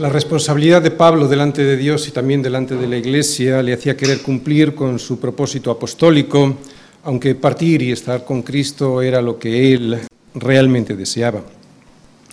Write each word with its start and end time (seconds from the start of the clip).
La 0.00 0.08
responsabilidad 0.08 0.80
de 0.80 0.92
Pablo 0.92 1.28
delante 1.28 1.62
de 1.62 1.76
Dios 1.76 2.08
y 2.08 2.10
también 2.10 2.40
delante 2.40 2.74
de 2.74 2.86
la 2.86 2.96
Iglesia 2.96 3.62
le 3.62 3.74
hacía 3.74 3.98
querer 3.98 4.22
cumplir 4.22 4.74
con 4.74 4.98
su 4.98 5.20
propósito 5.20 5.70
apostólico, 5.70 6.56
aunque 7.04 7.34
partir 7.34 7.82
y 7.82 7.92
estar 7.92 8.24
con 8.24 8.40
Cristo 8.40 9.02
era 9.02 9.20
lo 9.20 9.38
que 9.38 9.74
él 9.74 9.98
realmente 10.34 10.96
deseaba. 10.96 11.42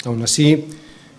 Aún 0.05 0.23
así, 0.23 0.63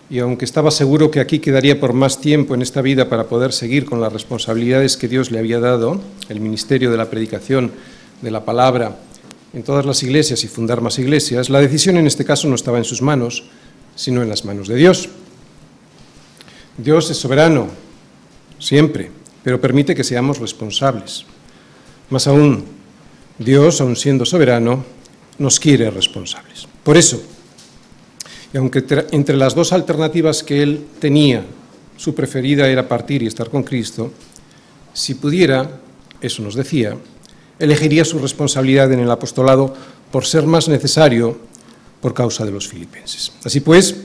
y 0.09 0.17
aunque 0.17 0.43
estaba 0.43 0.71
seguro 0.71 1.11
que 1.11 1.19
aquí 1.19 1.37
quedaría 1.37 1.79
por 1.79 1.93
más 1.93 2.19
tiempo 2.19 2.55
en 2.55 2.63
esta 2.63 2.81
vida 2.81 3.07
para 3.09 3.25
poder 3.25 3.53
seguir 3.53 3.85
con 3.85 4.01
las 4.01 4.11
responsabilidades 4.11 4.97
que 4.97 5.07
Dios 5.07 5.29
le 5.29 5.37
había 5.37 5.59
dado, 5.59 6.01
el 6.29 6.39
ministerio 6.39 6.89
de 6.89 6.97
la 6.97 7.11
predicación 7.11 7.71
de 8.23 8.31
la 8.31 8.43
palabra 8.43 8.97
en 9.53 9.61
todas 9.61 9.85
las 9.85 10.01
iglesias 10.01 10.43
y 10.43 10.47
fundar 10.47 10.81
más 10.81 10.97
iglesias, 10.97 11.51
la 11.51 11.61
decisión 11.61 11.97
en 11.97 12.07
este 12.07 12.25
caso 12.25 12.47
no 12.47 12.55
estaba 12.55 12.79
en 12.79 12.85
sus 12.85 13.03
manos, 13.03 13.43
sino 13.95 14.23
en 14.23 14.29
las 14.29 14.45
manos 14.45 14.67
de 14.67 14.77
Dios. 14.77 15.09
Dios 16.81 17.11
es 17.11 17.17
soberano, 17.17 17.67
siempre, 18.57 19.11
pero 19.43 19.59
permite 19.59 19.93
que 19.93 20.03
seamos 20.03 20.39
responsables. 20.39 21.25
Más 22.09 22.25
aún, 22.27 22.63
Dios, 23.37 23.81
aun 23.81 23.97
siendo 23.97 24.23
soberano, 24.23 24.85
nos 25.39 25.59
quiere 25.59 25.91
responsables. 25.91 26.67
Por 26.83 26.95
eso, 26.95 27.21
y 28.53 28.57
aunque 28.57 28.83
entre 29.11 29.35
las 29.35 29.55
dos 29.55 29.73
alternativas 29.73 30.41
que 30.41 30.63
él 30.63 30.85
tenía, 30.99 31.43
su 31.97 32.15
preferida 32.15 32.67
era 32.69 32.87
partir 32.87 33.23
y 33.23 33.27
estar 33.27 33.49
con 33.49 33.63
Cristo, 33.63 34.13
si 34.93 35.15
pudiera, 35.15 35.81
eso 36.21 36.41
nos 36.41 36.55
decía, 36.55 36.95
elegiría 37.59 38.05
su 38.05 38.19
responsabilidad 38.19 38.91
en 38.93 39.01
el 39.01 39.11
apostolado 39.11 39.75
por 40.11 40.25
ser 40.25 40.45
más 40.45 40.69
necesario 40.69 41.37
por 41.99 42.13
causa 42.13 42.45
de 42.45 42.51
los 42.51 42.69
filipenses. 42.69 43.33
Así 43.43 43.59
pues, 43.59 43.95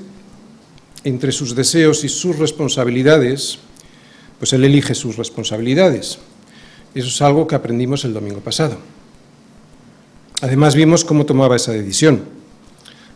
entre 1.05 1.33
sus 1.33 1.55
deseos 1.55 2.03
y 2.03 2.09
sus 2.09 2.39
responsabilidades, 2.39 3.59
pues 4.39 4.53
él 4.53 4.65
elige 4.65 4.95
sus 4.95 5.17
responsabilidades. 5.17 6.19
Eso 6.95 7.09
es 7.09 7.23
algo 7.23 7.47
que 7.47 7.55
aprendimos 7.55 8.05
el 8.05 8.15
domingo 8.15 8.41
pasado. 8.41 8.79
Además 10.41 10.75
vimos 10.75 11.05
cómo 11.05 11.27
tomaba 11.27 11.57
esa 11.57 11.73
decisión, 11.73 12.25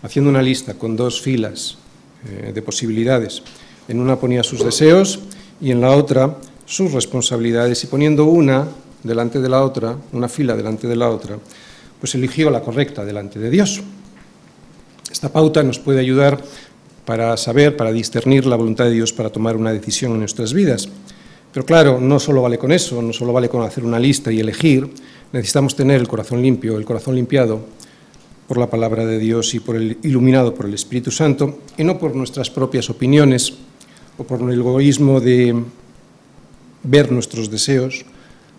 haciendo 0.03 0.31
una 0.31 0.42
lista 0.42 0.75
con 0.75 0.97
dos 0.97 1.20
filas 1.20 1.78
eh, 2.27 2.53
de 2.55 2.62
posibilidades. 2.62 3.42
En 3.89 4.00
una 4.00 4.16
ponía 4.16 4.42
sus 4.42 4.64
deseos 4.64 5.20
y 5.61 5.70
en 5.70 5.81
la 5.81 5.91
otra 5.91 6.36
sus 6.66 6.92
responsabilidades 6.92 7.83
y 7.84 7.86
poniendo 7.86 8.27
una 8.27 8.69
delante 9.03 9.41
de 9.41 9.48
la 9.48 9.62
otra, 9.62 9.97
una 10.12 10.28
fila 10.28 10.55
delante 10.55 10.86
de 10.86 10.97
la 10.97 11.09
otra, 11.09 11.39
pues 11.98 12.14
eligió 12.14 12.50
la 12.50 12.61
correcta 12.61 13.05
delante 13.05 13.39
de 13.39 13.50
Dios. 13.50 13.81
Esta 15.11 15.33
pauta 15.33 15.62
nos 15.62 15.78
puede 15.78 16.00
ayudar 16.00 16.42
para 17.09 17.34
saber, 17.39 17.75
para 17.75 17.91
discernir 17.91 18.45
la 18.45 18.55
voluntad 18.55 18.84
de 18.84 18.91
Dios 18.91 19.14
para 19.14 19.31
tomar 19.31 19.56
una 19.56 19.73
decisión 19.73 20.12
en 20.12 20.19
nuestras 20.19 20.53
vidas. 20.53 20.91
Pero 21.55 21.65
claro, 21.65 21.98
no 21.98 22.20
solo 22.20 22.42
vale 22.42 22.59
con 22.59 22.70
eso, 22.70 23.00
no 23.00 23.15
solo 23.15 23.33
vale 23.33 23.48
con 23.48 23.62
hacer 23.62 23.83
una 23.83 23.98
lista 23.98 24.31
y 24.31 24.41
elegir, 24.41 24.87
necesitamos 25.33 25.75
tener 25.75 26.03
el 26.03 26.06
corazón 26.06 26.42
limpio, 26.42 26.77
el 26.77 26.84
corazón 26.84 27.15
limpiado 27.15 27.62
por 28.47 28.59
la 28.59 28.69
palabra 28.69 29.06
de 29.06 29.19
Dios 29.19 29.55
y 29.55 29.61
por 29.61 29.77
el 29.77 29.97
iluminado 30.03 30.55
por 30.55 30.67
el 30.67 30.75
Espíritu 30.75 31.11
Santo 31.11 31.61
y 31.78 31.83
no 31.83 31.98
por 31.98 32.15
nuestras 32.15 32.50
propias 32.50 32.91
opiniones 32.91 33.55
o 34.19 34.25
por 34.25 34.43
el 34.43 34.59
egoísmo 34.59 35.19
de 35.19 35.62
ver 36.83 37.11
nuestros 37.11 37.50
deseos, 37.50 38.05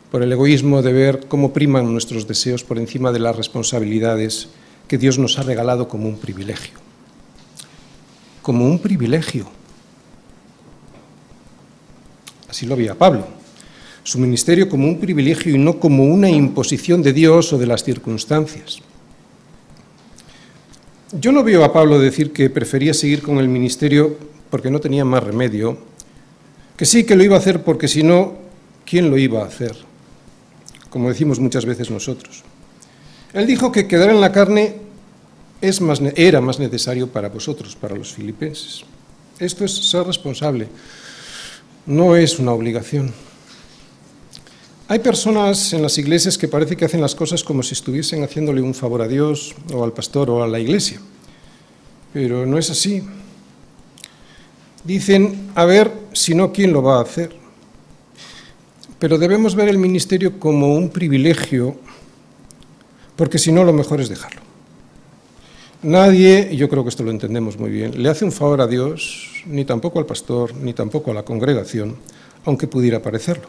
por 0.09 0.23
el 0.23 0.31
egoísmo 0.31 0.81
de 0.81 0.91
ver 0.91 1.27
cómo 1.27 1.53
priman 1.53 1.93
nuestros 1.93 2.27
deseos 2.27 2.63
por 2.63 2.79
encima 2.79 3.11
de 3.11 3.19
las 3.19 3.35
responsabilidades 3.35 4.49
que 4.87 4.97
Dios 4.97 5.19
nos 5.19 5.37
ha 5.37 5.43
regalado 5.43 5.87
como 5.87 6.09
un 6.09 6.17
privilegio 6.17 6.88
como 8.49 8.65
un 8.65 8.79
privilegio. 8.79 9.45
Así 12.49 12.65
lo 12.65 12.75
veía 12.75 12.95
Pablo. 12.95 13.27
Su 14.01 14.17
ministerio 14.17 14.67
como 14.67 14.87
un 14.87 14.99
privilegio 14.99 15.53
y 15.53 15.59
no 15.59 15.79
como 15.79 16.05
una 16.05 16.31
imposición 16.31 17.03
de 17.03 17.13
Dios 17.13 17.53
o 17.53 17.59
de 17.59 17.67
las 17.67 17.83
circunstancias. 17.83 18.79
Yo 21.11 21.31
no 21.31 21.43
veo 21.43 21.63
a 21.63 21.71
Pablo 21.71 21.99
decir 21.99 22.33
que 22.33 22.49
prefería 22.49 22.95
seguir 22.95 23.21
con 23.21 23.37
el 23.37 23.47
ministerio 23.47 24.17
porque 24.49 24.71
no 24.71 24.79
tenía 24.79 25.05
más 25.05 25.23
remedio, 25.23 25.77
que 26.75 26.87
sí 26.87 27.03
que 27.03 27.15
lo 27.15 27.23
iba 27.23 27.35
a 27.35 27.39
hacer 27.39 27.61
porque 27.61 27.87
si 27.87 28.01
no, 28.01 28.33
¿quién 28.83 29.11
lo 29.11 29.19
iba 29.19 29.43
a 29.43 29.45
hacer? 29.45 29.75
Como 30.89 31.09
decimos 31.09 31.39
muchas 31.39 31.67
veces 31.67 31.91
nosotros. 31.91 32.43
Él 33.31 33.45
dijo 33.45 33.71
que 33.71 33.87
quedar 33.87 34.09
en 34.09 34.19
la 34.19 34.31
carne 34.31 34.88
era 35.61 36.41
más 36.41 36.59
necesario 36.59 37.07
para 37.07 37.29
vosotros, 37.29 37.75
para 37.75 37.95
los 37.95 38.13
filipenses. 38.13 38.83
Esto 39.39 39.65
es 39.65 39.73
ser 39.89 40.05
responsable, 40.05 40.67
no 41.85 42.15
es 42.15 42.39
una 42.39 42.51
obligación. 42.51 43.13
Hay 44.87 44.99
personas 44.99 45.71
en 45.73 45.81
las 45.81 45.97
iglesias 45.97 46.37
que 46.37 46.47
parece 46.47 46.75
que 46.75 46.85
hacen 46.85 46.99
las 46.99 47.13
cosas 47.13 47.43
como 47.43 47.61
si 47.61 47.73
estuviesen 47.73 48.23
haciéndole 48.23 48.61
un 48.61 48.73
favor 48.73 49.01
a 49.01 49.07
Dios 49.07 49.53
o 49.71 49.83
al 49.83 49.93
pastor 49.93 50.29
o 50.29 50.43
a 50.43 50.47
la 50.47 50.59
iglesia, 50.59 50.99
pero 52.11 52.45
no 52.45 52.57
es 52.57 52.69
así. 52.69 53.03
Dicen, 54.83 55.51
a 55.55 55.65
ver, 55.65 55.91
si 56.13 56.33
no, 56.33 56.51
¿quién 56.51 56.73
lo 56.73 56.81
va 56.81 56.97
a 56.97 57.03
hacer? 57.03 57.35
Pero 58.97 59.17
debemos 59.17 59.55
ver 59.55 59.69
el 59.69 59.77
ministerio 59.77 60.39
como 60.39 60.73
un 60.73 60.89
privilegio, 60.89 61.77
porque 63.15 63.37
si 63.37 63.51
no, 63.51 63.63
lo 63.63 63.73
mejor 63.73 64.01
es 64.01 64.09
dejarlo. 64.09 64.48
Nadie, 65.81 66.57
yo 66.57 66.67
creo 66.67 66.83
que 66.83 66.89
esto 66.89 67.03
lo 67.03 67.11
entendemos 67.11 67.57
muy 67.57 67.69
bien, 67.69 68.03
le 68.03 68.09
hace 68.09 68.25
un 68.25 68.33
favor 68.33 68.59
a 68.59 68.67
Dios, 68.67 69.43
ni 69.45 69.63
tampoco 69.63 69.97
al 69.99 70.05
pastor, 70.05 70.53
ni 70.53 70.73
tampoco 70.73 71.11
a 71.11 71.13
la 71.13 71.23
congregación, 71.23 71.95
aunque 72.43 72.67
pudiera 72.67 73.01
parecerlo. 73.01 73.47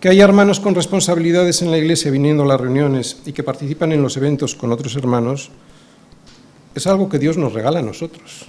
Que 0.00 0.08
haya 0.08 0.24
hermanos 0.24 0.58
con 0.58 0.74
responsabilidades 0.74 1.62
en 1.62 1.70
la 1.70 1.78
iglesia 1.78 2.10
viniendo 2.10 2.42
a 2.42 2.46
las 2.46 2.60
reuniones 2.60 3.18
y 3.24 3.32
que 3.32 3.44
participan 3.44 3.92
en 3.92 4.02
los 4.02 4.16
eventos 4.16 4.56
con 4.56 4.72
otros 4.72 4.96
hermanos, 4.96 5.50
es 6.74 6.86
algo 6.88 7.08
que 7.08 7.20
Dios 7.20 7.36
nos 7.36 7.52
regala 7.52 7.78
a 7.78 7.82
nosotros, 7.82 8.46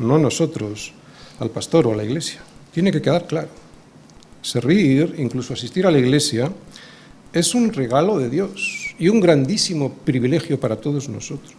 no 0.00 0.18
nosotros 0.18 0.92
al 1.38 1.50
pastor 1.50 1.86
o 1.86 1.92
a 1.92 1.96
la 1.96 2.02
iglesia. 2.02 2.40
Tiene 2.74 2.90
que 2.90 3.00
quedar 3.00 3.28
claro. 3.28 3.48
Servir, 4.42 5.14
incluso 5.18 5.54
asistir 5.54 5.86
a 5.86 5.92
la 5.92 5.98
iglesia, 5.98 6.50
es 7.32 7.54
un 7.54 7.72
regalo 7.72 8.18
de 8.18 8.28
Dios 8.28 8.85
y 8.98 9.08
un 9.08 9.20
grandísimo 9.20 9.92
privilegio 9.92 10.58
para 10.58 10.76
todos 10.76 11.08
nosotros. 11.08 11.54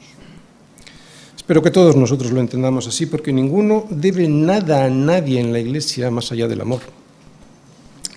Espero 1.35 1.61
que 1.61 1.71
todos 1.71 1.95
nosotros 1.95 2.31
lo 2.31 2.41
entendamos 2.41 2.87
así, 2.87 3.05
porque 3.05 3.31
ninguno 3.31 3.85
debe 3.89 4.27
nada 4.27 4.85
a 4.85 4.89
nadie 4.89 5.39
en 5.39 5.53
la 5.53 5.59
iglesia 5.59 6.11
más 6.11 6.31
allá 6.31 6.47
del 6.47 6.61
amor. 6.61 6.81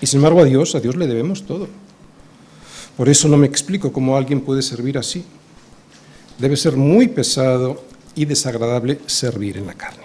Y 0.00 0.06
sin 0.06 0.18
embargo 0.18 0.40
a 0.40 0.44
Dios, 0.44 0.74
a 0.74 0.80
Dios 0.80 0.96
le 0.96 1.06
debemos 1.06 1.44
todo. 1.44 1.68
Por 2.96 3.08
eso 3.08 3.28
no 3.28 3.36
me 3.36 3.46
explico 3.46 3.92
cómo 3.92 4.16
alguien 4.16 4.40
puede 4.40 4.62
servir 4.62 4.98
así. 4.98 5.24
Debe 6.38 6.56
ser 6.56 6.76
muy 6.76 7.08
pesado 7.08 7.84
y 8.14 8.24
desagradable 8.24 8.98
servir 9.06 9.58
en 9.58 9.66
la 9.66 9.74
carne. 9.74 10.02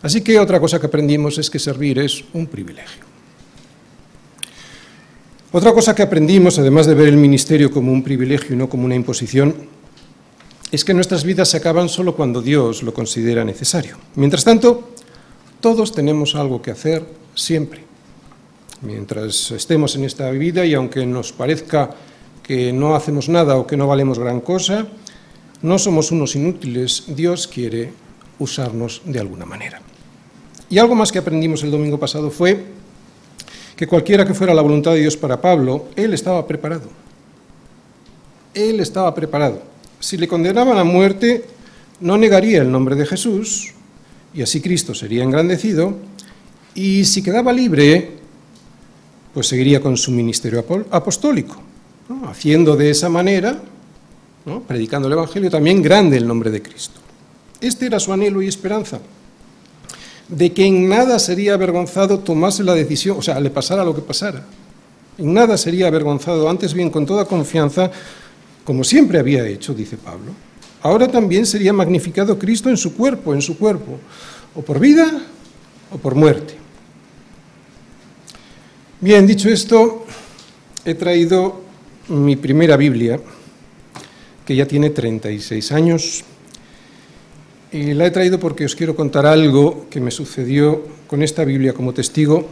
Así 0.00 0.22
que 0.22 0.38
otra 0.38 0.58
cosa 0.58 0.80
que 0.80 0.86
aprendimos 0.86 1.38
es 1.38 1.50
que 1.50 1.58
servir 1.58 1.98
es 1.98 2.24
un 2.32 2.46
privilegio. 2.46 3.11
Otra 5.54 5.74
cosa 5.74 5.94
que 5.94 6.02
aprendimos, 6.02 6.58
además 6.58 6.86
de 6.86 6.94
ver 6.94 7.08
el 7.08 7.18
ministerio 7.18 7.70
como 7.70 7.92
un 7.92 8.02
privilegio 8.02 8.54
y 8.54 8.58
no 8.58 8.70
como 8.70 8.86
una 8.86 8.94
imposición, 8.94 9.54
es 10.70 10.82
que 10.82 10.94
nuestras 10.94 11.24
vidas 11.24 11.50
se 11.50 11.58
acaban 11.58 11.90
solo 11.90 12.16
cuando 12.16 12.40
Dios 12.40 12.82
lo 12.82 12.94
considera 12.94 13.44
necesario. 13.44 13.98
Mientras 14.14 14.44
tanto, 14.44 14.88
todos 15.60 15.92
tenemos 15.92 16.36
algo 16.36 16.62
que 16.62 16.70
hacer 16.70 17.04
siempre. 17.34 17.84
Mientras 18.80 19.50
estemos 19.50 19.94
en 19.94 20.04
esta 20.04 20.30
vida 20.30 20.64
y 20.64 20.72
aunque 20.72 21.04
nos 21.04 21.32
parezca 21.32 21.90
que 22.42 22.72
no 22.72 22.96
hacemos 22.96 23.28
nada 23.28 23.58
o 23.58 23.66
que 23.66 23.76
no 23.76 23.86
valemos 23.86 24.18
gran 24.18 24.40
cosa, 24.40 24.86
no 25.60 25.78
somos 25.78 26.10
unos 26.12 26.34
inútiles, 26.34 27.04
Dios 27.08 27.46
quiere 27.46 27.92
usarnos 28.38 29.02
de 29.04 29.20
alguna 29.20 29.44
manera. 29.44 29.82
Y 30.70 30.78
algo 30.78 30.94
más 30.94 31.12
que 31.12 31.18
aprendimos 31.18 31.62
el 31.62 31.70
domingo 31.70 32.00
pasado 32.00 32.30
fue 32.30 32.80
que 33.82 33.88
cualquiera 33.88 34.24
que 34.24 34.32
fuera 34.32 34.54
la 34.54 34.62
voluntad 34.62 34.92
de 34.92 35.00
Dios 35.00 35.16
para 35.16 35.40
Pablo, 35.40 35.86
él 35.96 36.14
estaba 36.14 36.46
preparado. 36.46 36.88
Él 38.54 38.78
estaba 38.78 39.12
preparado. 39.12 39.60
Si 39.98 40.16
le 40.16 40.28
condenaban 40.28 40.78
a 40.78 40.84
muerte, 40.84 41.44
no 41.98 42.16
negaría 42.16 42.62
el 42.62 42.70
nombre 42.70 42.94
de 42.94 43.04
Jesús, 43.06 43.72
y 44.32 44.40
así 44.40 44.60
Cristo 44.60 44.94
sería 44.94 45.24
engrandecido, 45.24 45.96
y 46.76 47.04
si 47.06 47.24
quedaba 47.24 47.52
libre, 47.52 48.18
pues 49.34 49.48
seguiría 49.48 49.80
con 49.80 49.96
su 49.96 50.12
ministerio 50.12 50.64
apostólico, 50.88 51.60
haciendo 52.28 52.76
de 52.76 52.90
esa 52.90 53.08
manera, 53.08 53.60
predicando 54.68 55.08
el 55.08 55.14
Evangelio, 55.14 55.50
también 55.50 55.82
grande 55.82 56.18
el 56.18 56.28
nombre 56.28 56.52
de 56.52 56.62
Cristo. 56.62 57.00
Este 57.60 57.86
era 57.86 57.98
su 57.98 58.12
anhelo 58.12 58.42
y 58.42 58.46
esperanza 58.46 59.00
de 60.32 60.52
que 60.52 60.64
en 60.64 60.88
nada 60.88 61.18
sería 61.18 61.52
avergonzado 61.52 62.20
tomase 62.20 62.64
la 62.64 62.72
decisión, 62.72 63.18
o 63.18 63.22
sea, 63.22 63.38
le 63.38 63.50
pasara 63.50 63.84
lo 63.84 63.94
que 63.94 64.00
pasara. 64.00 64.42
En 65.18 65.34
nada 65.34 65.58
sería 65.58 65.88
avergonzado, 65.88 66.48
antes 66.48 66.72
bien 66.72 66.88
con 66.88 67.04
toda 67.04 67.26
confianza, 67.26 67.90
como 68.64 68.82
siempre 68.82 69.18
había 69.18 69.46
hecho, 69.46 69.74
dice 69.74 69.98
Pablo. 69.98 70.32
Ahora 70.80 71.06
también 71.06 71.44
sería 71.44 71.74
magnificado 71.74 72.38
Cristo 72.38 72.70
en 72.70 72.78
su 72.78 72.94
cuerpo, 72.94 73.34
en 73.34 73.42
su 73.42 73.58
cuerpo. 73.58 73.98
o 74.54 74.60
por 74.60 74.78
vida 74.78 75.06
o 75.90 75.96
por 75.96 76.14
muerte. 76.14 76.54
Bien, 79.00 79.26
dicho 79.26 79.48
esto, 79.48 80.04
he 80.84 80.94
traído 80.94 81.62
mi 82.08 82.36
primera 82.36 82.76
Biblia, 82.76 83.20
que 84.44 84.56
ya 84.56 84.66
tiene 84.66 84.90
36 84.90 85.72
años, 85.72 86.24
y 87.72 87.94
la 87.94 88.06
he 88.06 88.10
traído 88.10 88.38
porque 88.38 88.66
os 88.66 88.76
quiero 88.76 88.94
contar 88.94 89.24
algo 89.24 89.86
que 89.88 90.00
me 90.00 90.10
sucedió 90.10 90.82
con 91.06 91.22
esta 91.22 91.44
Biblia 91.44 91.72
como 91.72 91.94
testigo 91.94 92.46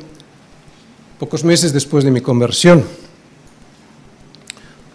pocos 1.18 1.44
meses 1.44 1.74
después 1.74 2.02
de 2.02 2.10
mi 2.10 2.22
conversión. 2.22 2.82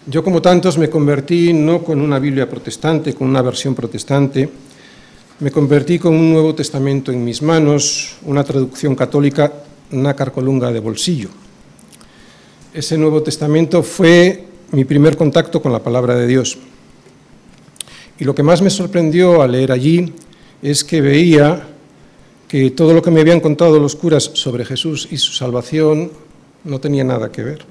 Yo, 0.08 0.24
como 0.24 0.42
tantos, 0.42 0.76
me 0.76 0.90
convertí 0.90 1.52
no 1.52 1.84
con 1.84 2.00
una 2.00 2.18
Biblia 2.18 2.50
protestante, 2.50 3.14
con 3.14 3.28
una 3.28 3.42
versión 3.42 3.76
protestante, 3.76 4.48
me 5.38 5.52
convertí 5.52 6.00
con 6.00 6.14
un 6.14 6.32
Nuevo 6.32 6.54
Testamento 6.54 7.12
en 7.12 7.24
mis 7.24 7.42
manos, 7.42 8.16
una 8.24 8.42
traducción 8.42 8.96
católica, 8.96 9.52
nácar 9.92 10.32
colunga 10.32 10.72
de 10.72 10.80
bolsillo. 10.80 11.28
Ese 12.74 12.98
Nuevo 12.98 13.22
Testamento 13.22 13.84
fue 13.84 14.46
mi 14.72 14.84
primer 14.84 15.16
contacto 15.16 15.62
con 15.62 15.72
la 15.72 15.82
palabra 15.82 16.16
de 16.16 16.26
Dios. 16.26 16.58
Y 18.18 18.24
lo 18.24 18.34
que 18.34 18.42
más 18.42 18.62
me 18.62 18.70
sorprendió 18.70 19.42
al 19.42 19.52
leer 19.52 19.72
allí 19.72 20.12
es 20.62 20.84
que 20.84 21.00
veía 21.00 21.68
que 22.48 22.70
todo 22.70 22.94
lo 22.94 23.02
que 23.02 23.10
me 23.10 23.20
habían 23.20 23.40
contado 23.40 23.78
los 23.78 23.96
curas 23.96 24.30
sobre 24.34 24.64
Jesús 24.64 25.08
y 25.10 25.16
su 25.16 25.32
salvación 25.32 26.12
no 26.64 26.80
tenía 26.80 27.04
nada 27.04 27.30
que 27.30 27.42
ver. 27.42 27.64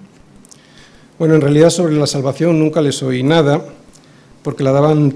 Bueno, 1.18 1.36
en 1.36 1.42
realidad 1.42 1.70
sobre 1.70 1.96
la 1.96 2.08
salvación 2.08 2.60
nunca 2.60 2.82
les 2.82 3.02
oí 3.02 3.24
nada, 3.24 3.66
porque 4.44 4.64
la 4.64 4.72
daban 4.72 5.14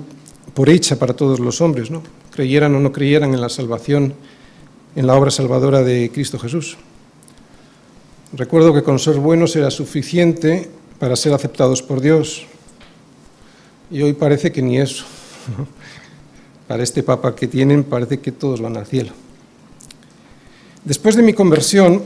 por 0.54 0.70
hecha 0.70 0.98
para 0.98 1.14
todos 1.14 1.40
los 1.40 1.62
hombres, 1.62 1.92
¿no? 1.92 2.02
creyeran 2.32 2.74
o 2.74 2.80
no 2.80 2.94
creyeran 2.94 3.34
en 3.34 3.42
la 3.42 3.50
salvación, 3.50 4.14
en 4.96 5.08
la 5.08 5.16
obra 5.16 5.30
salvadora 5.30 5.84
de 5.84 6.10
Cristo 6.10 6.40
Jesús. 6.40 6.78
Recuerdo 8.32 8.74
que 8.74 8.82
con 8.82 8.98
ser 8.98 9.16
buenos 9.16 9.56
era 9.58 9.70
suficiente 9.72 10.70
para 11.00 11.18
ser 11.18 11.34
aceptados 11.34 11.82
por 11.82 12.00
Dios, 12.00 12.46
y 13.92 14.02
hoy 14.04 14.14
parece 14.14 14.52
que 14.52 14.62
ni 14.62 14.80
eso. 14.80 15.04
Para 16.68 16.84
este 16.84 17.04
Papa 17.04 17.36
que 17.36 17.48
tienen 17.48 17.84
parece 17.84 18.20
que 18.20 18.32
todos 18.32 18.62
van 18.62 18.78
al 18.78 18.86
cielo. 18.86 19.12
Después 20.84 21.16
de 21.16 21.24
mi 21.24 21.34
conversión, 21.34 22.04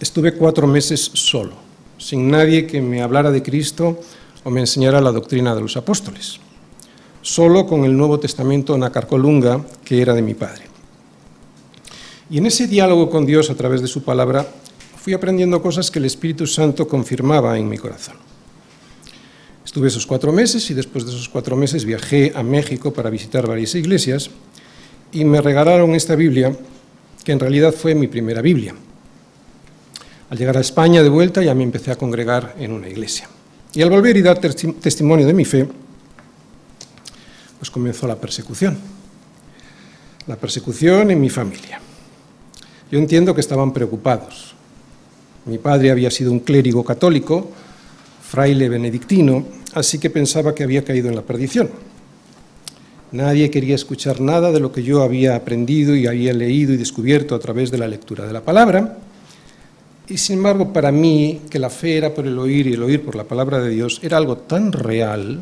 estuve 0.00 0.34
cuatro 0.34 0.66
meses 0.66 1.10
solo 1.14 1.64
sin 2.04 2.30
nadie 2.30 2.66
que 2.66 2.82
me 2.82 3.02
hablara 3.02 3.30
de 3.30 3.42
Cristo 3.42 4.00
o 4.44 4.50
me 4.50 4.60
enseñara 4.60 5.00
la 5.00 5.10
doctrina 5.10 5.54
de 5.54 5.62
los 5.62 5.76
apóstoles, 5.76 6.38
solo 7.22 7.66
con 7.66 7.84
el 7.84 7.96
Nuevo 7.96 8.20
Testamento 8.20 8.76
Nacarcolunga, 8.76 9.64
que 9.84 10.02
era 10.02 10.12
de 10.12 10.20
mi 10.22 10.34
padre. 10.34 10.64
Y 12.28 12.38
en 12.38 12.46
ese 12.46 12.66
diálogo 12.66 13.08
con 13.08 13.24
Dios 13.24 13.48
a 13.48 13.54
través 13.54 13.80
de 13.80 13.86
su 13.86 14.02
palabra, 14.02 14.46
fui 15.00 15.14
aprendiendo 15.14 15.62
cosas 15.62 15.90
que 15.90 15.98
el 15.98 16.04
Espíritu 16.04 16.46
Santo 16.46 16.86
confirmaba 16.86 17.58
en 17.58 17.68
mi 17.68 17.78
corazón. 17.78 18.16
Estuve 19.74 19.88
esos 19.88 20.06
cuatro 20.06 20.32
meses 20.32 20.70
y 20.70 20.74
después 20.74 21.04
de 21.04 21.10
esos 21.10 21.28
cuatro 21.28 21.56
meses 21.56 21.84
viajé 21.84 22.30
a 22.36 22.44
México 22.44 22.92
para 22.92 23.10
visitar 23.10 23.44
varias 23.44 23.74
iglesias 23.74 24.30
y 25.10 25.24
me 25.24 25.40
regalaron 25.40 25.96
esta 25.96 26.14
Biblia, 26.14 26.56
que 27.24 27.32
en 27.32 27.40
realidad 27.40 27.74
fue 27.74 27.92
mi 27.96 28.06
primera 28.06 28.40
Biblia. 28.40 28.72
Al 30.30 30.38
llegar 30.38 30.56
a 30.58 30.60
España 30.60 31.02
de 31.02 31.08
vuelta 31.08 31.42
ya 31.42 31.56
me 31.56 31.64
empecé 31.64 31.90
a 31.90 31.96
congregar 31.96 32.54
en 32.60 32.70
una 32.70 32.88
iglesia. 32.88 33.28
Y 33.72 33.82
al 33.82 33.90
volver 33.90 34.16
y 34.16 34.22
dar 34.22 34.38
testimonio 34.38 35.26
de 35.26 35.34
mi 35.34 35.44
fe, 35.44 35.66
pues 37.58 37.68
comenzó 37.68 38.06
la 38.06 38.14
persecución. 38.14 38.78
La 40.28 40.36
persecución 40.36 41.10
en 41.10 41.20
mi 41.20 41.30
familia. 41.30 41.80
Yo 42.92 42.98
entiendo 43.00 43.34
que 43.34 43.40
estaban 43.40 43.72
preocupados. 43.72 44.54
Mi 45.46 45.58
padre 45.58 45.90
había 45.90 46.12
sido 46.12 46.30
un 46.30 46.38
clérigo 46.38 46.84
católico, 46.84 47.50
fraile 48.34 48.68
benedictino, 48.68 49.46
así 49.74 50.00
que 50.00 50.10
pensaba 50.10 50.56
que 50.56 50.64
había 50.64 50.82
caído 50.82 51.08
en 51.08 51.14
la 51.14 51.22
perdición. 51.22 51.70
Nadie 53.12 53.48
quería 53.48 53.76
escuchar 53.76 54.20
nada 54.20 54.50
de 54.50 54.58
lo 54.58 54.72
que 54.72 54.82
yo 54.82 55.04
había 55.04 55.36
aprendido 55.36 55.94
y 55.94 56.08
había 56.08 56.32
leído 56.32 56.72
y 56.72 56.76
descubierto 56.76 57.36
a 57.36 57.38
través 57.38 57.70
de 57.70 57.78
la 57.78 57.86
lectura 57.86 58.26
de 58.26 58.32
la 58.32 58.40
palabra, 58.40 58.98
y 60.08 60.18
sin 60.18 60.38
embargo, 60.38 60.72
para 60.72 60.90
mí, 60.90 61.42
que 61.48 61.60
la 61.60 61.70
fe 61.70 61.96
era 61.96 62.12
por 62.12 62.26
el 62.26 62.36
oír 62.36 62.66
y 62.66 62.72
el 62.72 62.82
oír 62.82 63.04
por 63.04 63.14
la 63.14 63.22
palabra 63.22 63.60
de 63.60 63.70
Dios, 63.70 64.00
era 64.02 64.16
algo 64.16 64.36
tan 64.36 64.72
real 64.72 65.40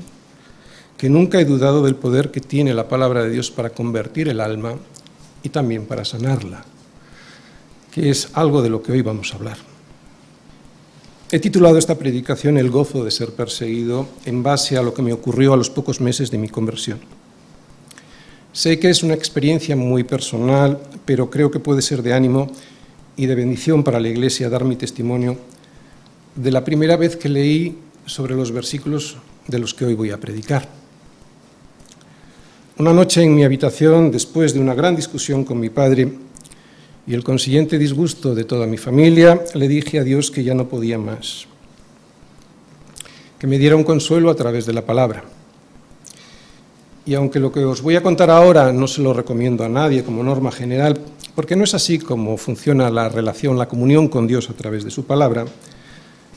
que 0.99 1.09
nunca 1.09 1.41
he 1.41 1.47
dudado 1.47 1.83
del 1.83 1.97
poder 1.97 2.31
que 2.31 2.41
tiene 2.41 2.75
la 2.75 2.89
palabra 2.89 3.25
de 3.25 3.31
Dios 3.31 3.50
para 3.50 3.71
convertir 3.71 4.29
el 4.29 4.39
alma 4.39 4.75
y 5.43 5.49
también 5.49 5.87
para 5.87 6.05
sanarla, 6.05 6.62
que 7.91 8.11
es 8.11 8.29
algo 8.35 8.61
de 8.61 8.69
lo 8.69 8.83
que 8.83 8.93
hoy 8.93 9.00
vamos 9.00 9.33
a 9.33 9.37
hablar. 9.37 9.72
He 11.34 11.40
titulado 11.40 11.79
esta 11.79 11.96
predicación 11.96 12.58
El 12.58 12.69
gozo 12.69 13.06
de 13.06 13.11
ser 13.11 13.31
perseguido 13.31 14.06
en 14.26 14.43
base 14.43 14.76
a 14.76 14.82
lo 14.82 14.93
que 14.93 15.00
me 15.00 15.14
ocurrió 15.14 15.55
a 15.55 15.56
los 15.56 15.70
pocos 15.70 15.99
meses 15.99 16.31
de 16.31 16.37
mi 16.37 16.50
conversión. 16.50 17.00
Sé 18.52 18.79
que 18.79 18.90
es 18.90 19.02
una 19.02 19.14
experiencia 19.14 19.75
muy 19.75 20.05
personal, 20.05 20.79
pero 21.06 21.31
creo 21.31 21.50
que 21.50 21.58
puede 21.58 21.81
ser 21.81 22.02
de 22.02 22.12
ánimo 22.12 22.49
y 23.17 23.25
de 23.25 23.34
bendición 23.34 23.82
para 23.82 23.99
la 23.99 24.08
Iglesia 24.08 24.50
dar 24.50 24.67
mi 24.67 24.76
testimonio 24.76 25.38
de 26.37 26.52
la 26.52 26.64
primera 26.64 26.99
vez 26.99 27.17
que 27.17 27.31
leí 27.31 27.79
sobre 28.05 28.34
los 28.34 28.52
versículos 28.52 29.17
de 29.49 29.58
los 29.58 29.73
que 29.73 29.87
hoy 29.87 29.94
voy 29.94 30.11
a 30.11 30.20
predicar. 30.20 30.69
Una 32.76 32.93
noche 32.93 33.23
en 33.23 33.34
mi 33.34 33.43
habitación, 33.43 34.11
después 34.11 34.52
de 34.52 34.61
una 34.61 34.75
gran 34.75 34.94
discusión 34.94 35.44
con 35.44 35.58
mi 35.58 35.70
padre 35.70 36.12
y 37.07 37.15
el 37.15 37.25
consiguiente 37.25 37.79
disgusto 37.79 38.35
de 38.35 38.45
toda 38.45 38.67
mi 38.67 38.77
familia, 38.77 39.43
le 39.55 39.69
dije 39.69 39.99
a 39.99 40.05
Dios 40.05 40.31
que 40.31 40.45
ya 40.45 40.55
no 40.55 40.69
podía 40.69 40.99
más, 40.99 41.47
que 43.39 43.47
me 43.47 43.59
diera 43.59 43.77
un 43.77 43.85
consuelo 43.85 44.31
a 44.31 44.37
través 44.37 44.67
de 44.67 44.73
la 44.73 44.87
palabra. 44.87 45.25
Y 47.05 47.15
aunque 47.15 47.41
lo 47.41 47.51
que 47.51 47.65
os 47.65 47.83
voy 47.83 47.97
a 47.97 48.03
contar 48.03 48.31
ahora 48.31 48.73
no 48.73 48.87
se 48.87 49.03
lo 49.03 49.13
recomiendo 49.13 49.65
a 49.65 49.69
nadie 49.69 50.05
como 50.05 50.23
norma 50.23 50.53
general, 50.53 51.01
porque 51.35 51.57
no 51.57 51.65
es 51.65 51.75
así 51.75 51.99
como 51.99 52.37
funciona 52.37 52.91
la 52.91 53.09
relación, 53.09 53.59
la 53.59 53.69
comunión 53.69 54.06
con 54.06 54.29
Dios 54.29 54.49
a 54.51 54.55
través 54.55 54.85
de 54.85 54.91
su 54.93 55.05
palabra. 55.05 55.44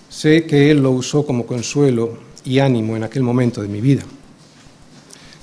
Sé 0.10 0.46
que 0.46 0.72
Él 0.72 0.82
lo 0.82 0.92
usó 0.92 1.26
como 1.26 1.46
consuelo 1.46 2.18
y 2.44 2.60
ánimo 2.60 2.96
en 2.96 3.04
aquel 3.04 3.22
momento 3.22 3.62
de 3.62 3.68
mi 3.68 3.82
vida. 3.82 4.04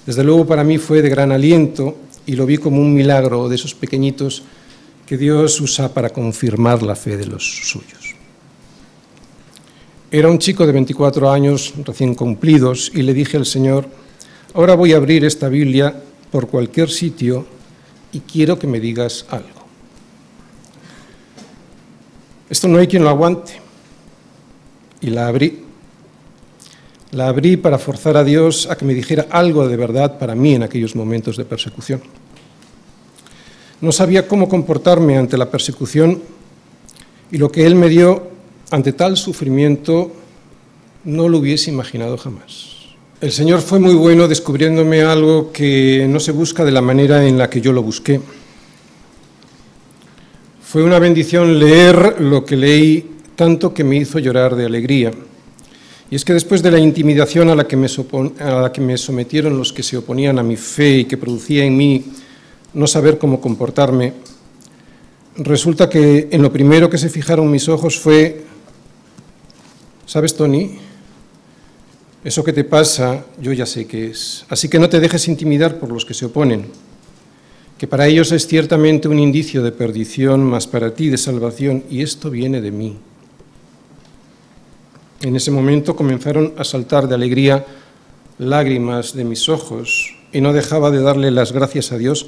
Desde 0.05 0.25
luego 0.25 0.47
para 0.47 0.65
mí 0.65 0.79
fue 0.79 1.03
de 1.03 1.11
gran 1.11 1.31
aliento 1.31 1.97
y 2.27 2.35
lo 2.35 2.47
vi 2.47 2.57
como 2.59 2.81
un 2.81 2.93
milagro 2.93 3.49
de 3.49 3.55
esos 3.55 3.75
pequeñitos 3.75 4.43
que 5.13 5.19
Dios 5.19 5.61
usa 5.61 5.93
para 5.93 6.09
confirmar 6.09 6.83
la 6.83 6.97
fe 6.97 7.19
de 7.19 7.27
los 7.27 7.45
suyos. 7.45 8.15
Era 10.11 10.31
un 10.31 10.39
chico 10.39 10.65
de 10.65 10.73
24 10.73 11.31
años 11.31 11.75
recién 11.85 12.15
cumplidos 12.15 12.91
y 12.95 13.03
le 13.03 13.13
dije 13.13 13.37
al 13.37 13.45
Señor, 13.45 13.87
ahora 14.55 14.75
voy 14.75 14.95
a 14.95 14.97
abrir 14.97 15.27
esta 15.27 15.51
Biblia 15.51 15.95
por 16.31 16.49
cualquier 16.49 16.89
sitio 16.89 17.45
y 18.11 18.21
quiero 18.21 18.59
que 18.59 18.67
me 18.67 18.81
digas 18.81 19.27
algo. 19.29 19.67
Esto 22.49 22.67
no 22.69 22.79
hay 22.79 22.87
quien 22.87 23.05
lo 23.05 23.11
aguante. 23.11 23.53
Y 25.03 25.11
la 25.11 25.27
abrí. 25.27 25.63
La 27.11 27.29
abrí 27.29 27.59
para 27.59 27.77
forzar 27.77 28.17
a 28.17 28.25
Dios 28.25 28.67
a 28.71 28.79
que 28.79 28.87
me 28.87 28.95
dijera 28.95 29.27
algo 29.29 29.69
de 29.69 29.77
verdad 29.77 30.19
para 30.19 30.35
mí 30.35 30.55
en 30.55 30.63
aquellos 30.63 30.97
momentos 30.97 31.37
de 31.37 31.45
persecución. 31.45 32.01
No 33.83 33.93
sabía 33.93 34.29
cómo 34.29 34.49
comportarme 34.49 35.19
ante 35.19 35.37
la 35.37 35.51
persecución 35.51 36.23
y 37.33 37.37
lo 37.37 37.51
que 37.51 37.67
Él 37.67 37.75
me 37.75 37.89
dio 37.89 38.29
ante 38.71 38.93
tal 38.93 39.17
sufrimiento 39.17 40.13
no 41.05 41.29
lo 41.29 41.39
hubiese 41.39 41.71
imaginado 41.71 42.17
jamás. 42.17 42.71
El 43.21 43.33
Señor 43.33 43.61
fue 43.61 43.81
muy 43.81 43.95
bueno 43.95 44.29
descubriéndome 44.29 45.03
algo 45.03 45.51
que 45.53 46.07
no 46.09 46.21
se 46.21 46.31
busca 46.31 46.65
de 46.65 46.71
la 46.71 46.81
manera 46.81 47.27
en 47.27 47.37
la 47.37 47.51
que 47.51 47.61
yo 47.61 47.73
lo 47.73 47.83
busqué. 47.83 48.21
Fue 50.63 50.85
una 50.85 51.01
bendición 51.01 51.59
leer 51.59 52.21
lo 52.21 52.45
que 52.45 52.57
leí 52.57 53.11
tanto 53.35 53.75
que 53.75 53.83
me 53.83 53.97
hizo 53.97 54.21
llorar 54.21 54.55
de 54.55 54.65
alegría. 54.65 55.11
Y 56.09 56.15
es 56.15 56.25
que 56.25 56.35
después 56.35 56.63
de 56.63 56.71
la 56.71 56.79
intimidación 56.79 57.51
a 57.51 57.57
la 57.57 57.67
que 57.67 57.77
me, 57.77 58.97
sometieron 58.97 59.59
los 59.59 59.73
que 59.73 59.83
se 59.83 59.97
oponían 59.97 60.39
a 60.39 60.43
mi 60.45 60.57
fe 60.57 60.99
y 60.99 61.05
que 61.05 61.17
producía 61.17 61.65
en 61.65 61.77
mí 61.77 62.05
no 62.75 62.87
saber 62.87 63.19
cómo 63.19 63.41
comportarme, 63.41 64.15
resulta 65.37 65.89
que 65.89 66.29
en 66.31 66.43
lo 66.43 66.53
primero 66.53 66.89
que 66.91 66.99
se 66.99 67.09
fijaron 67.09 67.51
mis 67.51 67.69
ojos 67.69 67.99
fue, 67.99 68.45
¿sabes, 70.07 70.35
Tony? 70.35 70.79
Eso 72.25 72.45
que 72.45 72.53
te 72.53 72.65
pasa, 72.65 73.25
yo 73.41 73.53
ya 73.53 73.67
sé 73.67 73.87
que 73.87 74.07
es. 74.07 74.45
Así 74.49 74.69
que 74.69 74.79
no 74.79 74.89
te 74.89 75.01
dejes 75.01 75.27
intimidar 75.29 75.79
por 75.79 75.91
los 75.91 76.05
que 76.05 76.15
se 76.15 76.27
oponen, 76.27 76.67
que 77.79 77.89
para 77.89 78.07
ellos 78.07 78.31
es 78.31 78.47
ciertamente 78.47 79.09
un 79.09 79.19
indicio 79.19 79.63
de 79.63 79.73
perdición, 79.73 80.45
más 80.45 80.67
para 80.67 80.95
ti 80.95 81.09
de 81.09 81.19
salvación, 81.19 81.83
y 81.91 82.03
esto 82.03 82.31
viene 82.31 82.61
de 82.61 82.71
mí. 82.71 82.97
En 85.21 85.37
ese 85.37 85.51
momento 85.51 85.97
comenzaron 85.97 86.55
a 86.57 86.65
saltar 86.65 87.09
de 87.09 87.15
alegría 87.15 87.65
lágrimas 88.39 89.15
de 89.15 89.25
mis 89.25 89.49
ojos 89.49 90.17
y 90.33 90.41
no 90.41 90.53
dejaba 90.53 90.91
de 90.91 91.01
darle 91.01 91.31
las 91.31 91.53
gracias 91.53 91.93
a 91.93 91.99
Dios 91.99 92.27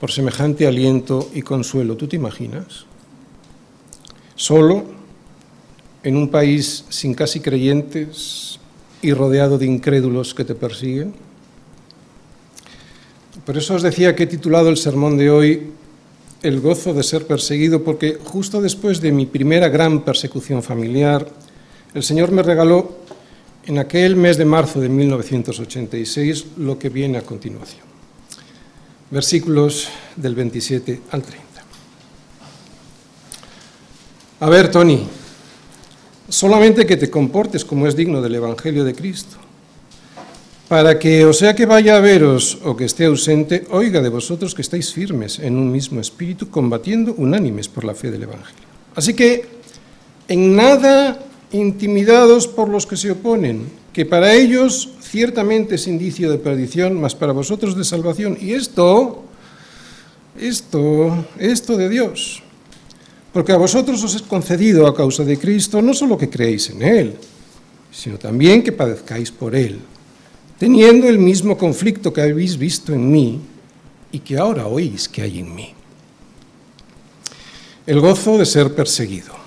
por 0.00 0.10
semejante 0.10 0.66
aliento 0.66 1.30
y 1.34 1.42
consuelo. 1.42 1.96
¿Tú 1.96 2.06
te 2.06 2.16
imaginas? 2.16 2.86
Solo, 4.36 4.84
en 6.02 6.16
un 6.16 6.28
país 6.28 6.84
sin 6.88 7.14
casi 7.14 7.40
creyentes 7.40 8.60
y 9.02 9.12
rodeado 9.12 9.58
de 9.58 9.66
incrédulos 9.66 10.34
que 10.34 10.44
te 10.44 10.54
persiguen. 10.54 11.14
Por 13.44 13.56
eso 13.56 13.74
os 13.74 13.82
decía 13.82 14.14
que 14.14 14.24
he 14.24 14.26
titulado 14.26 14.68
el 14.68 14.76
sermón 14.76 15.18
de 15.18 15.30
hoy 15.30 15.70
El 16.42 16.60
gozo 16.60 16.92
de 16.92 17.02
ser 17.02 17.26
perseguido, 17.26 17.82
porque 17.84 18.18
justo 18.22 18.60
después 18.60 19.00
de 19.00 19.12
mi 19.12 19.24
primera 19.24 19.70
gran 19.70 20.04
persecución 20.04 20.62
familiar, 20.62 21.26
el 21.94 22.02
Señor 22.02 22.32
me 22.32 22.42
regaló 22.42 22.98
en 23.64 23.78
aquel 23.78 24.14
mes 24.16 24.36
de 24.36 24.44
marzo 24.44 24.78
de 24.78 24.90
1986 24.90 26.58
lo 26.58 26.78
que 26.78 26.90
viene 26.90 27.16
a 27.16 27.22
continuación. 27.22 27.93
Versículos 29.14 29.86
del 30.16 30.34
27 30.34 31.02
al 31.12 31.22
30. 31.22 31.44
A 34.40 34.50
ver, 34.50 34.72
Tony, 34.72 35.06
solamente 36.28 36.84
que 36.84 36.96
te 36.96 37.08
comportes 37.08 37.64
como 37.64 37.86
es 37.86 37.94
digno 37.94 38.20
del 38.20 38.34
Evangelio 38.34 38.82
de 38.82 38.92
Cristo, 38.92 39.36
para 40.66 40.98
que, 40.98 41.24
o 41.24 41.32
sea 41.32 41.54
que 41.54 41.64
vaya 41.64 41.94
a 41.96 42.00
veros 42.00 42.58
o 42.64 42.74
que 42.74 42.86
esté 42.86 43.04
ausente, 43.04 43.68
oiga 43.70 44.02
de 44.02 44.08
vosotros 44.08 44.52
que 44.52 44.62
estáis 44.62 44.92
firmes 44.92 45.38
en 45.38 45.58
un 45.58 45.70
mismo 45.70 46.00
espíritu, 46.00 46.50
combatiendo 46.50 47.14
unánimes 47.14 47.68
por 47.68 47.84
la 47.84 47.94
fe 47.94 48.10
del 48.10 48.24
Evangelio. 48.24 48.66
Así 48.96 49.14
que 49.14 49.46
en 50.26 50.56
nada 50.56 51.20
intimidados 51.52 52.48
por 52.48 52.68
los 52.68 52.84
que 52.84 52.96
se 52.96 53.12
oponen, 53.12 53.70
que 53.94 54.04
para 54.04 54.34
ellos 54.34 54.90
ciertamente 55.00 55.76
es 55.76 55.86
indicio 55.86 56.28
de 56.28 56.38
perdición, 56.38 57.00
mas 57.00 57.14
para 57.14 57.32
vosotros 57.32 57.76
de 57.76 57.84
salvación. 57.84 58.36
Y 58.40 58.52
esto, 58.52 59.22
esto, 60.36 61.24
esto 61.38 61.76
de 61.76 61.88
Dios. 61.88 62.42
Porque 63.32 63.52
a 63.52 63.56
vosotros 63.56 64.02
os 64.02 64.16
es 64.16 64.22
concedido 64.22 64.88
a 64.88 64.94
causa 64.94 65.22
de 65.22 65.38
Cristo 65.38 65.80
no 65.80 65.94
solo 65.94 66.18
que 66.18 66.28
creéis 66.28 66.70
en 66.70 66.82
Él, 66.82 67.14
sino 67.92 68.18
también 68.18 68.64
que 68.64 68.72
padezcáis 68.72 69.30
por 69.30 69.54
Él, 69.54 69.78
teniendo 70.58 71.08
el 71.08 71.20
mismo 71.20 71.56
conflicto 71.56 72.12
que 72.12 72.22
habéis 72.22 72.58
visto 72.58 72.92
en 72.92 73.10
mí 73.10 73.40
y 74.10 74.18
que 74.18 74.36
ahora 74.36 74.66
oís 74.66 75.08
que 75.08 75.22
hay 75.22 75.38
en 75.38 75.54
mí. 75.54 75.72
El 77.86 78.00
gozo 78.00 78.38
de 78.38 78.46
ser 78.46 78.74
perseguido 78.74 79.43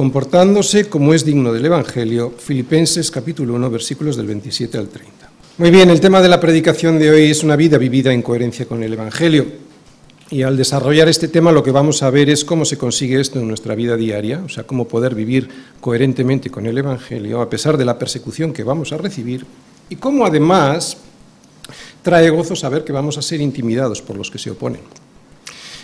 comportándose 0.00 0.88
como 0.88 1.12
es 1.12 1.26
digno 1.26 1.52
del 1.52 1.66
Evangelio, 1.66 2.32
Filipenses 2.38 3.10
capítulo 3.10 3.52
1, 3.52 3.68
versículos 3.68 4.16
del 4.16 4.28
27 4.28 4.78
al 4.78 4.88
30. 4.88 5.12
Muy 5.58 5.70
bien, 5.70 5.90
el 5.90 6.00
tema 6.00 6.22
de 6.22 6.28
la 6.30 6.40
predicación 6.40 6.98
de 6.98 7.10
hoy 7.10 7.30
es 7.30 7.44
una 7.44 7.54
vida 7.54 7.76
vivida 7.76 8.10
en 8.10 8.22
coherencia 8.22 8.64
con 8.64 8.82
el 8.82 8.94
Evangelio. 8.94 9.44
Y 10.30 10.40
al 10.40 10.56
desarrollar 10.56 11.06
este 11.10 11.28
tema 11.28 11.52
lo 11.52 11.62
que 11.62 11.70
vamos 11.70 12.02
a 12.02 12.08
ver 12.08 12.30
es 12.30 12.46
cómo 12.46 12.64
se 12.64 12.78
consigue 12.78 13.20
esto 13.20 13.40
en 13.40 13.48
nuestra 13.48 13.74
vida 13.74 13.94
diaria, 13.94 14.42
o 14.42 14.48
sea, 14.48 14.64
cómo 14.64 14.88
poder 14.88 15.14
vivir 15.14 15.50
coherentemente 15.82 16.48
con 16.48 16.64
el 16.64 16.78
Evangelio 16.78 17.42
a 17.42 17.50
pesar 17.50 17.76
de 17.76 17.84
la 17.84 17.98
persecución 17.98 18.54
que 18.54 18.64
vamos 18.64 18.94
a 18.94 18.96
recibir 18.96 19.44
y 19.90 19.96
cómo 19.96 20.24
además 20.24 20.96
trae 22.00 22.30
gozo 22.30 22.56
saber 22.56 22.84
que 22.84 22.92
vamos 22.94 23.18
a 23.18 23.22
ser 23.22 23.42
intimidados 23.42 24.00
por 24.00 24.16
los 24.16 24.30
que 24.30 24.38
se 24.38 24.50
oponen. 24.50 24.80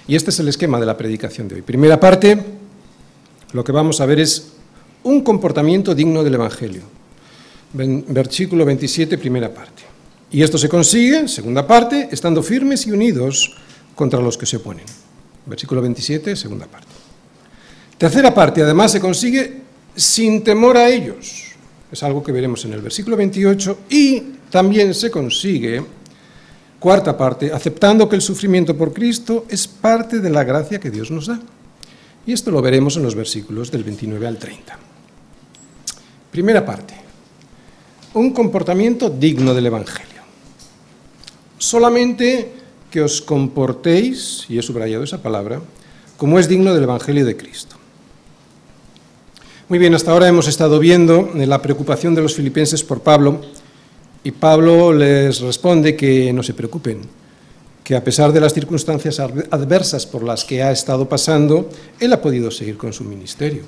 Y 0.08 0.16
este 0.16 0.30
es 0.30 0.40
el 0.40 0.48
esquema 0.48 0.80
de 0.80 0.86
la 0.86 0.96
predicación 0.96 1.48
de 1.48 1.56
hoy. 1.56 1.60
Primera 1.60 2.00
parte, 2.00 2.42
lo 3.56 3.64
que 3.64 3.72
vamos 3.72 4.02
a 4.02 4.06
ver 4.06 4.20
es 4.20 4.48
un 5.02 5.22
comportamiento 5.22 5.94
digno 5.94 6.22
del 6.22 6.34
Evangelio. 6.34 6.82
Versículo 7.72 8.66
27, 8.66 9.16
primera 9.16 9.52
parte. 9.52 9.82
Y 10.30 10.42
esto 10.42 10.58
se 10.58 10.68
consigue, 10.68 11.26
segunda 11.26 11.66
parte, 11.66 12.10
estando 12.12 12.42
firmes 12.42 12.86
y 12.86 12.92
unidos 12.92 13.56
contra 13.94 14.20
los 14.20 14.36
que 14.36 14.44
se 14.44 14.58
oponen. 14.58 14.84
Versículo 15.46 15.80
27, 15.80 16.36
segunda 16.36 16.66
parte. 16.66 16.88
Tercera 17.96 18.34
parte, 18.34 18.60
además 18.60 18.92
se 18.92 19.00
consigue 19.00 19.62
sin 19.94 20.44
temor 20.44 20.76
a 20.76 20.90
ellos. 20.90 21.44
Es 21.90 22.02
algo 22.02 22.22
que 22.22 22.32
veremos 22.32 22.62
en 22.66 22.74
el 22.74 22.82
versículo 22.82 23.16
28. 23.16 23.78
Y 23.88 24.22
también 24.50 24.92
se 24.92 25.10
consigue, 25.10 25.82
cuarta 26.78 27.16
parte, 27.16 27.50
aceptando 27.50 28.06
que 28.06 28.16
el 28.16 28.22
sufrimiento 28.22 28.76
por 28.76 28.92
Cristo 28.92 29.46
es 29.48 29.66
parte 29.66 30.18
de 30.18 30.28
la 30.28 30.44
gracia 30.44 30.78
que 30.78 30.90
Dios 30.90 31.10
nos 31.10 31.28
da. 31.28 31.40
Y 32.26 32.32
esto 32.32 32.50
lo 32.50 32.60
veremos 32.60 32.96
en 32.96 33.04
los 33.04 33.14
versículos 33.14 33.70
del 33.70 33.84
29 33.84 34.26
al 34.26 34.36
30. 34.36 34.78
Primera 36.32 36.66
parte. 36.66 36.94
Un 38.14 38.32
comportamiento 38.32 39.08
digno 39.08 39.54
del 39.54 39.66
Evangelio. 39.66 40.22
Solamente 41.56 42.52
que 42.90 43.00
os 43.00 43.22
comportéis, 43.22 44.44
y 44.48 44.58
he 44.58 44.62
subrayado 44.62 45.04
esa 45.04 45.22
palabra, 45.22 45.60
como 46.16 46.38
es 46.38 46.48
digno 46.48 46.74
del 46.74 46.82
Evangelio 46.82 47.24
de 47.24 47.36
Cristo. 47.36 47.76
Muy 49.68 49.78
bien, 49.78 49.94
hasta 49.94 50.12
ahora 50.12 50.28
hemos 50.28 50.48
estado 50.48 50.78
viendo 50.78 51.30
la 51.34 51.62
preocupación 51.62 52.14
de 52.14 52.22
los 52.22 52.34
filipenses 52.34 52.82
por 52.82 53.02
Pablo, 53.02 53.40
y 54.24 54.32
Pablo 54.32 54.92
les 54.92 55.40
responde 55.40 55.94
que 55.94 56.32
no 56.32 56.42
se 56.42 56.54
preocupen, 56.54 57.02
que 57.86 57.94
a 57.94 58.02
pesar 58.02 58.32
de 58.32 58.40
las 58.40 58.52
circunstancias 58.52 59.20
adversas 59.20 60.06
por 60.06 60.24
las 60.24 60.44
que 60.44 60.60
ha 60.60 60.72
estado 60.72 61.08
pasando, 61.08 61.70
él 62.00 62.12
ha 62.12 62.20
podido 62.20 62.50
seguir 62.50 62.76
con 62.76 62.92
su 62.92 63.04
ministerio. 63.04 63.62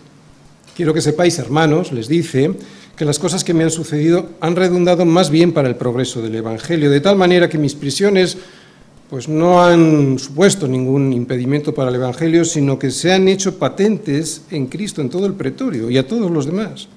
Quiero 0.75 0.93
que 0.93 1.01
sepáis, 1.01 1.39
hermanos, 1.39 1.93
les 1.93 2.09
dice, 2.09 2.51
que 2.97 3.05
las 3.05 3.21
cosas 3.21 3.45
que 3.45 3.55
me 3.55 3.63
han 3.63 3.71
sucedido 3.71 4.31
han 4.41 4.57
redundado 4.57 5.05
más 5.05 5.31
bien 5.31 5.53
para 5.53 5.69
el 5.69 5.77
progreso 5.77 6.21
del 6.21 6.35
Evangelio, 6.35 6.91
de 6.91 7.01
tal 7.01 7.15
manera 7.15 7.49
que 7.49 7.59
mis 7.59 7.77
prisiones 7.77 8.37
pues 9.09 9.29
no 9.29 9.65
han 9.65 10.19
supuesto 10.19 10.67
ningún 10.67 11.13
impedimento 11.13 11.73
para 11.73 11.91
el 11.91 11.95
Evangelio, 11.95 12.45
sino 12.45 12.77
que 12.77 12.91
se 12.91 13.13
han 13.13 13.29
hecho 13.29 13.57
patentes 13.57 14.43
en 14.51 14.67
Cristo 14.67 15.01
en 15.01 15.11
todo 15.11 15.27
el 15.27 15.35
pretorio 15.35 15.91
y 15.91 15.97
a 15.97 16.09
todos 16.09 16.29
los 16.29 16.45
demás. 16.45 16.89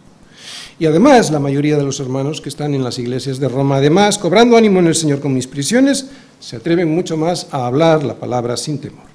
Y 0.79 0.87
además, 0.87 1.29
la 1.29 1.39
mayoría 1.39 1.77
de 1.77 1.83
los 1.83 1.99
hermanos 1.99 2.41
que 2.41 2.49
están 2.49 2.73
en 2.73 2.83
las 2.83 2.97
iglesias 2.97 3.39
de 3.39 3.47
Roma, 3.47 3.75
además, 3.75 4.17
cobrando 4.17 4.57
ánimo 4.57 4.79
en 4.79 4.87
el 4.87 4.95
Señor 4.95 5.19
con 5.19 5.35
mis 5.35 5.45
prisiones, 5.45 6.07
se 6.41 6.57
atreven 6.57 6.93
mucho 6.93 7.15
más 7.15 7.47
a 7.51 7.67
hablar 7.67 8.03
la 8.03 8.15
palabra 8.15 8.57
sin 8.57 8.79
temor. 8.79 9.05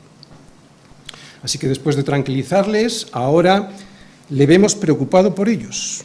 Así 1.43 1.59
que 1.59 1.69
después 1.69 1.97
de 1.97 2.05
tranquilizarles, 2.05 3.09
ahora 3.13 3.73
le 4.31 4.47
vemos 4.47 4.75
preocupado 4.75 5.35
por 5.35 5.49
ellos. 5.49 6.03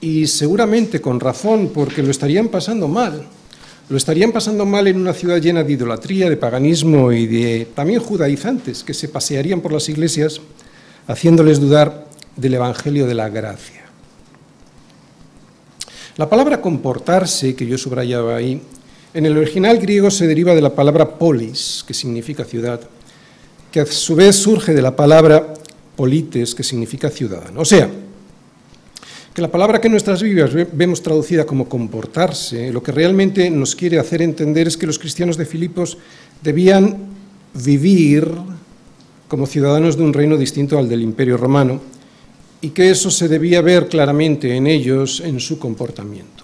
Y 0.00 0.26
seguramente 0.26 1.00
con 1.00 1.20
razón, 1.20 1.70
porque 1.72 2.02
lo 2.02 2.10
estarían 2.10 2.48
pasando 2.48 2.88
mal. 2.88 3.26
Lo 3.90 3.96
estarían 3.96 4.32
pasando 4.32 4.64
mal 4.64 4.86
en 4.86 4.98
una 4.98 5.12
ciudad 5.12 5.38
llena 5.38 5.62
de 5.62 5.72
idolatría, 5.72 6.30
de 6.30 6.36
paganismo 6.36 7.12
y 7.12 7.26
de 7.26 7.68
también 7.74 8.00
judaizantes 8.00 8.82
que 8.82 8.94
se 8.94 9.08
pasearían 9.08 9.60
por 9.60 9.72
las 9.72 9.88
iglesias 9.88 10.40
haciéndoles 11.06 11.60
dudar 11.60 12.06
del 12.36 12.54
Evangelio 12.54 13.06
de 13.06 13.14
la 13.14 13.28
gracia. 13.28 13.82
La 16.16 16.28
palabra 16.28 16.60
comportarse, 16.60 17.54
que 17.54 17.66
yo 17.66 17.76
subrayaba 17.76 18.36
ahí, 18.36 18.62
en 19.12 19.26
el 19.26 19.36
original 19.36 19.78
griego 19.78 20.10
se 20.10 20.26
deriva 20.26 20.54
de 20.54 20.62
la 20.62 20.74
palabra 20.74 21.18
polis, 21.18 21.84
que 21.86 21.94
significa 21.94 22.44
ciudad, 22.44 22.80
que 23.70 23.80
a 23.80 23.86
su 23.86 24.14
vez 24.14 24.36
surge 24.36 24.74
de 24.74 24.82
la 24.82 24.94
palabra 24.94 25.54
polites, 25.96 26.54
que 26.54 26.62
significa 26.62 27.10
ciudadano. 27.10 27.60
O 27.60 27.64
sea, 27.64 27.90
que 29.34 29.42
la 29.42 29.50
palabra 29.50 29.80
que 29.80 29.88
en 29.88 29.92
nuestras 29.92 30.22
Biblias 30.22 30.50
vemos 30.72 31.02
traducida 31.02 31.44
como 31.44 31.68
comportarse, 31.68 32.72
lo 32.72 32.82
que 32.82 32.92
realmente 32.92 33.50
nos 33.50 33.76
quiere 33.76 33.98
hacer 33.98 34.22
entender 34.22 34.68
es 34.68 34.76
que 34.76 34.86
los 34.86 34.98
cristianos 34.98 35.36
de 35.36 35.46
Filipos 35.46 35.98
debían 36.42 36.96
vivir 37.54 38.28
como 39.28 39.46
ciudadanos 39.46 39.96
de 39.96 40.02
un 40.02 40.12
reino 40.12 40.36
distinto 40.36 40.78
al 40.78 40.88
del 40.88 41.02
imperio 41.02 41.36
romano 41.36 41.80
y 42.60 42.70
que 42.70 42.90
eso 42.90 43.10
se 43.10 43.28
debía 43.28 43.62
ver 43.62 43.88
claramente 43.88 44.54
en 44.54 44.66
ellos, 44.66 45.20
en 45.20 45.38
su 45.38 45.58
comportamiento. 45.58 46.39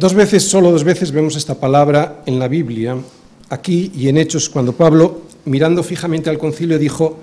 Dos 0.00 0.14
veces, 0.14 0.48
solo 0.48 0.72
dos 0.72 0.82
veces 0.82 1.12
vemos 1.12 1.36
esta 1.36 1.60
palabra 1.60 2.22
en 2.24 2.38
la 2.38 2.48
Biblia, 2.48 2.96
aquí 3.50 3.92
y 3.94 4.08
en 4.08 4.16
Hechos, 4.16 4.48
cuando 4.48 4.72
Pablo, 4.72 5.20
mirando 5.44 5.82
fijamente 5.82 6.30
al 6.30 6.38
concilio, 6.38 6.78
dijo, 6.78 7.18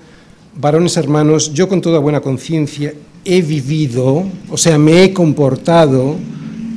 varones 0.54 0.96
hermanos, 0.96 1.52
yo 1.52 1.68
con 1.68 1.80
toda 1.80 1.98
buena 1.98 2.20
conciencia 2.20 2.94
he 3.24 3.42
vivido, 3.42 4.24
o 4.48 4.56
sea, 4.56 4.78
me 4.78 5.02
he 5.02 5.12
comportado, 5.12 6.14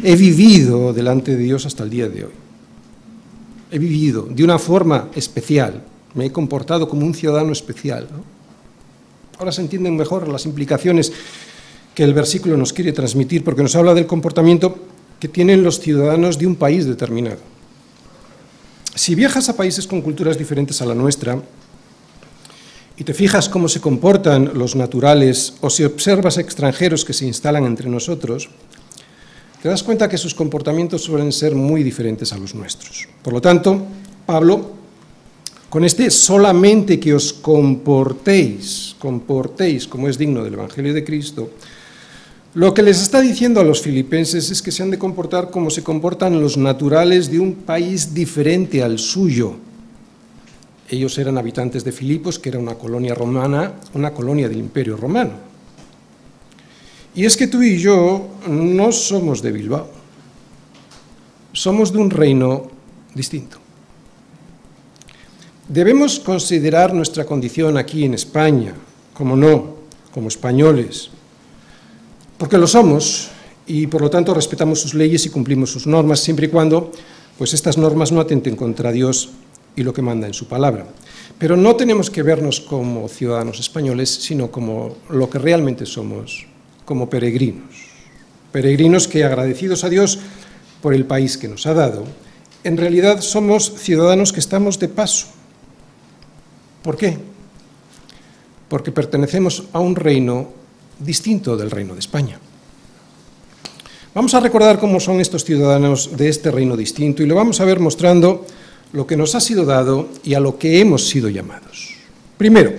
he 0.03 0.15
vivido 0.15 0.91
delante 0.91 1.37
de 1.37 1.43
Dios 1.43 1.67
hasta 1.67 1.83
el 1.83 1.91
día 1.91 2.09
de 2.09 2.23
hoy. 2.23 2.31
He 3.69 3.77
vivido 3.77 4.23
de 4.23 4.43
una 4.43 4.57
forma 4.57 5.09
especial, 5.13 5.83
me 6.15 6.25
he 6.25 6.31
comportado 6.31 6.89
como 6.89 7.05
un 7.05 7.13
ciudadano 7.13 7.51
especial. 7.51 8.07
Ahora 9.37 9.51
se 9.51 9.61
entienden 9.61 9.97
mejor 9.97 10.27
las 10.27 10.47
implicaciones 10.47 11.13
que 11.93 12.03
el 12.03 12.15
versículo 12.15 12.57
nos 12.57 12.73
quiere 12.73 12.91
transmitir, 12.91 13.43
porque 13.43 13.61
nos 13.61 13.75
habla 13.75 13.93
del 13.93 14.07
comportamiento 14.07 14.75
que 15.21 15.27
tienen 15.27 15.63
los 15.63 15.79
ciudadanos 15.79 16.39
de 16.39 16.47
un 16.47 16.55
país 16.55 16.87
determinado. 16.87 17.37
Si 18.95 19.13
viajas 19.13 19.47
a 19.47 19.55
países 19.55 19.85
con 19.85 20.01
culturas 20.01 20.35
diferentes 20.35 20.81
a 20.81 20.85
la 20.85 20.95
nuestra 20.95 21.39
y 22.97 23.03
te 23.03 23.13
fijas 23.13 23.47
cómo 23.47 23.69
se 23.69 23.79
comportan 23.79 24.51
los 24.55 24.75
naturales 24.75 25.53
o 25.61 25.69
si 25.69 25.83
observas 25.83 26.39
extranjeros 26.39 27.05
que 27.05 27.13
se 27.13 27.27
instalan 27.27 27.65
entre 27.65 27.87
nosotros, 27.87 28.49
te 29.61 29.69
das 29.69 29.83
cuenta 29.83 30.09
que 30.09 30.17
sus 30.17 30.33
comportamientos 30.33 31.03
suelen 31.03 31.31
ser 31.31 31.53
muy 31.53 31.83
diferentes 31.83 32.33
a 32.33 32.37
los 32.37 32.55
nuestros. 32.55 33.07
Por 33.21 33.33
lo 33.33 33.41
tanto, 33.41 33.79
Pablo, 34.25 34.71
con 35.69 35.85
este 35.85 36.09
solamente 36.09 36.99
que 36.99 37.13
os 37.13 37.31
comportéis, 37.31 38.95
comportéis 38.97 39.85
como 39.85 40.09
es 40.09 40.17
digno 40.17 40.43
del 40.43 40.55
Evangelio 40.55 40.95
de 40.95 41.03
Cristo, 41.03 41.51
lo 42.53 42.73
que 42.73 42.83
les 42.83 43.01
está 43.01 43.21
diciendo 43.21 43.61
a 43.61 43.63
los 43.63 43.81
filipenses 43.81 44.51
es 44.51 44.61
que 44.61 44.71
se 44.71 44.83
han 44.83 44.91
de 44.91 44.99
comportar 44.99 45.49
como 45.49 45.69
se 45.69 45.83
comportan 45.83 46.41
los 46.41 46.57
naturales 46.57 47.31
de 47.31 47.39
un 47.39 47.53
país 47.53 48.13
diferente 48.13 48.83
al 48.83 48.99
suyo. 48.99 49.55
Ellos 50.89 51.17
eran 51.17 51.37
habitantes 51.37 51.85
de 51.85 51.93
Filipos, 51.93 52.37
que 52.37 52.49
era 52.49 52.59
una 52.59 52.75
colonia 52.75 53.15
romana, 53.15 53.75
una 53.93 54.11
colonia 54.11 54.49
del 54.49 54.57
Imperio 54.57 54.97
Romano. 54.97 55.31
Y 57.15 57.23
es 57.23 57.37
que 57.37 57.47
tú 57.47 57.61
y 57.61 57.77
yo 57.77 58.27
no 58.47 58.91
somos 58.91 59.41
de 59.41 59.53
Bilbao, 59.53 59.89
somos 61.53 61.93
de 61.93 61.99
un 61.99 62.09
reino 62.09 62.69
distinto. 63.15 63.57
Debemos 65.69 66.19
considerar 66.19 66.93
nuestra 66.93 67.23
condición 67.23 67.77
aquí 67.77 68.03
en 68.03 68.13
España, 68.13 68.73
como 69.13 69.37
no, 69.37 69.75
como 70.13 70.27
españoles, 70.27 71.11
porque 72.41 72.57
lo 72.57 72.65
somos 72.65 73.29
y 73.67 73.85
por 73.85 74.01
lo 74.01 74.09
tanto 74.09 74.33
respetamos 74.33 74.81
sus 74.81 74.95
leyes 74.95 75.27
y 75.27 75.29
cumplimos 75.29 75.69
sus 75.69 75.85
normas 75.85 76.21
siempre 76.21 76.47
y 76.47 76.49
cuando 76.49 76.91
pues 77.37 77.53
estas 77.53 77.77
normas 77.77 78.11
no 78.11 78.19
atenten 78.19 78.55
contra 78.55 78.91
Dios 78.91 79.29
y 79.75 79.83
lo 79.83 79.93
que 79.93 80.01
manda 80.01 80.25
en 80.25 80.33
su 80.33 80.47
palabra. 80.47 80.87
Pero 81.37 81.55
no 81.55 81.75
tenemos 81.75 82.09
que 82.09 82.23
vernos 82.23 82.59
como 82.59 83.07
ciudadanos 83.09 83.59
españoles, 83.59 84.09
sino 84.09 84.49
como 84.49 84.97
lo 85.11 85.29
que 85.29 85.37
realmente 85.37 85.85
somos, 85.85 86.47
como 86.83 87.11
peregrinos. 87.11 87.75
Peregrinos 88.51 89.07
que 89.07 89.23
agradecidos 89.23 89.83
a 89.83 89.89
Dios 89.89 90.17
por 90.81 90.95
el 90.95 91.05
país 91.05 91.37
que 91.37 91.47
nos 91.47 91.67
ha 91.67 91.75
dado, 91.75 92.05
en 92.63 92.75
realidad 92.75 93.21
somos 93.21 93.71
ciudadanos 93.77 94.33
que 94.33 94.39
estamos 94.39 94.79
de 94.79 94.89
paso. 94.89 95.27
¿Por 96.81 96.97
qué? 96.97 97.19
Porque 98.67 98.91
pertenecemos 98.91 99.65
a 99.73 99.79
un 99.79 99.95
reino 99.95 100.59
distinto 101.03 101.57
del 101.57 101.71
reino 101.71 101.93
de 101.93 101.99
España. 101.99 102.39
Vamos 104.13 104.33
a 104.33 104.39
recordar 104.39 104.79
cómo 104.79 104.99
son 104.99 105.21
estos 105.21 105.45
ciudadanos 105.45 106.17
de 106.17 106.27
este 106.27 106.51
reino 106.51 106.75
distinto 106.75 107.23
y 107.23 107.27
lo 107.27 107.35
vamos 107.35 107.61
a 107.61 107.65
ver 107.65 107.79
mostrando 107.79 108.45
lo 108.91 109.07
que 109.07 109.15
nos 109.15 109.35
ha 109.35 109.39
sido 109.39 109.65
dado 109.65 110.09
y 110.23 110.33
a 110.33 110.39
lo 110.39 110.57
que 110.57 110.81
hemos 110.81 111.07
sido 111.07 111.29
llamados. 111.29 111.95
Primero, 112.37 112.73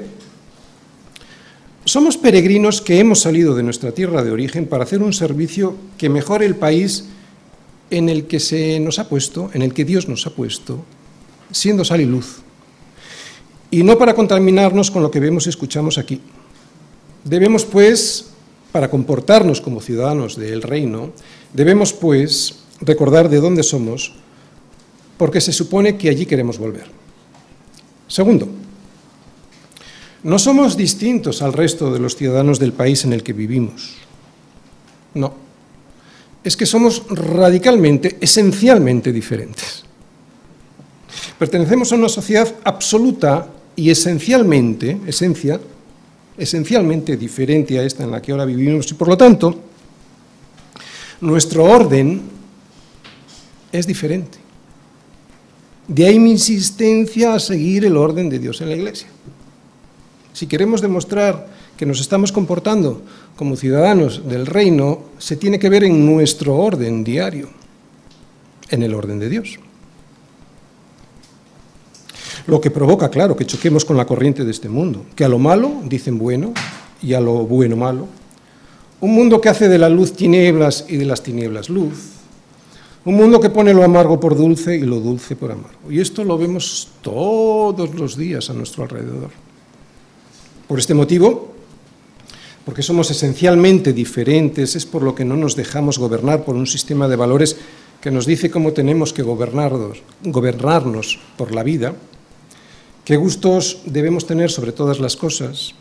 somos 1.85 2.17
peregrinos 2.17 2.81
que 2.81 2.99
hemos 3.00 3.21
salido 3.21 3.55
de 3.55 3.62
nuestra 3.62 3.93
tierra 3.93 4.23
de 4.23 4.31
origen 4.31 4.67
para 4.67 4.85
hacer 4.85 5.02
un 5.02 5.12
servicio 5.12 5.75
que 5.97 6.09
mejore 6.09 6.47
el 6.47 6.57
país 6.57 7.07
en 7.91 8.09
el 8.09 8.26
que 8.26 8.38
se 8.38 8.79
nos 8.81 8.99
ha 8.99 9.09
puesto, 9.09 9.50
en 9.52 9.62
el 9.62 9.75
que 9.75 9.85
Dios 9.85 10.09
nos 10.09 10.26
ha 10.26 10.31
puesto, 10.31 10.85
siendo 11.50 11.85
sal 11.85 12.00
y 12.00 12.07
luz. 12.07 12.43
Y 13.71 13.83
no 13.85 13.99
para 13.99 14.14
contaminarnos 14.14 14.91
con 14.91 15.02
lo 15.02 15.11
que 15.11 15.21
vemos 15.21 15.47
y 15.47 15.50
escuchamos 15.50 15.97
aquí. 15.97 16.21
Debemos, 17.25 17.64
pues, 17.64 18.26
para 18.73 18.91
comportarnos 18.91 19.61
como 19.61 19.81
ciudadanos 19.81 20.37
del 20.37 20.62
reino, 20.62 21.12
debemos, 21.52 21.93
pues, 21.93 22.57
recordar 22.81 23.29
de 23.29 23.41
dónde 23.41 23.62
somos, 23.62 24.12
porque 25.19 25.41
se 25.41 25.52
supone 25.52 25.97
que 25.97 26.09
allí 26.09 26.26
queremos 26.26 26.59
volver. 26.59 26.87
Segundo, 28.09 28.49
no 30.25 30.38
somos 30.38 30.77
distintos 30.77 31.42
al 31.42 31.53
resto 31.53 31.92
de 31.92 31.99
los 31.99 32.16
ciudadanos 32.16 32.59
del 32.59 32.73
país 32.73 33.05
en 33.05 33.12
el 33.12 33.23
que 33.23 33.33
vivimos. 33.33 33.94
No. 35.14 35.35
Es 36.44 36.57
que 36.57 36.66
somos 36.66 37.05
radicalmente, 37.09 38.18
esencialmente 38.20 39.12
diferentes. 39.12 39.85
Pertenecemos 41.38 41.92
a 41.92 41.97
una 41.97 42.09
sociedad 42.09 42.53
absoluta 42.64 43.49
y 43.75 43.90
esencialmente, 43.90 45.01
esencia, 45.07 45.61
esencialmente 46.37 47.16
diferente 47.16 47.79
a 47.79 47.85
esta 47.85 48.05
en 48.05 48.11
la 48.11 48.23
que 48.23 48.33
ahora 48.33 48.45
vivimos 48.45 48.90
y 48.90 48.95
por 48.95 49.09
lo 49.09 49.16
tanto 49.16 49.59
nuestro 51.21 51.64
orden 51.64 52.23
es 53.71 53.87
diferente. 53.87 54.38
De 55.87 56.07
ahí 56.07 56.18
mi 56.18 56.33
insistencia 56.33 57.35
a 57.35 57.38
seguir 57.40 57.85
el 57.85 57.97
orden 57.97 58.29
de 58.29 58.38
Dios 58.38 58.61
en 58.61 58.71
la 58.71 58.77
Iglesia. 58.77 59.09
Si 60.33 60.47
queremos 60.47 60.81
demostrar 60.81 61.49
que 61.77 61.87
nos 61.87 62.01
estamos 62.01 62.33
comportando 62.33 63.03
como 63.37 63.57
ciudadanos 63.57 64.29
del 64.29 64.47
reino, 64.47 65.01
se 65.18 65.37
tiene 65.37 65.59
que 65.59 65.68
ver 65.68 65.85
en 65.85 66.05
nuestro 66.07 66.57
orden 66.57 67.05
diario, 67.05 67.51
en 68.71 68.83
el 68.83 68.95
orden 68.95 69.18
de 69.18 69.29
Dios 69.29 69.59
lo 72.46 72.61
que 72.61 72.70
provoca, 72.70 73.11
claro, 73.11 73.37
que 73.37 73.46
choquemos 73.46 73.85
con 73.85 73.96
la 73.96 74.07
corriente 74.07 74.44
de 74.44 74.50
este 74.50 74.68
mundo, 74.68 75.05
que 75.14 75.24
a 75.24 75.28
lo 75.28 75.38
malo 75.38 75.81
dicen 75.85 76.18
bueno 76.18 76.52
y 77.02 77.14
a 77.14 77.20
lo 77.20 77.46
bueno 77.46 77.76
malo. 77.76 78.07
Un 79.00 79.14
mundo 79.14 79.40
que 79.40 79.48
hace 79.48 79.68
de 79.68 79.78
la 79.78 79.88
luz 79.88 80.12
tinieblas 80.12 80.85
y 80.88 80.96
de 80.96 81.05
las 81.05 81.22
tinieblas 81.22 81.68
luz. 81.68 82.12
Un 83.05 83.16
mundo 83.16 83.40
que 83.40 83.50
pone 83.50 83.74
lo 83.74 83.83
amargo 83.83 84.20
por 84.20 84.37
dulce 84.37 84.76
y 84.76 84.83
lo 84.83 85.00
dulce 85.00 85.35
por 85.35 85.50
amargo. 85.50 85.90
Y 85.90 86.00
esto 86.00 86.22
lo 86.22 86.38
vemos 86.38 86.88
todos 87.00 87.94
los 87.94 88.16
días 88.16 88.48
a 88.48 88.52
nuestro 88.52 88.85
alrededor. 88.85 89.31
Por 90.68 90.78
este 90.78 90.94
motivo, 90.94 91.52
porque 92.64 92.83
somos 92.83 93.11
esencialmente 93.11 93.92
diferentes, 93.92 94.76
es 94.76 94.87
por 94.87 95.02
lo 95.02 95.16
que 95.16 95.24
no 95.24 95.37
nos 95.37 95.57
dejamos 95.57 95.98
gobernar 95.98 96.44
por 96.44 96.55
un 96.55 96.68
sistema 96.68 97.09
de 97.09 97.16
valores 97.16 97.57
que 98.00 98.12
nos 98.12 98.26
dice 98.26 98.50
cómo 98.50 98.72
tenemos 98.72 99.12
que 99.12 99.22
gobernarnos, 99.22 100.02
por 101.37 101.52
la 101.52 101.62
vida, 101.64 101.94
qué 103.05 103.17
gustos 103.17 103.83
debemos 103.85 104.27
tener 104.27 104.51
sobre 104.51 104.73
todas 104.73 105.01
las 105.01 105.17
cosas, 105.17 105.75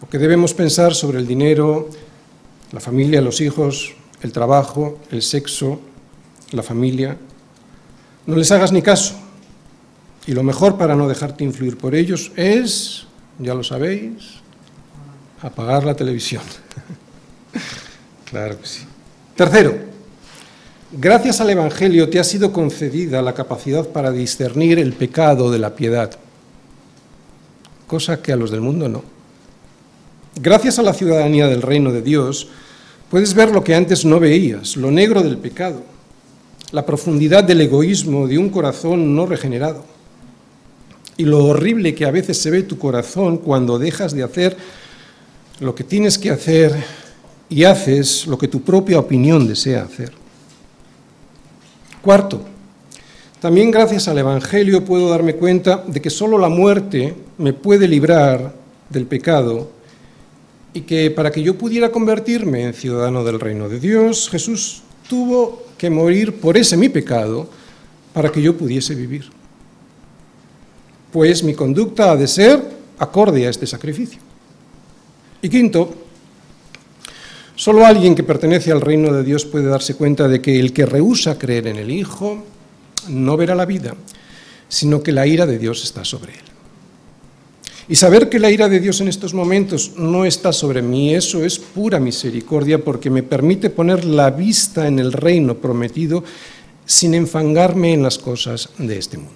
o 0.00 0.08
qué 0.08 0.18
debemos 0.18 0.54
pensar 0.54 0.94
sobre 0.94 1.18
el 1.18 1.26
dinero, 1.26 1.88
la 2.72 2.80
familia, 2.80 3.20
los 3.20 3.40
hijos, 3.40 3.94
el 4.22 4.32
trabajo, 4.32 4.98
el 5.10 5.22
sexo, 5.22 5.80
la 6.52 6.62
familia. 6.62 7.16
No 8.26 8.36
les 8.36 8.50
hagas 8.50 8.72
ni 8.72 8.82
caso. 8.82 9.14
Y 10.26 10.32
lo 10.32 10.42
mejor 10.42 10.76
para 10.76 10.96
no 10.96 11.08
dejarte 11.08 11.44
influir 11.44 11.78
por 11.78 11.94
ellos 11.94 12.32
es, 12.36 13.06
ya 13.38 13.54
lo 13.54 13.62
sabéis, 13.62 14.40
apagar 15.40 15.84
la 15.84 15.94
televisión. 15.94 16.42
claro 18.24 18.60
que 18.60 18.66
sí. 18.66 18.84
Tercero, 19.36 19.95
Gracias 20.98 21.42
al 21.42 21.50
Evangelio 21.50 22.08
te 22.08 22.18
ha 22.18 22.24
sido 22.24 22.54
concedida 22.54 23.20
la 23.20 23.34
capacidad 23.34 23.86
para 23.86 24.10
discernir 24.12 24.78
el 24.78 24.94
pecado 24.94 25.50
de 25.50 25.58
la 25.58 25.74
piedad, 25.74 26.10
cosa 27.86 28.22
que 28.22 28.32
a 28.32 28.36
los 28.36 28.50
del 28.50 28.62
mundo 28.62 28.88
no. 28.88 29.02
Gracias 30.40 30.78
a 30.78 30.82
la 30.82 30.94
ciudadanía 30.94 31.48
del 31.48 31.60
reino 31.60 31.92
de 31.92 32.00
Dios, 32.00 32.48
puedes 33.10 33.34
ver 33.34 33.50
lo 33.50 33.62
que 33.62 33.74
antes 33.74 34.06
no 34.06 34.18
veías, 34.18 34.78
lo 34.78 34.90
negro 34.90 35.22
del 35.22 35.36
pecado, 35.36 35.82
la 36.72 36.86
profundidad 36.86 37.44
del 37.44 37.60
egoísmo 37.60 38.26
de 38.26 38.38
un 38.38 38.48
corazón 38.48 39.14
no 39.14 39.26
regenerado 39.26 39.84
y 41.18 41.24
lo 41.24 41.44
horrible 41.44 41.94
que 41.94 42.06
a 42.06 42.10
veces 42.10 42.38
se 42.38 42.50
ve 42.50 42.62
tu 42.62 42.78
corazón 42.78 43.36
cuando 43.36 43.78
dejas 43.78 44.14
de 44.14 44.22
hacer 44.22 44.56
lo 45.60 45.74
que 45.74 45.84
tienes 45.84 46.16
que 46.16 46.30
hacer 46.30 46.72
y 47.50 47.64
haces 47.64 48.26
lo 48.26 48.38
que 48.38 48.48
tu 48.48 48.62
propia 48.62 48.98
opinión 48.98 49.46
desea 49.46 49.82
hacer. 49.82 50.25
Cuarto, 52.06 52.40
también 53.40 53.72
gracias 53.72 54.06
al 54.06 54.16
Evangelio 54.16 54.84
puedo 54.84 55.10
darme 55.10 55.34
cuenta 55.34 55.82
de 55.88 56.00
que 56.00 56.08
solo 56.08 56.38
la 56.38 56.48
muerte 56.48 57.16
me 57.36 57.52
puede 57.52 57.88
librar 57.88 58.54
del 58.88 59.06
pecado 59.06 59.68
y 60.72 60.82
que 60.82 61.10
para 61.10 61.32
que 61.32 61.42
yo 61.42 61.58
pudiera 61.58 61.90
convertirme 61.90 62.62
en 62.62 62.74
ciudadano 62.74 63.24
del 63.24 63.40
reino 63.40 63.68
de 63.68 63.80
Dios, 63.80 64.28
Jesús 64.30 64.84
tuvo 65.08 65.64
que 65.76 65.90
morir 65.90 66.38
por 66.38 66.56
ese 66.56 66.76
mi 66.76 66.88
pecado 66.88 67.48
para 68.14 68.30
que 68.30 68.40
yo 68.40 68.56
pudiese 68.56 68.94
vivir. 68.94 69.24
Pues 71.10 71.42
mi 71.42 71.54
conducta 71.54 72.12
ha 72.12 72.16
de 72.16 72.28
ser 72.28 72.62
acorde 73.00 73.48
a 73.48 73.50
este 73.50 73.66
sacrificio. 73.66 74.20
Y 75.42 75.48
quinto, 75.48 75.92
Solo 77.56 77.86
alguien 77.86 78.14
que 78.14 78.22
pertenece 78.22 78.70
al 78.70 78.82
reino 78.82 79.10
de 79.12 79.24
Dios 79.24 79.46
puede 79.46 79.66
darse 79.66 79.94
cuenta 79.94 80.28
de 80.28 80.42
que 80.42 80.60
el 80.60 80.74
que 80.74 80.84
rehúsa 80.84 81.38
creer 81.38 81.66
en 81.66 81.76
el 81.76 81.90
Hijo 81.90 82.44
no 83.08 83.36
verá 83.38 83.54
la 83.54 83.64
vida, 83.64 83.94
sino 84.68 85.02
que 85.02 85.10
la 85.10 85.26
ira 85.26 85.46
de 85.46 85.58
Dios 85.58 85.82
está 85.82 86.04
sobre 86.04 86.34
él. 86.34 86.44
Y 87.88 87.94
saber 87.96 88.28
que 88.28 88.38
la 88.38 88.50
ira 88.50 88.68
de 88.68 88.80
Dios 88.80 89.00
en 89.00 89.08
estos 89.08 89.32
momentos 89.32 89.92
no 89.96 90.26
está 90.26 90.52
sobre 90.52 90.82
mí, 90.82 91.14
eso 91.14 91.44
es 91.44 91.58
pura 91.58 91.98
misericordia 91.98 92.84
porque 92.84 93.08
me 93.08 93.22
permite 93.22 93.70
poner 93.70 94.04
la 94.04 94.30
vista 94.30 94.86
en 94.86 94.98
el 94.98 95.12
reino 95.12 95.56
prometido 95.56 96.24
sin 96.84 97.14
enfangarme 97.14 97.94
en 97.94 98.02
las 98.02 98.18
cosas 98.18 98.68
de 98.76 98.98
este 98.98 99.16
mundo. 99.16 99.32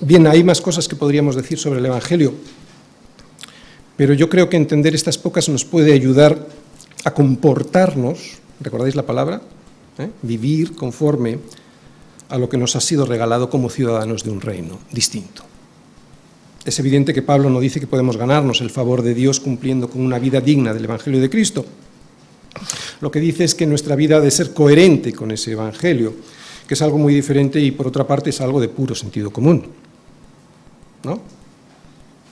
Bien, 0.00 0.26
hay 0.26 0.44
más 0.44 0.60
cosas 0.60 0.88
que 0.88 0.96
podríamos 0.96 1.36
decir 1.36 1.58
sobre 1.58 1.80
el 1.80 1.86
Evangelio, 1.86 2.34
pero 3.96 4.14
yo 4.14 4.28
creo 4.28 4.48
que 4.48 4.56
entender 4.56 4.94
estas 4.94 5.18
pocas 5.18 5.48
nos 5.48 5.64
puede 5.64 5.92
ayudar 5.92 6.46
a 7.04 7.14
comportarnos, 7.14 8.38
¿recordáis 8.60 8.94
la 8.94 9.06
palabra? 9.06 9.40
¿Eh? 9.98 10.10
Vivir 10.22 10.74
conforme 10.74 11.38
a 12.28 12.38
lo 12.38 12.48
que 12.48 12.58
nos 12.58 12.76
ha 12.76 12.80
sido 12.80 13.06
regalado 13.06 13.48
como 13.48 13.70
ciudadanos 13.70 14.24
de 14.24 14.30
un 14.30 14.40
reino 14.40 14.78
distinto. 14.92 15.42
Es 16.64 16.78
evidente 16.80 17.14
que 17.14 17.22
Pablo 17.22 17.48
no 17.48 17.60
dice 17.60 17.78
que 17.78 17.86
podemos 17.86 18.16
ganarnos 18.16 18.60
el 18.60 18.70
favor 18.70 19.02
de 19.02 19.14
Dios 19.14 19.38
cumpliendo 19.38 19.88
con 19.88 20.02
una 20.02 20.18
vida 20.18 20.40
digna 20.40 20.74
del 20.74 20.84
Evangelio 20.84 21.20
de 21.20 21.30
Cristo. 21.30 21.64
Lo 23.00 23.10
que 23.10 23.20
dice 23.20 23.44
es 23.44 23.54
que 23.54 23.66
nuestra 23.66 23.94
vida 23.94 24.16
ha 24.16 24.20
de 24.20 24.30
ser 24.30 24.52
coherente 24.52 25.12
con 25.12 25.30
ese 25.30 25.52
Evangelio, 25.52 26.14
que 26.66 26.74
es 26.74 26.82
algo 26.82 26.98
muy 26.98 27.14
diferente 27.14 27.60
y 27.60 27.70
por 27.70 27.86
otra 27.86 28.06
parte 28.06 28.30
es 28.30 28.40
algo 28.40 28.60
de 28.60 28.68
puro 28.68 28.94
sentido 28.94 29.30
común. 29.30 29.68
¿No? 31.04 31.35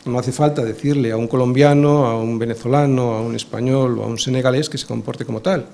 No 0.05 0.19
hace 0.19 0.33
falta 0.33 0.63
decirle 0.63 1.13
a 1.13 1.17
un 1.17 1.29
colombiano, 1.29 2.07
a 2.07 2.21
un 2.21 2.39
venezolano, 2.39 3.15
a 3.15 3.23
un 3.23 3.35
español 3.35 3.99
o 3.99 4.05
a 4.05 4.07
un 4.07 4.19
senegalés 4.19 4.69
que 4.69 4.77
se 4.77 4.87
comporte 4.87 5.25
como 5.25 5.41
tal. 5.41 5.67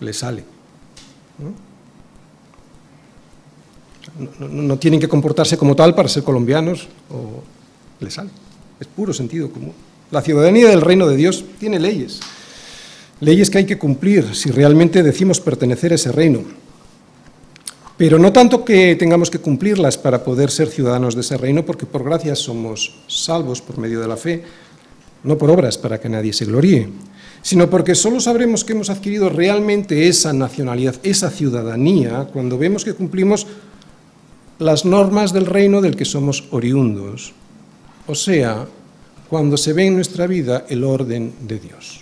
Le 0.00 0.12
sale. 0.12 0.44
No, 4.40 4.76
tienen 4.78 4.98
que 4.98 5.08
comportarse 5.08 5.56
como 5.56 5.76
tal 5.76 5.94
para 5.94 6.08
ser 6.08 6.24
colombianos 6.24 6.88
o 7.10 7.42
le 8.00 8.10
sale. 8.10 8.30
Es 8.80 8.86
puro 8.88 9.12
sentido 9.12 9.50
común. 9.52 9.72
La 10.10 10.22
ciudadanía 10.22 10.68
del 10.68 10.80
reino 10.80 11.06
de 11.06 11.16
Dios 11.16 11.44
tiene 11.58 11.78
leyes. 11.78 12.20
Leyes 13.20 13.50
que 13.50 13.58
hay 13.58 13.66
que 13.66 13.78
cumplir 13.78 14.34
si 14.34 14.50
realmente 14.50 15.02
decimos 15.02 15.40
pertenecer 15.40 15.92
a 15.92 15.94
ese 15.94 16.10
reino. 16.10 16.42
Pero 18.00 18.18
no 18.18 18.32
tanto 18.32 18.64
que 18.64 18.96
tengamos 18.96 19.28
que 19.28 19.44
cumplirlas 19.44 19.98
para 19.98 20.24
poder 20.24 20.50
ser 20.50 20.68
ciudadanos 20.72 21.14
de 21.14 21.20
ese 21.20 21.36
reino, 21.36 21.66
porque 21.66 21.84
por 21.84 22.02
gracia 22.02 22.34
somos 22.34 22.96
salvos 23.06 23.60
por 23.60 23.76
medio 23.76 24.00
de 24.00 24.08
la 24.08 24.16
fe, 24.16 24.42
no 25.22 25.36
por 25.36 25.50
obras 25.50 25.76
para 25.76 26.00
que 26.00 26.08
nadie 26.08 26.32
se 26.32 26.46
gloríe, 26.46 26.88
sino 27.42 27.68
porque 27.68 27.94
solo 27.94 28.18
sabremos 28.18 28.64
que 28.64 28.72
hemos 28.72 28.88
adquirido 28.88 29.28
realmente 29.28 30.08
esa 30.08 30.32
nacionalidad, 30.32 30.96
esa 31.02 31.28
ciudadanía, 31.28 32.26
cuando 32.32 32.56
vemos 32.56 32.86
que 32.86 32.94
cumplimos 32.94 33.46
las 34.58 34.86
normas 34.86 35.34
del 35.34 35.44
reino 35.44 35.82
del 35.82 35.94
que 35.94 36.06
somos 36.06 36.48
oriundos, 36.52 37.34
o 38.06 38.14
sea, 38.14 38.64
cuando 39.28 39.58
se 39.58 39.74
ve 39.74 39.88
en 39.88 39.96
nuestra 39.96 40.26
vida 40.26 40.64
el 40.70 40.84
orden 40.84 41.34
de 41.42 41.58
Dios. 41.58 42.00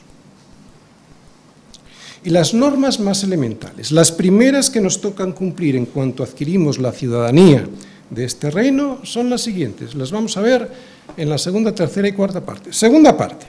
Y 2.29 2.31
las 2.31 2.53
normas 2.53 3.01
más 3.01 3.25
elementales, 3.25 3.91
las 3.91 4.13
primeras 4.13 4.69
que 4.69 4.83
nos 4.83 5.01
tocan 5.01 5.33
cumplir 5.33 5.77
en 5.77 5.87
cuanto 5.87 6.23
adquirimos 6.23 6.77
la 6.77 6.93
ciudadanía 6.93 7.67
de 8.11 8.25
este 8.27 8.51
reino, 8.51 8.99
son 9.03 9.31
las 9.31 9.41
siguientes. 9.41 9.95
Las 9.95 10.13
vamos 10.13 10.37
a 10.37 10.43
ver 10.43 10.71
en 11.17 11.31
la 11.31 11.39
segunda, 11.39 11.75
tercera 11.75 12.07
y 12.07 12.13
cuarta 12.13 12.45
parte. 12.45 12.71
Segunda 12.75 13.17
parte, 13.17 13.47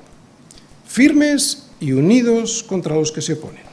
firmes 0.88 1.64
y 1.82 1.92
unidos 1.92 2.64
contra 2.64 2.96
los 2.96 3.12
que 3.12 3.22
se 3.22 3.34
oponen, 3.34 3.64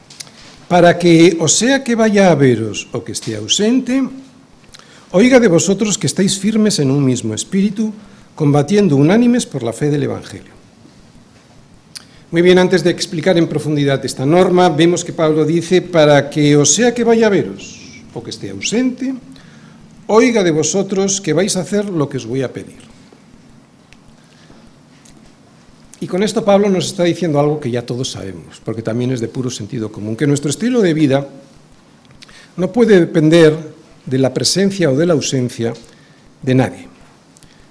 para 0.67 0.99
que, 0.99 1.37
o 1.39 1.47
sea 1.47 1.85
que 1.85 1.95
vaya 1.95 2.29
a 2.29 2.35
veros 2.35 2.89
o 2.91 3.01
que 3.01 3.13
esté 3.13 3.37
ausente, 3.37 4.03
oiga 5.11 5.39
de 5.39 5.47
vosotros 5.47 5.97
que 5.97 6.07
estáis 6.07 6.37
firmes 6.37 6.79
en 6.79 6.91
un 6.91 7.05
mismo 7.05 7.33
espíritu, 7.33 7.93
combatiendo 8.35 8.97
unánimes 8.97 9.45
por 9.45 9.63
la 9.63 9.71
fe 9.71 9.89
del 9.89 10.03
Evangelio 10.03 10.56
muy 12.29 12.41
bien, 12.41 12.59
antes 12.59 12.83
de 12.83 12.89
explicar 12.89 13.37
en 13.37 13.47
profundidad 13.47 14.03
esta 14.05 14.25
norma, 14.25 14.67
vemos 14.67 15.05
que 15.05 15.13
Pablo 15.13 15.45
dice, 15.45 15.81
para 15.81 16.29
que 16.29 16.57
o 16.57 16.65
sea 16.65 16.93
que 16.93 17.05
vaya 17.05 17.27
a 17.27 17.29
veros 17.29 18.03
o 18.13 18.21
que 18.21 18.31
esté 18.31 18.49
ausente, 18.49 19.15
oiga 20.07 20.43
de 20.43 20.51
vosotros 20.51 21.21
que 21.21 21.31
vais 21.31 21.55
a 21.55 21.61
hacer 21.61 21.87
lo 21.87 22.09
que 22.09 22.17
os 22.17 22.25
voy 22.25 22.43
a 22.43 22.51
pedir. 22.51 22.83
Y 25.99 26.07
con 26.07 26.21
esto 26.21 26.43
Pablo 26.43 26.69
nos 26.69 26.87
está 26.87 27.03
diciendo 27.03 27.39
algo 27.39 27.59
que 27.59 27.71
ya 27.71 27.85
todos 27.85 28.11
sabemos, 28.11 28.61
porque 28.63 28.81
también 28.81 29.11
es 29.11 29.21
de 29.21 29.29
puro 29.29 29.49
sentido 29.49 29.91
común, 29.91 30.15
que 30.15 30.27
nuestro 30.27 30.49
estilo 30.49 30.81
de 30.81 30.93
vida 30.93 31.27
no 32.57 32.71
puede 32.73 32.99
depender 32.99 33.55
de 34.05 34.17
la 34.17 34.33
presencia 34.33 34.91
o 34.91 34.97
de 34.97 35.05
la 35.05 35.13
ausencia 35.13 35.73
de 36.41 36.55
nadie, 36.55 36.87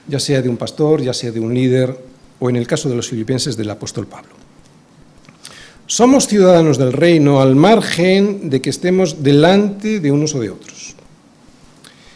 ya 0.09 0.19
sea 0.19 0.41
de 0.41 0.49
un 0.49 0.57
pastor, 0.57 1.03
ya 1.03 1.13
sea 1.13 1.31
de 1.31 1.41
un 1.41 1.53
líder, 1.53 1.97
o 2.39 2.51
en 2.51 2.57
el 2.57 2.67
caso 2.67 2.89
de 2.89 2.97
los 2.97 3.09
filipenses 3.09 3.57
del 3.57 3.71
apóstol 3.71 4.07
Pablo. 4.07 4.36
Somos 5.87 6.27
ciudadanos 6.27 6.79
del 6.79 6.93
reino 6.93 7.41
al 7.41 7.55
margen 7.55 8.51
de 8.51 8.61
que 8.61 8.71
estemos 8.71 9.23
delante 9.23 10.01
de 10.01 10.11
unos 10.11 10.35
o 10.35 10.41
de 10.41 10.51
otros. 10.51 10.97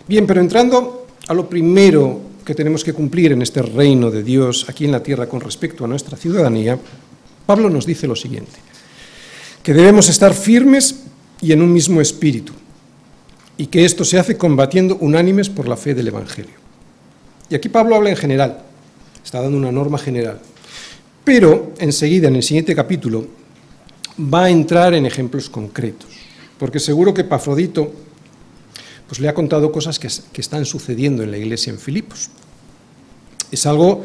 Bien, 0.08 0.26
pero 0.26 0.40
entrando 0.40 1.06
a 1.28 1.34
lo 1.34 1.48
primero 1.48 2.20
que 2.44 2.56
tenemos 2.56 2.82
que 2.82 2.92
cumplir 2.92 3.30
en 3.30 3.42
este 3.42 3.62
reino 3.62 4.10
de 4.10 4.24
Dios 4.24 4.66
aquí 4.68 4.86
en 4.86 4.90
la 4.90 5.04
tierra 5.04 5.28
con 5.28 5.40
respecto 5.40 5.84
a 5.84 5.88
nuestra 5.88 6.16
ciudadanía, 6.16 6.80
Pablo 7.46 7.70
nos 7.70 7.86
dice 7.86 8.08
lo 8.08 8.16
siguiente, 8.16 8.58
que 9.62 9.72
debemos 9.72 10.08
estar 10.08 10.34
firmes 10.34 11.04
y 11.40 11.52
en 11.52 11.62
un 11.62 11.72
mismo 11.72 12.00
espíritu, 12.00 12.52
y 13.56 13.66
que 13.66 13.84
esto 13.84 14.04
se 14.04 14.18
hace 14.18 14.36
combatiendo 14.36 14.96
unánimes 14.96 15.48
por 15.48 15.68
la 15.68 15.76
fe 15.76 15.94
del 15.94 16.08
Evangelio. 16.08 16.54
Y 17.48 17.54
aquí 17.54 17.68
Pablo 17.68 17.94
habla 17.94 18.10
en 18.10 18.16
general, 18.16 18.62
está 19.24 19.40
dando 19.40 19.56
una 19.56 19.70
norma 19.70 19.98
general. 19.98 20.40
Pero 21.22 21.72
enseguida, 21.78 22.26
en 22.26 22.36
el 22.36 22.42
siguiente 22.42 22.74
capítulo, 22.74 23.39
va 24.18 24.44
a 24.44 24.50
entrar 24.50 24.94
en 24.94 25.06
ejemplos 25.06 25.48
concretos, 25.48 26.10
porque 26.58 26.80
seguro 26.80 27.14
que 27.14 27.24
Pafrodito 27.24 27.92
pues 29.08 29.20
le 29.20 29.28
ha 29.28 29.34
contado 29.34 29.72
cosas 29.72 29.98
que, 29.98 30.08
que 30.32 30.40
están 30.40 30.64
sucediendo 30.64 31.22
en 31.22 31.32
la 31.32 31.38
iglesia 31.38 31.72
en 31.72 31.78
Filipos. 31.78 32.30
Es 33.50 33.66
algo, 33.66 34.04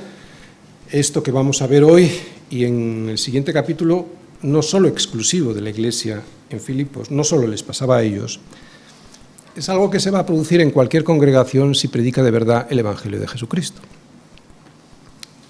esto 0.89 1.21
que 1.21 1.31
vamos 1.31 1.61
a 1.61 1.67
ver 1.67 1.83
hoy 1.83 2.09
y 2.49 2.65
en 2.65 3.09
el 3.09 3.17
siguiente 3.19 3.53
capítulo, 3.53 4.07
no 4.41 4.61
solo 4.61 4.87
exclusivo 4.87 5.53
de 5.53 5.61
la 5.61 5.69
iglesia 5.69 6.23
en 6.49 6.59
Filipos, 6.59 7.11
no 7.11 7.23
solo 7.23 7.45
les 7.47 7.61
pasaba 7.61 7.97
a 7.97 8.03
ellos, 8.03 8.39
es 9.55 9.69
algo 9.69 9.89
que 9.89 9.99
se 9.99 10.11
va 10.11 10.19
a 10.19 10.25
producir 10.25 10.59
en 10.59 10.71
cualquier 10.71 11.03
congregación 11.03 11.75
si 11.75 11.87
predica 11.87 12.21
de 12.21 12.31
verdad 12.31 12.67
el 12.69 12.79
Evangelio 12.79 13.19
de 13.19 13.27
Jesucristo. 13.27 13.81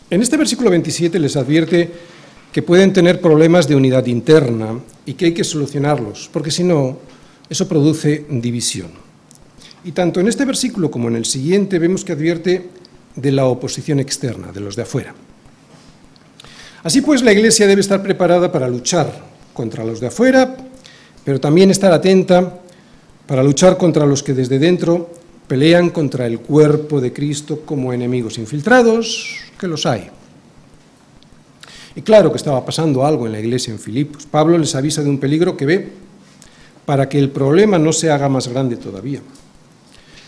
En 0.09 0.21
este 0.21 0.37
versículo 0.37 0.69
27 0.69 1.17
les 1.17 1.35
advierte 1.35 1.91
que 2.55 2.63
pueden 2.63 2.93
tener 2.93 3.19
problemas 3.19 3.67
de 3.67 3.75
unidad 3.75 4.05
interna 4.05 4.79
y 5.05 5.15
que 5.15 5.25
hay 5.25 5.33
que 5.33 5.43
solucionarlos, 5.43 6.29
porque 6.31 6.51
si 6.51 6.63
no, 6.63 6.97
eso 7.49 7.67
produce 7.67 8.27
división. 8.29 8.91
Y 9.83 9.91
tanto 9.91 10.21
en 10.21 10.29
este 10.29 10.45
versículo 10.45 10.89
como 10.89 11.09
en 11.09 11.17
el 11.17 11.25
siguiente 11.25 11.79
vemos 11.79 12.05
que 12.05 12.13
advierte 12.13 12.69
de 13.13 13.31
la 13.33 13.47
oposición 13.47 13.99
externa, 13.99 14.53
de 14.53 14.61
los 14.61 14.77
de 14.77 14.83
afuera. 14.83 15.13
Así 16.81 17.01
pues, 17.01 17.23
la 17.23 17.33
Iglesia 17.33 17.67
debe 17.67 17.81
estar 17.81 18.01
preparada 18.01 18.49
para 18.49 18.69
luchar 18.69 19.11
contra 19.53 19.83
los 19.83 19.99
de 19.99 20.07
afuera, 20.07 20.55
pero 21.25 21.41
también 21.41 21.71
estar 21.71 21.91
atenta 21.91 22.61
para 23.27 23.43
luchar 23.43 23.75
contra 23.77 24.05
los 24.05 24.23
que 24.23 24.33
desde 24.33 24.59
dentro 24.59 25.09
pelean 25.49 25.89
contra 25.89 26.25
el 26.25 26.39
cuerpo 26.39 27.01
de 27.01 27.11
Cristo 27.11 27.63
como 27.65 27.91
enemigos 27.91 28.37
infiltrados, 28.37 29.41
que 29.59 29.67
los 29.67 29.85
hay. 29.85 30.09
Y 31.95 32.01
claro 32.01 32.31
que 32.31 32.37
estaba 32.37 32.65
pasando 32.65 33.05
algo 33.05 33.25
en 33.25 33.31
la 33.31 33.39
iglesia 33.39 33.71
en 33.71 33.79
Filipos. 33.79 34.25
Pablo 34.25 34.57
les 34.57 34.75
avisa 34.75 35.01
de 35.01 35.09
un 35.09 35.17
peligro 35.17 35.55
que 35.55 35.65
ve 35.65 35.87
para 36.85 37.07
que 37.07 37.17
el 37.17 37.29
problema 37.29 37.79
no 37.79 37.93
se 37.93 38.11
haga 38.11 38.29
más 38.29 38.47
grande 38.47 38.75
todavía. 38.75 39.21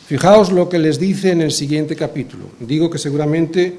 Fijaos 0.08 0.52
lo 0.52 0.70
que 0.70 0.80
les 0.80 1.00
dice 1.00 1.32
en 1.32 1.42
el 1.42 1.52
siguiente 1.52 1.96
capítulo. 1.96 2.46
Digo 2.62 2.90
que 2.90 2.98
seguramente 2.98 3.78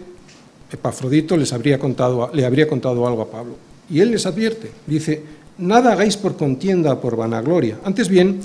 Epafrodito 0.70 1.37
les 1.37 1.53
habría 1.53 1.79
contado, 1.79 2.31
le 2.35 2.44
habría 2.44 2.68
contado 2.68 3.07
algo 3.07 3.22
a 3.22 3.31
Pablo. 3.31 3.57
Y 3.88 4.01
él 4.01 4.11
les 4.11 4.27
advierte, 4.27 4.70
dice, 4.87 5.22
nada 5.57 5.92
hagáis 5.92 6.18
por 6.18 6.37
contienda 6.37 6.92
o 6.92 7.01
por 7.01 7.16
vanagloria, 7.16 7.79
antes 7.85 8.09
bien, 8.09 8.40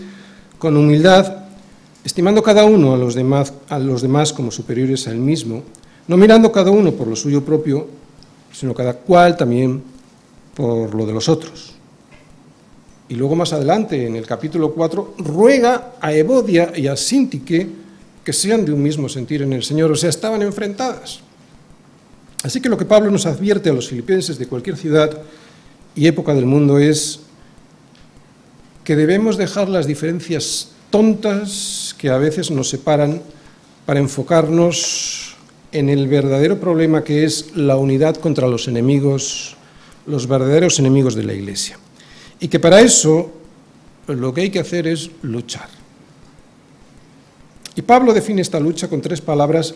con 0.57 0.77
humildad, 0.77 1.43
estimando 2.05 2.41
cada 2.41 2.63
uno 2.63 2.93
a 2.93 2.97
los 2.97 3.13
demás, 3.13 3.53
a 3.67 3.77
los 3.77 4.01
demás 4.01 4.31
como 4.31 4.51
superiores 4.51 5.05
a 5.07 5.11
él 5.11 5.19
mismo, 5.19 5.63
no 6.07 6.15
mirando 6.15 6.53
cada 6.53 6.71
uno 6.71 6.93
por 6.93 7.07
lo 7.07 7.17
suyo 7.17 7.43
propio, 7.43 7.87
sino 8.53 8.73
cada 8.73 8.93
cual 8.93 9.35
también 9.35 9.83
por 10.55 10.93
lo 10.95 11.05
de 11.05 11.13
los 11.13 11.27
otros. 11.27 11.73
Y 13.09 13.15
luego 13.15 13.35
más 13.35 13.51
adelante, 13.51 14.07
en 14.07 14.15
el 14.15 14.25
capítulo 14.25 14.73
4, 14.73 15.15
ruega 15.17 15.95
a 15.99 16.13
Evodia 16.13 16.71
y 16.75 16.87
a 16.87 16.95
Sintique 16.95 17.67
que 18.23 18.33
sean 18.33 18.63
de 18.63 18.71
un 18.71 18.81
mismo 18.81 19.09
sentir 19.09 19.41
en 19.41 19.51
el 19.51 19.63
Señor, 19.63 19.91
o 19.91 19.95
sea, 19.95 20.09
estaban 20.09 20.41
enfrentadas. 20.41 21.19
Así 22.43 22.61
que 22.61 22.69
lo 22.69 22.77
que 22.77 22.85
Pablo 22.85 23.11
nos 23.11 23.25
advierte 23.25 23.69
a 23.69 23.73
los 23.73 23.89
filipenses 23.89 24.37
de 24.37 24.47
cualquier 24.47 24.77
ciudad 24.77 25.21
y 25.95 26.07
época 26.07 26.33
del 26.33 26.45
mundo 26.45 26.79
es 26.79 27.19
que 28.83 28.95
debemos 28.95 29.37
dejar 29.37 29.69
las 29.69 29.87
diferencias 29.87 30.69
tontas 30.89 31.95
que 31.97 32.09
a 32.09 32.17
veces 32.17 32.51
nos 32.51 32.69
separan 32.69 33.21
para 33.85 33.99
enfocarnos 33.99 35.32
en 35.73 35.89
el 35.89 36.07
verdadero 36.07 36.59
problema 36.59 37.03
que 37.03 37.25
es 37.25 37.55
la 37.55 37.77
unidad 37.77 38.15
contra 38.17 38.47
los 38.47 38.67
enemigos, 38.67 39.57
los 40.05 40.27
verdaderos 40.27 40.79
enemigos 40.79 41.15
de 41.15 41.23
la 41.23 41.33
Iglesia. 41.33 41.77
Y 42.39 42.47
que 42.47 42.59
para 42.59 42.79
eso 42.79 43.31
lo 44.07 44.33
que 44.33 44.41
hay 44.41 44.49
que 44.51 44.59
hacer 44.59 44.87
es 44.87 45.09
luchar. 45.23 45.67
Y 47.75 47.81
Pablo 47.81 48.13
define 48.13 48.41
esta 48.41 48.59
lucha 48.59 48.87
con 48.87 49.01
tres 49.01 49.19
palabras 49.19 49.73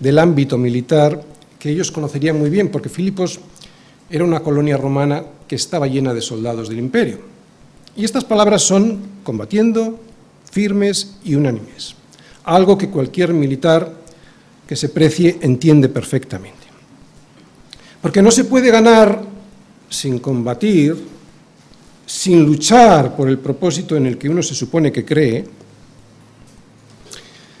del 0.00 0.18
ámbito 0.18 0.56
militar 0.56 1.22
que 1.58 1.70
ellos 1.70 1.92
conocerían 1.92 2.38
muy 2.38 2.48
bien, 2.48 2.70
porque 2.70 2.88
Filipos 2.88 3.38
era 4.08 4.24
una 4.24 4.40
colonia 4.40 4.78
romana 4.78 5.22
que 5.46 5.56
estaba 5.56 5.86
llena 5.86 6.14
de 6.14 6.22
soldados 6.22 6.68
del 6.68 6.78
imperio. 6.78 7.18
Y 7.94 8.04
estas 8.04 8.24
palabras 8.24 8.62
son 8.62 9.00
combatiendo, 9.22 9.98
firmes 10.50 11.16
y 11.24 11.34
unánimes, 11.34 11.94
algo 12.44 12.78
que 12.78 12.88
cualquier 12.88 13.34
militar 13.34 14.05
que 14.66 14.76
se 14.76 14.88
precie 14.88 15.38
entiende 15.40 15.88
perfectamente. 15.88 16.66
Porque 18.02 18.22
no 18.22 18.30
se 18.30 18.44
puede 18.44 18.70
ganar 18.70 19.22
sin 19.88 20.18
combatir, 20.18 20.96
sin 22.04 22.44
luchar 22.44 23.16
por 23.16 23.28
el 23.28 23.38
propósito 23.38 23.96
en 23.96 24.06
el 24.06 24.18
que 24.18 24.28
uno 24.28 24.42
se 24.42 24.54
supone 24.54 24.92
que 24.92 25.04
cree, 25.04 25.44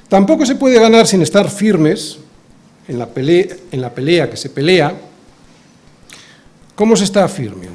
tampoco 0.08 0.44
se 0.44 0.56
puede 0.56 0.78
ganar 0.80 1.06
sin 1.06 1.22
estar 1.22 1.50
firmes 1.50 2.18
en 2.88 2.98
la 2.98 3.06
pelea, 3.06 3.56
en 3.70 3.80
la 3.80 3.94
pelea 3.94 4.30
que 4.30 4.36
se 4.36 4.50
pelea. 4.50 4.94
¿Cómo 6.74 6.96
se 6.96 7.04
está 7.04 7.26
firme? 7.28 7.68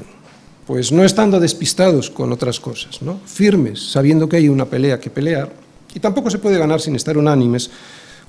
Pues 0.67 0.91
no 0.91 1.03
estando 1.03 1.39
despistados 1.39 2.09
con 2.09 2.31
otras 2.31 2.59
cosas, 2.59 3.01
¿no? 3.01 3.19
firmes, 3.25 3.91
sabiendo 3.91 4.29
que 4.29 4.37
hay 4.37 4.47
una 4.47 4.65
pelea 4.65 4.99
que 4.99 5.09
pelear, 5.09 5.51
y 5.93 5.99
tampoco 5.99 6.29
se 6.29 6.37
puede 6.37 6.57
ganar 6.57 6.79
sin 6.79 6.95
estar 6.95 7.17
unánimes 7.17 7.69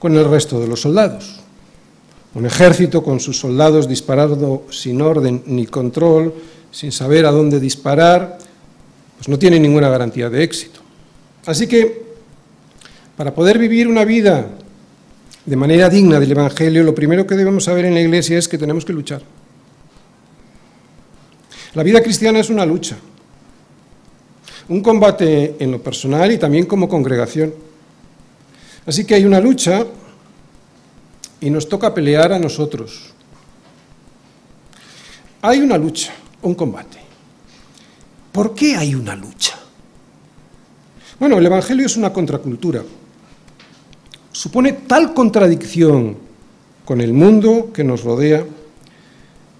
con 0.03 0.17
el 0.17 0.29
resto 0.29 0.59
de 0.59 0.67
los 0.67 0.81
soldados. 0.81 1.39
Un 2.35 2.45
ejército 2.45 3.05
con 3.05 3.21
sus 3.21 3.39
soldados 3.39 3.87
disparando 3.87 4.67
sin 4.69 5.01
orden 5.01 5.45
ni 5.47 5.65
control, 5.67 6.35
sin 6.73 6.91
saber 6.91 7.25
a 7.25 7.31
dónde 7.31 7.61
disparar, 7.61 8.37
pues 9.17 9.29
no 9.29 9.39
tiene 9.39 9.61
ninguna 9.61 9.89
garantía 9.89 10.29
de 10.29 10.43
éxito. 10.43 10.81
Así 11.47 11.69
que, 11.69 12.03
para 13.17 13.33
poder 13.33 13.61
vivir 13.61 13.87
una 13.87 14.05
vida 14.05 14.49
de 15.47 15.57
manera 15.57 15.89
digna 15.89 16.19
del 16.19 16.33
Evangelio, 16.33 16.83
lo 16.83 16.97
primero 16.97 17.25
que 17.25 17.37
debemos 17.37 17.63
saber 17.63 17.85
en 17.85 17.95
la 17.95 18.01
Iglesia 18.01 18.39
es 18.39 18.49
que 18.49 18.59
tenemos 18.59 18.85
que 18.85 18.93
luchar. 18.93 19.23
La 21.75 21.85
vida 21.85 22.03
cristiana 22.03 22.41
es 22.41 22.51
una 22.51 22.67
lucha, 22.67 22.97
un 24.69 24.83
combate 24.83 25.55
en 25.61 25.71
lo 25.71 25.81
personal 25.81 26.33
y 26.33 26.39
también 26.39 26.67
como 26.67 26.89
congregación. 26.89 27.55
Así 28.87 29.05
que 29.05 29.15
hay 29.15 29.25
una 29.25 29.41
lucha 29.41 29.87
y 31.41 31.51
nos 31.51 31.69
toca 31.69 31.95
pelear 31.95 32.33
a 32.33 32.39
nosotros. 32.39 33.13
Hay 35.43 35.61
una 35.61 35.77
lucha, 35.77 36.13
un 36.43 36.55
combate. 36.55 36.99
¿Por 38.31 38.55
qué 38.55 38.77
hay 38.77 38.95
una 38.95 39.15
lucha? 39.15 39.59
Bueno, 41.19 41.39
el 41.39 41.47
Evangelio 41.47 41.87
es 41.87 41.97
una 41.97 42.13
contracultura. 42.13 42.83
Supone 44.33 44.73
tal 44.73 45.15
contradicción 45.15 46.17
con 46.85 47.01
el 47.01 47.13
mundo 47.13 47.71
que 47.73 47.85
nos 47.85 48.03
rodea 48.03 48.45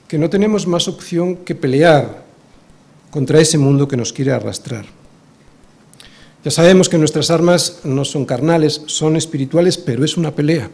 que 0.09 0.19
no 0.19 0.29
tenemos 0.29 0.67
más 0.67 0.89
opción 0.89 1.37
que 1.37 1.55
pelear 1.55 2.23
contra 3.11 3.41
ese 3.41 3.59
mundo 3.59 3.89
que 3.89 3.97
nos 3.97 4.13
quiere 4.13 4.33
arrastrar. 4.33 4.85
Ya 6.45 6.51
sabemos 6.51 6.89
que 6.89 6.99
nuestras 6.99 7.31
armas 7.31 7.81
no 7.85 8.05
son 8.05 8.25
carnales, 8.25 8.83
son 8.87 9.17
espirituales, 9.17 9.79
pero 9.79 10.05
es 10.05 10.17
una 10.17 10.35
pelea. 10.35 10.71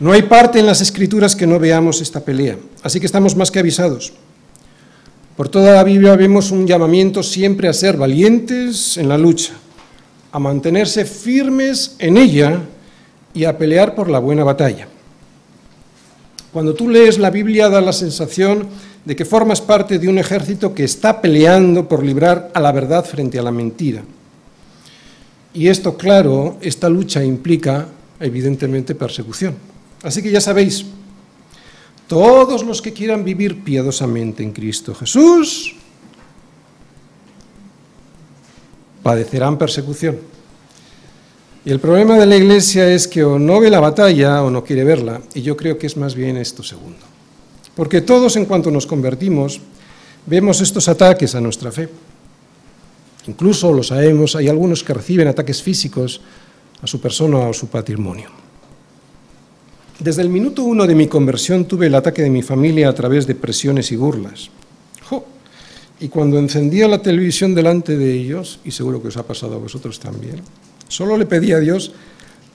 No 0.00 0.12
hay 0.12 0.22
parte 0.22 0.58
en 0.58 0.66
las 0.66 0.80
escrituras 0.80 1.36
que 1.36 1.46
no 1.46 1.58
veamos 1.58 2.00
esta 2.00 2.24
pelea, 2.24 2.56
así 2.82 3.00
que 3.00 3.06
estamos 3.06 3.36
más 3.36 3.50
que 3.50 3.58
avisados. 3.58 4.12
Por 5.36 5.48
toda 5.48 5.74
la 5.74 5.84
Biblia 5.84 6.16
vemos 6.16 6.50
un 6.50 6.66
llamamiento 6.66 7.22
siempre 7.22 7.68
a 7.68 7.72
ser 7.72 7.96
valientes 7.96 8.96
en 8.96 9.08
la 9.08 9.18
lucha, 9.18 9.52
a 10.32 10.38
mantenerse 10.38 11.04
firmes 11.04 11.96
en 11.98 12.16
ella 12.16 12.60
y 13.34 13.44
a 13.44 13.58
pelear 13.58 13.94
por 13.94 14.08
la 14.08 14.18
buena 14.18 14.44
batalla. 14.44 14.88
Cuando 16.52 16.74
tú 16.74 16.88
lees 16.88 17.18
la 17.18 17.30
Biblia 17.30 17.68
da 17.68 17.80
la 17.80 17.92
sensación 17.92 18.68
de 19.08 19.16
que 19.16 19.24
formas 19.24 19.62
parte 19.62 19.98
de 19.98 20.06
un 20.06 20.18
ejército 20.18 20.74
que 20.74 20.84
está 20.84 21.22
peleando 21.22 21.88
por 21.88 22.04
librar 22.04 22.50
a 22.52 22.60
la 22.60 22.70
verdad 22.72 23.02
frente 23.06 23.38
a 23.38 23.42
la 23.42 23.50
mentira. 23.50 24.02
Y 25.54 25.68
esto, 25.68 25.96
claro, 25.96 26.58
esta 26.60 26.90
lucha 26.90 27.24
implica 27.24 27.88
evidentemente 28.20 28.94
persecución. 28.94 29.54
Así 30.02 30.20
que 30.20 30.30
ya 30.30 30.42
sabéis, 30.42 30.84
todos 32.06 32.62
los 32.62 32.82
que 32.82 32.92
quieran 32.92 33.24
vivir 33.24 33.64
piadosamente 33.64 34.42
en 34.42 34.52
Cristo 34.52 34.94
Jesús 34.94 35.74
padecerán 39.02 39.56
persecución. 39.56 40.18
Y 41.64 41.70
el 41.70 41.80
problema 41.80 42.18
de 42.18 42.26
la 42.26 42.36
Iglesia 42.36 42.86
es 42.92 43.08
que 43.08 43.24
o 43.24 43.38
no 43.38 43.58
ve 43.58 43.70
la 43.70 43.80
batalla 43.80 44.42
o 44.42 44.50
no 44.50 44.62
quiere 44.62 44.84
verla, 44.84 45.22
y 45.32 45.40
yo 45.40 45.56
creo 45.56 45.78
que 45.78 45.86
es 45.86 45.96
más 45.96 46.14
bien 46.14 46.36
esto 46.36 46.62
segundo. 46.62 47.07
Porque 47.78 48.00
todos 48.00 48.34
en 48.34 48.44
cuanto 48.44 48.72
nos 48.72 48.90
convertimos, 48.90 49.60
vemos 50.26 50.60
estos 50.60 50.88
ataques 50.88 51.36
a 51.36 51.40
nuestra 51.40 51.70
fe. 51.70 51.88
Incluso 53.28 53.72
lo 53.72 53.84
sabemos, 53.84 54.34
hay 54.34 54.48
algunos 54.48 54.82
que 54.82 54.94
reciben 54.94 55.28
ataques 55.28 55.62
físicos 55.62 56.20
a 56.82 56.88
su 56.88 57.00
persona 57.00 57.38
o 57.38 57.50
a 57.50 57.54
su 57.54 57.68
patrimonio. 57.68 58.30
Desde 60.00 60.22
el 60.22 60.28
minuto 60.28 60.64
uno 60.64 60.88
de 60.88 60.96
mi 60.96 61.06
conversión 61.06 61.66
tuve 61.66 61.86
el 61.86 61.94
ataque 61.94 62.22
de 62.22 62.30
mi 62.30 62.42
familia 62.42 62.88
a 62.88 62.94
través 62.96 63.28
de 63.28 63.36
presiones 63.36 63.92
y 63.92 63.96
burlas. 63.96 64.50
Y 66.00 66.08
cuando 66.08 66.40
encendía 66.40 66.88
la 66.88 67.00
televisión 67.00 67.54
delante 67.54 67.96
de 67.96 68.12
ellos, 68.12 68.58
y 68.64 68.72
seguro 68.72 69.00
que 69.00 69.08
os 69.08 69.16
ha 69.16 69.22
pasado 69.22 69.54
a 69.54 69.58
vosotros 69.58 70.00
también, 70.00 70.42
solo 70.88 71.16
le 71.16 71.26
pedí 71.26 71.52
a 71.52 71.60
Dios 71.60 71.92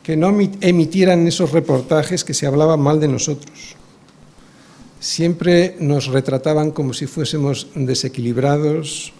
que 0.03 0.17
no 0.17 0.37
emitieran 0.59 1.25
esos 1.27 1.53
reportajes 1.53 2.25
que 2.25 2.33
se 2.33 2.45
hablaban 2.45 2.81
mal 2.81 2.99
de 2.99 3.07
nosotros 3.07 3.77
siempre 5.03 5.75
nos 5.81 6.07
retrataban 6.07 6.71
como 6.71 6.93
si 6.93 7.07
fuésemos 7.07 7.67
desequilibrados 7.75 9.11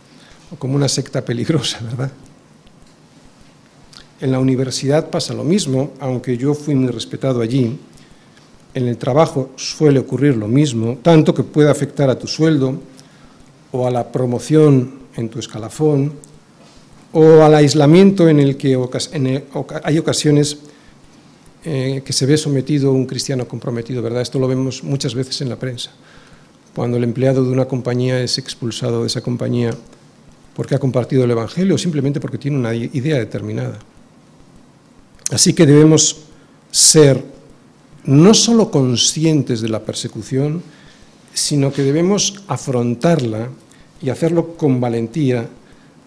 o 0.50 0.56
como 0.56 0.76
una 0.76 0.88
secta 0.88 1.26
peligrosa, 1.26 1.80
¿verdad? 1.84 2.10
En 4.22 4.32
la 4.32 4.40
universidad 4.40 5.10
pasa 5.10 5.34
lo 5.34 5.44
mismo, 5.44 5.92
aunque 6.00 6.38
yo 6.38 6.54
fui 6.54 6.74
muy 6.74 6.90
respetado 6.90 7.42
allí. 7.42 7.78
En 8.74 8.88
el 8.88 8.98
trabajo 8.98 9.52
suele 9.58 10.00
ocurrir 10.00 10.38
lo 10.38 10.48
mismo, 10.48 11.00
tanto 11.02 11.34
que 11.34 11.44
puede 11.44 11.70
afectar 11.70 12.10
a 12.10 12.18
tu 12.18 12.28
sueldo 12.28 12.80
o 13.74 13.86
a 13.86 13.92
la 13.92 14.10
promoción 14.10 15.00
en 15.18 15.28
tu 15.28 15.40
escalafón 15.40 16.14
o 17.12 17.44
al 17.44 17.56
aislamiento 17.56 18.30
en 18.30 18.40
el 18.40 18.56
que 18.56 18.80
hay 19.84 19.98
ocasiones 19.98 20.58
eh, 21.66 22.02
que 22.04 22.12
se 22.12 22.26
ve 22.26 22.36
sometido 22.36 22.92
un 22.92 23.06
cristiano 23.06 23.48
comprometido, 23.48 24.02
¿verdad? 24.02 24.22
Esto 24.22 24.38
lo 24.38 24.50
vemos 24.50 24.84
muchas 24.84 25.16
veces 25.16 25.40
en 25.40 25.48
la 25.48 25.56
prensa. 25.56 25.92
Cuando 26.76 26.98
el 26.98 27.06
empleado 27.06 27.42
de 27.46 27.52
una 27.52 27.66
compañía 27.66 28.22
es 28.22 28.38
expulsado 28.38 29.02
de 29.02 29.08
esa 29.08 29.22
compañía 29.22 29.74
porque 30.56 30.76
ha 30.76 30.80
compartido 30.80 31.24
el 31.24 31.32
Evangelio 31.32 31.76
o 31.76 31.78
simplemente 31.78 32.20
porque 32.20 32.38
tiene 32.38 32.58
una 32.58 32.76
idea 32.76 33.18
determinada. 33.18 33.80
Así 35.32 35.54
que 35.54 35.66
debemos 35.66 36.24
ser 36.70 37.24
no 38.04 38.34
solo 38.34 38.70
conscientes 38.70 39.62
de 39.62 39.70
la 39.70 39.86
persecución, 39.86 40.62
sino 41.34 41.72
que 41.72 41.84
debemos 41.84 42.44
afrontarla 42.48 43.48
y 44.02 44.10
hacerlo 44.10 44.58
con 44.58 44.82
valentía, 44.82 45.48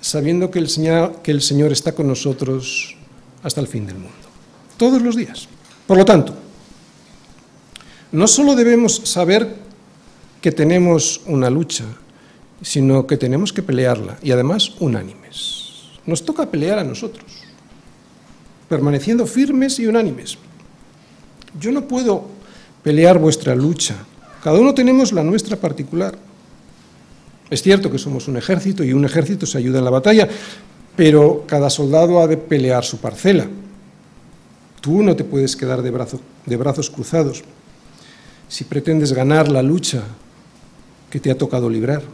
sabiendo 0.03 0.51
que 0.51 0.59
el 0.59 0.69
Señor, 0.69 1.23
que 1.23 1.31
el 1.31 1.41
Señor 1.41 1.73
está 1.73 1.93
con 1.93 2.09
nosotros 2.09 2.95
hasta 3.43 3.63
el 3.63 3.69
fin 3.69 3.87
del 3.87 3.97
mundo 3.97 4.26
todos 4.77 5.03
los 5.03 5.17
días. 5.17 5.49
Por 5.87 5.99
lo 5.99 6.05
tanto, 6.05 6.35
no 8.13 8.27
solo 8.27 8.55
debemos 8.55 8.97
saber 9.05 9.55
que 10.41 10.53
tenemos 10.53 11.21
una 11.27 11.51
lucha, 11.51 11.85
sino 12.63 13.07
que 13.07 13.17
tenemos 13.17 13.53
que 13.53 13.63
pelearla 13.63 14.19
y 14.23 14.31
además 14.31 14.73
unánimes. 14.81 15.91
Nos 16.07 16.25
toca 16.25 16.51
pelear 16.51 16.79
a 16.79 16.85
nosotros, 16.85 17.25
permaneciendo 18.69 19.27
firmes 19.27 19.79
y 19.79 19.87
unánimes. 19.87 20.39
Yo 21.59 21.73
no 21.73 21.89
puedo 21.89 22.25
pelear 22.83 23.19
vuestra 23.19 23.55
lucha, 23.55 23.97
cada 24.47 24.61
uno 24.61 24.75
tenemos 24.75 25.11
la 25.11 25.25
nuestra 25.25 25.57
particular. 25.57 26.17
Es 27.51 27.63
cierto 27.63 27.91
que 27.91 27.99
somos 27.99 28.29
un 28.29 28.37
ejército 28.37 28.85
y 28.85 28.93
un 28.93 29.05
ejército 29.05 29.45
se 29.45 29.59
ayuda 29.59 29.81
en 29.81 29.85
la 29.85 29.91
batalla, 29.91 30.29
pero 30.95 31.43
cada 31.49 31.69
soldado 31.69 32.21
ha 32.21 32.29
de 32.29 32.37
pelear 32.37 32.85
su 32.85 32.99
parcela. 32.99 33.49
Tú 34.87 35.03
no 35.03 35.17
te 35.17 35.25
puedes 35.25 35.57
quedar 35.57 35.83
de, 35.83 35.91
de 36.47 36.57
brazos 36.57 36.91
cruzados 36.91 37.43
si 38.47 38.63
pretendes 38.63 39.13
ganar 39.13 39.51
la 39.51 39.61
lucha 39.61 40.05
que 41.11 41.19
te 41.19 41.29
ha 41.29 41.37
tocado 41.37 41.69
librar. 41.69 42.05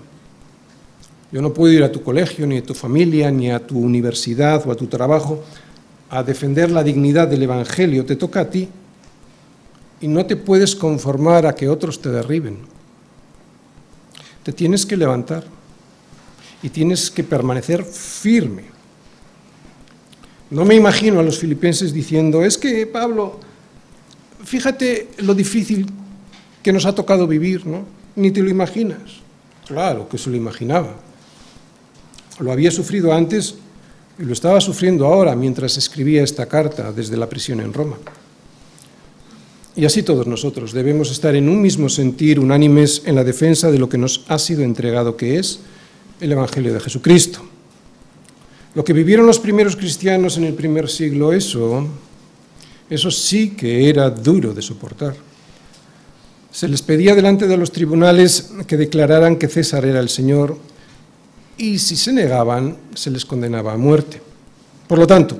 Yo 1.30 1.42
no 1.42 1.52
puedo 1.52 1.70
ir 1.70 1.84
a 1.84 1.92
tu 1.92 2.02
colegio, 2.02 2.46
ni 2.46 2.56
a 2.56 2.62
tu 2.62 2.72
familia, 2.72 3.30
ni 3.30 3.50
a 3.50 3.58
tu 3.58 3.78
universidad 3.78 4.66
o 4.66 4.72
a 4.72 4.74
tu 4.74 4.86
trabajo 4.86 5.44
a 6.08 6.22
defender 6.22 6.70
la 6.70 6.82
dignidad 6.82 7.28
del 7.28 7.42
Evangelio. 7.42 8.06
Te 8.06 8.16
toca 8.16 8.40
a 8.40 8.48
ti. 8.48 8.70
Y 10.00 10.08
no 10.08 10.24
te 10.24 10.36
puedes 10.36 10.74
conformar 10.74 11.44
a 11.44 11.54
que 11.54 11.68
otros 11.68 12.00
te 12.00 12.08
derriben. 12.08 12.56
Te 14.44 14.54
tienes 14.54 14.86
que 14.86 14.96
levantar 14.96 15.44
y 16.62 16.70
tienes 16.70 17.10
que 17.10 17.22
permanecer 17.22 17.84
firme. 17.84 18.71
No 20.52 20.66
me 20.66 20.74
imagino 20.74 21.18
a 21.18 21.22
los 21.22 21.38
filipenses 21.38 21.94
diciendo, 21.94 22.44
es 22.44 22.58
que 22.58 22.86
Pablo, 22.86 23.40
fíjate 24.44 25.08
lo 25.24 25.34
difícil 25.34 25.86
que 26.62 26.74
nos 26.74 26.84
ha 26.84 26.94
tocado 26.94 27.26
vivir, 27.26 27.66
¿no? 27.66 27.86
Ni 28.16 28.30
te 28.30 28.42
lo 28.42 28.50
imaginas. 28.50 29.22
Claro 29.66 30.06
que 30.10 30.18
se 30.18 30.28
lo 30.28 30.36
imaginaba. 30.36 30.94
Lo 32.38 32.52
había 32.52 32.70
sufrido 32.70 33.14
antes 33.14 33.54
y 34.18 34.24
lo 34.24 34.34
estaba 34.34 34.60
sufriendo 34.60 35.06
ahora 35.06 35.34
mientras 35.34 35.78
escribía 35.78 36.22
esta 36.22 36.44
carta 36.44 36.92
desde 36.92 37.16
la 37.16 37.30
prisión 37.30 37.60
en 37.60 37.72
Roma. 37.72 37.96
Y 39.74 39.86
así 39.86 40.02
todos 40.02 40.26
nosotros 40.26 40.74
debemos 40.74 41.10
estar 41.10 41.34
en 41.34 41.48
un 41.48 41.62
mismo 41.62 41.88
sentir, 41.88 42.38
unánimes 42.38 43.00
en 43.06 43.14
la 43.14 43.24
defensa 43.24 43.70
de 43.70 43.78
lo 43.78 43.88
que 43.88 43.96
nos 43.96 44.26
ha 44.28 44.38
sido 44.38 44.60
entregado, 44.64 45.16
que 45.16 45.38
es 45.38 45.60
el 46.20 46.30
Evangelio 46.30 46.74
de 46.74 46.80
Jesucristo. 46.80 47.51
Lo 48.74 48.84
que 48.84 48.94
vivieron 48.94 49.26
los 49.26 49.38
primeros 49.38 49.76
cristianos 49.76 50.38
en 50.38 50.44
el 50.44 50.54
primer 50.54 50.88
siglo, 50.88 51.32
eso, 51.32 51.86
eso 52.88 53.10
sí 53.10 53.50
que 53.50 53.90
era 53.90 54.08
duro 54.08 54.54
de 54.54 54.62
soportar. 54.62 55.14
Se 56.50 56.68
les 56.68 56.80
pedía 56.80 57.14
delante 57.14 57.46
de 57.46 57.56
los 57.58 57.70
tribunales 57.70 58.50
que 58.66 58.78
declararan 58.78 59.36
que 59.36 59.48
César 59.48 59.84
era 59.84 60.00
el 60.00 60.08
Señor 60.08 60.56
y 61.58 61.78
si 61.78 61.96
se 61.96 62.12
negaban 62.12 62.78
se 62.94 63.10
les 63.10 63.26
condenaba 63.26 63.74
a 63.74 63.76
muerte. 63.76 64.22
Por 64.88 64.98
lo 64.98 65.06
tanto, 65.06 65.36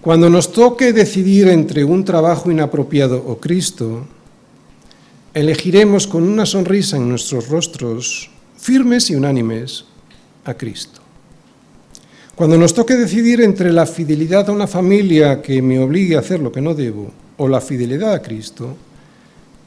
cuando 0.00 0.28
nos 0.28 0.52
toque 0.52 0.92
decidir 0.92 1.48
entre 1.48 1.84
un 1.84 2.04
trabajo 2.04 2.50
inapropiado 2.50 3.22
o 3.24 3.38
Cristo, 3.38 4.06
elegiremos 5.32 6.06
con 6.06 6.24
una 6.24 6.46
sonrisa 6.46 6.96
en 6.96 7.08
nuestros 7.08 7.48
rostros, 7.48 8.30
firmes 8.56 9.10
y 9.10 9.14
unánimes, 9.14 9.84
a 10.44 10.54
Cristo. 10.54 11.05
Cuando 12.36 12.58
nos 12.58 12.74
toque 12.74 12.96
decidir 12.96 13.40
entre 13.40 13.72
la 13.72 13.86
fidelidad 13.86 14.50
a 14.50 14.52
una 14.52 14.66
familia 14.66 15.40
que 15.40 15.62
me 15.62 15.78
obligue 15.78 16.16
a 16.16 16.18
hacer 16.18 16.38
lo 16.38 16.52
que 16.52 16.60
no 16.60 16.74
debo 16.74 17.10
o 17.38 17.48
la 17.48 17.62
fidelidad 17.62 18.12
a 18.12 18.20
Cristo, 18.20 18.76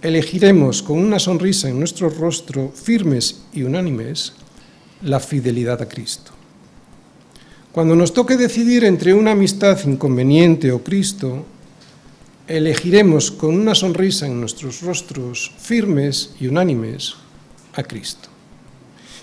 elegiremos 0.04 0.84
con 0.84 1.00
una 1.00 1.18
sonrisa 1.18 1.68
en 1.68 1.80
nuestro 1.80 2.12
rostro, 2.12 2.70
firmes 2.70 3.42
y 3.54 3.64
unánimes, 3.64 4.34
la 5.02 5.20
fidelidad 5.20 5.82
a 5.82 5.90
Cristo. 5.90 6.32
Cuando 7.72 7.96
nos 7.96 8.14
toque 8.14 8.38
decidir 8.38 8.84
entre 8.84 9.16
una 9.16 9.32
amistad 9.32 9.80
inconveniente 9.88 10.72
o 10.72 10.84
Cristo, 10.84 11.46
elegiremos 12.48 13.32
con 13.32 13.56
una 13.56 13.74
sonrisa 13.74 14.28
en 14.28 14.40
nuestros 14.40 14.84
rostros 14.84 15.52
firmes 15.58 16.36
y 16.40 16.46
unánimes 16.46 17.16
a 17.74 17.82
Cristo. 17.82 18.30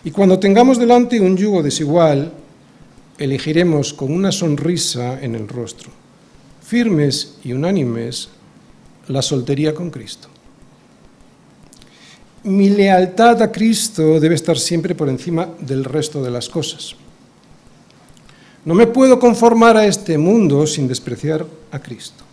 Y 0.03 0.11
cuando 0.11 0.37
tengamos 0.41 0.81
delante 0.81 1.21
un 1.21 1.37
yugo 1.37 1.63
desigual, 1.63 2.33
elegiremos 3.19 3.93
con 3.93 4.13
una 4.13 4.33
sonrisa 4.33 5.23
en 5.23 5.35
el 5.35 5.49
rostro, 5.49 5.91
firmes 6.63 7.39
y 7.45 7.53
unánimes, 7.53 8.29
la 9.09 9.23
soltería 9.23 9.75
con 9.75 9.91
Cristo. 9.91 10.29
Mi 12.45 12.71
lealtad 12.71 13.43
a 13.43 13.51
Cristo 13.51 14.21
debe 14.21 14.35
estar 14.35 14.59
siempre 14.59 14.95
por 14.95 15.09
encima 15.09 15.49
del 15.59 15.85
resto 15.85 16.23
de 16.23 16.31
las 16.31 16.49
cosas. 16.49 16.95
No 18.65 18.75
me 18.75 18.87
puedo 18.87 19.19
conformar 19.19 19.77
a 19.77 19.87
este 19.87 20.19
mundo 20.19 20.67
sin 20.67 20.89
despreciar 20.89 21.47
a 21.71 21.79
Cristo. 21.81 22.25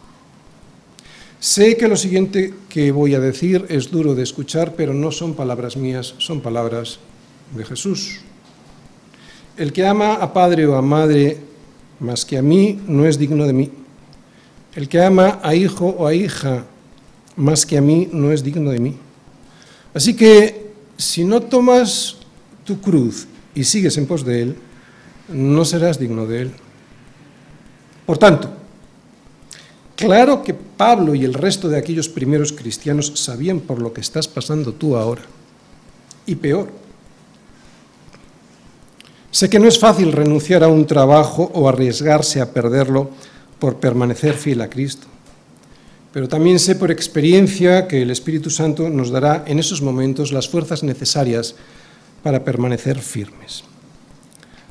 Sé 1.39 1.77
que 1.77 1.87
lo 1.87 1.97
siguiente 1.97 2.53
que 2.69 2.91
voy 2.91 3.15
a 3.15 3.19
decir 3.19 3.65
es 3.69 3.91
duro 3.91 4.15
de 4.15 4.23
escuchar, 4.23 4.75
pero 4.75 4.93
no 4.93 5.11
son 5.11 5.33
palabras 5.33 5.77
mías, 5.77 6.15
son 6.17 6.41
palabras 6.41 6.99
de 7.55 7.65
Jesús. 7.65 8.21
El 9.55 9.71
que 9.71 9.85
ama 9.85 10.15
a 10.15 10.33
padre 10.33 10.65
o 10.65 10.75
a 10.75 10.81
madre 10.81 11.37
más 11.99 12.25
que 12.25 12.37
a 12.37 12.41
mí 12.41 12.79
no 12.87 13.05
es 13.05 13.19
digno 13.19 13.45
de 13.45 13.53
mí. 13.53 13.71
El 14.75 14.89
que 14.89 15.01
ama 15.01 15.39
a 15.43 15.53
hijo 15.53 15.85
o 15.85 16.07
a 16.07 16.13
hija 16.13 16.65
más 17.35 17.65
que 17.65 17.77
a 17.77 17.81
mí 17.81 18.09
no 18.11 18.31
es 18.31 18.43
digno 18.43 18.71
de 18.71 18.79
mí. 18.79 18.97
Así 19.93 20.15
que 20.15 20.73
si 20.97 21.23
no 21.23 21.41
tomas 21.41 22.17
tu 22.63 22.81
cruz 22.81 23.27
y 23.53 23.63
sigues 23.63 23.97
en 23.97 24.07
pos 24.07 24.25
de 24.25 24.41
él, 24.41 24.55
no 25.29 25.65
serás 25.65 25.99
digno 25.99 26.25
de 26.25 26.41
él. 26.43 26.51
Por 28.05 28.17
tanto, 28.17 28.51
claro 29.95 30.43
que 30.43 30.53
Pablo 30.53 31.13
y 31.13 31.23
el 31.23 31.33
resto 31.33 31.69
de 31.69 31.77
aquellos 31.77 32.09
primeros 32.09 32.51
cristianos 32.51 33.13
sabían 33.15 33.59
por 33.59 33.79
lo 33.81 33.93
que 33.93 34.01
estás 34.01 34.27
pasando 34.27 34.73
tú 34.73 34.97
ahora. 34.97 35.21
Y 36.25 36.35
peor. 36.35 36.82
Sé 39.33 39.49
que 39.49 39.57
no 39.57 39.67
es 39.67 39.79
fácil 39.79 40.11
renunciar 40.11 40.63
a 40.63 40.67
un 40.67 40.85
trabajo 40.85 41.49
o 41.55 41.67
arriesgarse 41.67 42.39
a 42.39 42.53
perderlo 42.53 43.09
por 43.57 43.77
permanecer 43.77 44.35
fiel 44.35 44.61
a 44.61 44.69
Cristo. 44.69 45.07
Pero 46.13 46.27
también 46.27 46.59
sé 46.59 46.75
por 46.75 46.91
experiencia 46.91 47.87
que 47.87 48.03
el 48.03 48.11
Espíritu 48.11 48.51
Santo 48.51 48.91
nos 48.91 49.09
dará 49.09 49.43
en 49.47 49.57
esos 49.57 49.81
momentos 49.81 50.31
las 50.31 50.47
fuerzas 50.47 50.83
necesarias 50.83 51.55
para 52.21 52.43
permanecer 52.43 52.99
firmes. 52.99 53.63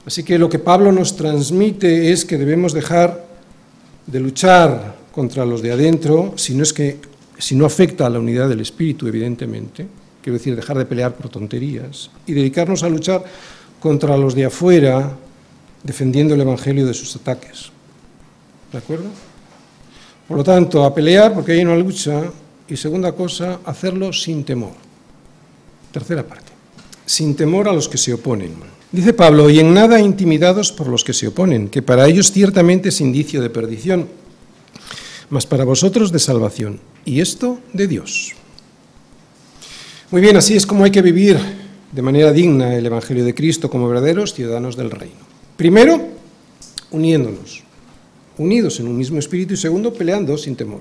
Así 0.07 0.23
que 0.23 0.39
lo 0.39 0.49
que 0.49 0.61
Pablo 0.61 0.93
nos 0.93 1.17
transmite 1.17 2.13
es 2.13 2.25
que 2.25 2.39
debemos 2.39 2.73
dejar 2.73 3.27
de 4.07 4.21
luchar 4.21 4.95
contra 5.11 5.45
los 5.45 5.61
de 5.61 5.73
adentro, 5.73 6.35
si 6.37 6.55
no, 6.55 6.63
es 6.63 6.73
que, 6.73 6.99
si 7.37 7.57
no 7.57 7.67
afecta 7.67 8.07
a 8.07 8.11
la 8.11 8.21
unidad 8.21 8.49
del 8.49 8.61
espíritu, 8.61 9.09
evidentemente, 9.09 9.89
quiero 10.23 10.39
decir, 10.39 10.55
dejar 10.55 10.79
de 10.79 10.87
pelear 10.87 11.17
por 11.17 11.29
tonterías, 11.29 12.13
y 12.29 12.33
dedicarnos 12.33 12.85
a 12.85 12.89
luchar 12.89 13.25
contra 13.83 14.17
los 14.17 14.37
de 14.37 14.45
afuera, 14.45 15.11
defendiendo 15.83 16.35
el 16.35 16.41
Evangelio 16.41 16.87
de 16.87 16.95
sus 16.95 17.17
ataques. 17.17 17.73
¿De 18.71 18.79
acuerdo? 18.79 19.09
Por 20.29 20.37
lo 20.37 20.45
tanto, 20.45 20.85
a 20.85 20.95
pelear 20.95 21.35
porque 21.35 21.53
hay 21.53 21.63
una 21.63 21.77
lucha, 21.77 22.23
y 22.69 22.77
segunda 22.77 23.11
cosa, 23.11 23.59
hacerlo 23.65 24.13
sin 24.13 24.45
temor. 24.45 24.71
Tercera 25.91 26.23
parte, 26.23 26.53
sin 27.05 27.35
temor 27.35 27.69
a 27.69 27.73
los 27.73 27.89
que 27.89 27.99
se 27.99 28.15
oponen. 28.15 28.55
Dice 28.93 29.13
Pablo, 29.13 29.51
y 29.51 29.59
en 29.59 29.75
nada 29.75 29.99
intimidados 29.99 30.71
por 30.71 30.87
los 30.87 31.03
que 31.03 31.13
se 31.13 31.27
oponen, 31.27 31.69
que 31.69 31.83
para 31.83 32.07
ellos 32.07 32.31
ciertamente 32.31 32.91
es 32.91 33.01
indicio 33.01 33.43
de 33.43 33.51
perdición, 33.51 34.09
mas 35.29 35.45
para 35.45 35.65
vosotros 35.65 36.13
de 36.13 36.21
salvación, 36.21 36.79
y 37.05 37.21
esto 37.21 37.59
de 37.73 37.89
Dios. 37.89 38.33
Muy 40.13 40.21
bien, 40.21 40.37
así 40.37 40.55
es 40.55 40.67
como 40.67 40.85
hay 40.85 40.93
que 40.93 41.03
vivir 41.03 41.62
de 41.93 42.03
manera 42.03 42.33
digna 42.33 42.75
el 42.75 42.87
Evangelio 42.87 43.25
de 43.25 43.35
Cristo 43.35 43.71
como 43.71 43.89
verdaderos 43.89 44.35
ciudadanos 44.35 44.77
del 44.77 44.91
reino. 44.91 45.21
Primero, 45.57 46.01
uniéndonos, 46.91 47.63
unidos 48.39 48.81
en 48.81 48.89
un 48.89 48.97
mismo 48.97 49.19
espíritu, 49.19 49.55
y 49.55 49.59
segundo, 49.59 49.93
peleando 49.93 50.37
sin 50.37 50.57
temor 50.57 50.81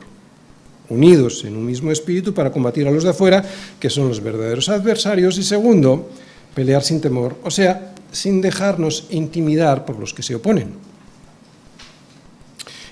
unidos 0.92 1.46
en 1.46 1.56
un 1.56 1.66
mismo 1.66 1.90
espíritu 1.90 2.34
para 2.34 2.52
combatir 2.52 2.88
a 2.88 2.92
los 2.92 3.04
de 3.04 3.12
afuera, 3.12 3.44
que 3.80 3.90
son 3.90 4.10
los 4.10 4.22
verdaderos 4.22 4.70
adversarios, 4.70 5.38
y 5.38 5.44
segundo, 5.44 6.10
pelear 6.54 6.84
sin 6.84 7.00
temor, 7.00 7.38
o 7.44 7.50
sea, 7.50 7.96
sin 8.12 8.42
dejarnos 8.42 9.08
intimidar 9.10 9.86
por 9.86 9.98
los 9.98 10.14
que 10.14 10.22
se 10.22 10.36
oponen. 10.36 10.74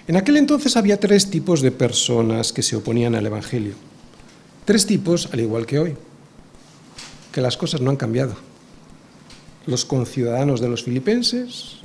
En 0.07 0.15
aquel 0.15 0.37
entonces 0.37 0.75
había 0.77 0.99
tres 0.99 1.29
tipos 1.29 1.61
de 1.61 1.71
personas 1.71 2.51
que 2.51 2.63
se 2.63 2.75
oponían 2.75 3.13
al 3.13 3.27
Evangelio. 3.27 3.73
Tres 4.65 4.85
tipos, 4.85 5.29
al 5.31 5.41
igual 5.41 5.65
que 5.65 5.77
hoy, 5.77 5.95
que 7.31 7.41
las 7.41 7.57
cosas 7.57 7.81
no 7.81 7.89
han 7.91 7.97
cambiado. 7.97 8.35
Los 9.65 9.85
conciudadanos 9.85 10.61
de 10.61 10.69
los 10.69 10.83
filipenses, 10.83 11.79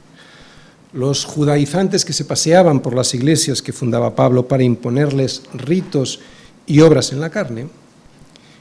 los 0.92 1.24
judaizantes 1.24 2.04
que 2.04 2.12
se 2.12 2.24
paseaban 2.24 2.80
por 2.80 2.94
las 2.94 3.14
iglesias 3.14 3.60
que 3.60 3.72
fundaba 3.72 4.14
Pablo 4.14 4.46
para 4.46 4.62
imponerles 4.62 5.42
ritos 5.52 6.20
y 6.66 6.80
obras 6.80 7.12
en 7.12 7.20
la 7.20 7.30
carne, 7.30 7.66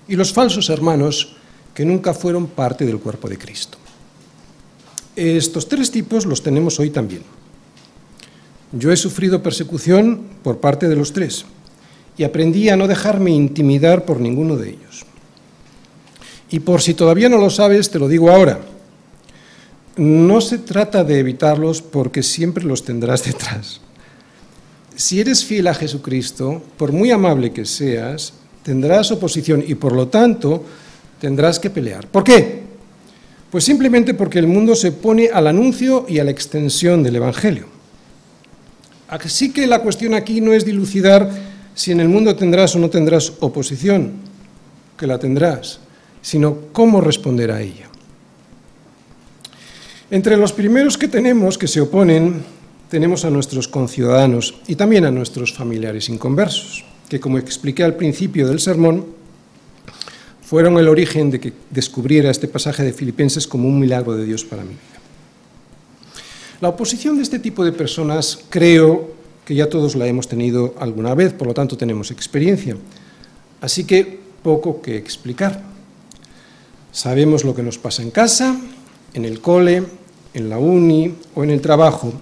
y 0.08 0.16
los 0.16 0.34
falsos 0.34 0.70
hermanos 0.70 1.36
que 1.74 1.86
nunca 1.86 2.14
fueron 2.14 2.48
parte 2.48 2.86
del 2.86 3.00
cuerpo 3.00 3.30
de 3.30 3.38
Cristo. 3.38 3.78
Estos 5.16 5.70
tres 5.70 5.92
tipos 5.92 6.26
los 6.26 6.42
tenemos 6.42 6.80
hoy 6.80 6.90
también. 6.90 7.24
Yo 8.72 8.92
he 8.92 8.98
sufrido 8.98 9.44
persecución 9.44 10.24
por 10.42 10.60
parte 10.60 10.90
de 10.90 10.96
los 10.96 11.14
tres 11.14 11.46
y 12.18 12.24
aprendí 12.24 12.70
a 12.70 12.76
no 12.76 12.88
dejarme 12.88 13.30
intimidar 13.30 14.06
por 14.06 14.20
ninguno 14.20 14.58
de 14.58 14.72
ellos. 14.72 15.06
Y 16.54 16.60
por 16.60 16.84
si 16.84 16.93
todavía 16.93 17.30
no 17.30 17.39
lo 17.39 17.49
sabes, 17.49 17.89
te 17.89 17.97
lo 17.97 18.08
digo 18.08 18.30
ahora. 18.30 18.60
No 19.97 20.39
se 20.39 20.60
trata 20.60 21.04
de 21.04 21.18
evitarlos 21.18 21.82
porque 21.82 22.22
siempre 22.22 22.64
los 22.64 22.86
tendrás 22.86 23.24
detrás. 23.26 23.82
Si 24.95 25.20
eres 25.20 25.43
fiel 25.43 25.66
a 25.66 25.74
Jesucristo, 25.74 26.62
por 26.78 26.91
muy 26.91 27.10
amable 27.10 27.51
que 27.51 27.66
seas, 27.66 28.34
tendrás 28.62 29.12
oposición 29.12 29.64
y 29.68 29.74
por 29.74 29.93
lo 29.93 30.10
tanto 30.10 30.64
tendrás 31.20 31.58
que 31.58 31.72
pelear. 31.72 32.06
¿Por 32.06 32.24
qué? 32.24 32.62
Pues 33.49 33.64
simplemente 33.64 34.14
porque 34.14 34.38
el 34.38 34.45
mundo 34.45 34.76
se 34.76 34.91
pone 34.91 35.30
al 35.34 35.47
anuncio 35.47 36.06
y 36.08 36.20
a 36.20 36.24
la 36.24 36.30
extensión 36.30 37.01
del 37.01 37.16
Evangelio. 37.16 37.66
Así 39.08 39.51
que 39.51 39.66
la 39.66 39.80
cuestión 39.80 40.14
aquí 40.14 40.39
no 40.39 40.54
es 40.54 40.66
dilucidar 40.66 41.32
si 41.74 41.91
en 41.91 41.99
el 41.99 42.10
mundo 42.10 42.36
tendrás 42.36 42.76
o 42.76 42.80
no 42.80 42.91
tendrás 42.91 43.34
oposición, 43.39 44.12
que 44.95 45.08
la 45.08 45.18
tendrás, 45.18 45.80
sino 46.24 46.58
cómo 46.72 47.02
responder 47.02 47.52
a 47.52 47.62
ella. 47.62 47.88
Entre 50.10 50.38
los 50.38 50.54
primeros 50.54 50.98
que 50.98 51.08
tenemos 51.08 51.58
que 51.60 51.68
se 51.68 51.82
oponen, 51.82 52.44
tenemos 52.90 53.26
a 53.26 53.30
nuestros 53.30 53.68
conciudadanos 53.68 54.56
y 54.68 54.76
también 54.76 55.06
a 55.06 55.12
nuestros 55.12 55.54
familiares 55.54 56.10
inconversos, 56.10 56.86
que 57.10 57.20
como 57.20 57.38
expliqué 57.38 57.84
al 57.84 57.96
principio 57.96 58.48
del 58.48 58.60
sermón, 58.60 59.06
fueron 60.42 60.78
el 60.78 60.88
origen 60.88 61.30
de 61.30 61.40
que 61.40 61.54
descubriera 61.72 62.32
este 62.32 62.48
pasaje 62.48 62.84
de 62.84 62.94
Filipenses 62.94 63.48
como 63.48 63.68
un 63.68 63.80
milagro 63.80 64.16
de 64.16 64.26
Dios 64.26 64.46
para 64.46 64.64
vida. 64.64 64.78
La 66.62 66.70
oposición 66.70 67.18
de 67.18 67.24
este 67.24 67.40
tipo 67.40 67.66
de 67.66 67.74
personas 67.74 68.40
creo 68.50 69.12
que 69.44 69.56
ya 69.56 69.68
todos 69.68 69.96
la 69.96 70.08
hemos 70.08 70.28
tenido 70.28 70.76
alguna 70.80 71.16
vez, 71.16 71.34
por 71.34 71.48
lo 71.48 71.54
tanto 71.54 71.76
tenemos 71.76 72.12
experiencia. 72.12 72.78
Así 73.60 73.84
que 73.84 74.20
poco 74.44 74.82
que 74.82 74.96
explicar. 74.96 75.73
Sabemos 76.94 77.44
lo 77.44 77.56
que 77.56 77.64
nos 77.64 77.80
pasa 77.80 78.04
en 78.04 78.12
casa, 78.12 78.56
en 79.16 79.26
el 79.26 79.41
cole, 79.41 79.84
en 80.36 80.48
la 80.48 80.60
uni 80.60 81.12
o 81.34 81.44
en 81.44 81.50
el 81.50 81.60
trabajo. 81.60 82.14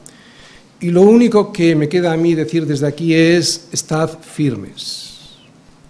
Y 0.79 0.91
lo 0.91 1.01
único 1.01 1.51
que 1.51 1.75
me 1.75 1.89
queda 1.89 2.13
a 2.13 2.17
mí 2.17 2.35
decir 2.35 2.65
desde 2.65 2.87
aquí 2.87 3.13
es, 3.13 3.67
estad 3.73 4.19
firmes. 4.19 5.09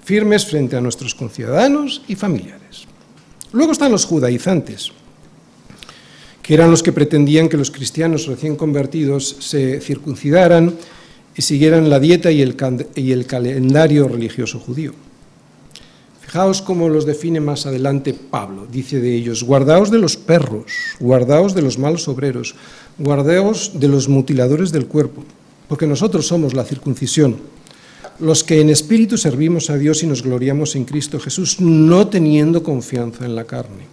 Firmes 0.03 0.47
frente 0.47 0.75
a 0.75 0.82
nuestros 0.82 1.13
conciudadanos 1.13 2.01
y 2.07 2.15
familiares. 2.15 2.88
Luego 3.51 3.71
están 3.71 3.91
los 3.91 4.05
judaizantes, 4.05 4.91
que 6.41 6.55
eran 6.55 6.71
los 6.71 6.82
que 6.82 6.91
pretendían 6.91 7.49
que 7.49 7.57
los 7.57 7.69
cristianos 7.69 8.25
recién 8.25 8.55
convertidos 8.55 9.38
se 9.39 9.79
circuncidaran 9.79 10.73
y 11.36 11.43
siguieran 11.43 11.91
la 11.91 11.99
dieta 11.99 12.32
y 12.32 12.41
el, 12.41 12.57
y 12.95 13.11
el 13.11 13.27
calendario 13.27 14.07
religioso 14.07 14.59
judío. 14.59 14.93
Fijaos 16.32 16.61
cómo 16.61 16.88
los 16.88 17.05
define 17.05 17.41
más 17.41 17.65
adelante 17.65 18.13
Pablo. 18.13 18.65
Dice 18.71 19.01
de 19.01 19.13
ellos, 19.13 19.43
guardaos 19.43 19.91
de 19.91 19.99
los 19.99 20.15
perros, 20.15 20.71
guardaos 20.97 21.53
de 21.53 21.61
los 21.61 21.77
malos 21.77 22.07
obreros, 22.07 22.55
guardaos 22.97 23.73
de 23.77 23.89
los 23.89 24.07
mutiladores 24.07 24.71
del 24.71 24.86
cuerpo, 24.86 25.25
porque 25.67 25.86
nosotros 25.86 26.25
somos 26.25 26.53
la 26.53 26.63
circuncisión, 26.63 27.36
los 28.19 28.45
que 28.45 28.61
en 28.61 28.69
espíritu 28.69 29.17
servimos 29.17 29.69
a 29.69 29.77
Dios 29.77 30.03
y 30.03 30.07
nos 30.07 30.23
gloriamos 30.23 30.77
en 30.77 30.86
Cristo 30.86 31.19
Jesús, 31.19 31.59
no 31.59 32.07
teniendo 32.07 32.63
confianza 32.63 33.25
en 33.25 33.36
la 33.36 33.43
carne. 33.43 33.84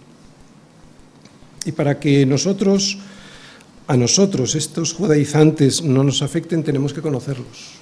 Y 1.65 1.73
para 1.73 1.99
que 1.99 2.25
nosotros 2.25 2.99
a 3.85 3.97
nosotros 3.97 4.55
estos 4.55 4.93
judaizantes 4.93 5.83
no 5.83 6.05
nos 6.05 6.21
afecten, 6.21 6.63
tenemos 6.63 6.93
que 6.93 7.01
conocerlos. 7.01 7.75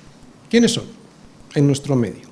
¿Quiénes 0.49 0.72
son 0.72 0.86
en 1.53 1.68
nuestro 1.68 1.95
medio? 1.95 2.26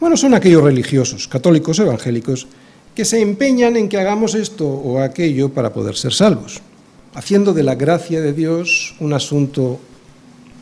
Bueno, 0.00 0.16
son 0.16 0.32
aquellos 0.32 0.64
religiosos, 0.64 1.28
católicos 1.28 1.78
evangélicos, 1.78 2.46
que 2.94 3.04
se 3.04 3.20
empeñan 3.20 3.76
en 3.76 3.86
que 3.86 3.98
hagamos 3.98 4.34
esto 4.34 4.66
o 4.66 4.98
aquello 4.98 5.50
para 5.50 5.74
poder 5.74 5.94
ser 5.94 6.14
salvos, 6.14 6.62
haciendo 7.14 7.52
de 7.52 7.62
la 7.62 7.74
gracia 7.74 8.22
de 8.22 8.32
Dios 8.32 8.96
un 8.98 9.12
asunto 9.12 9.78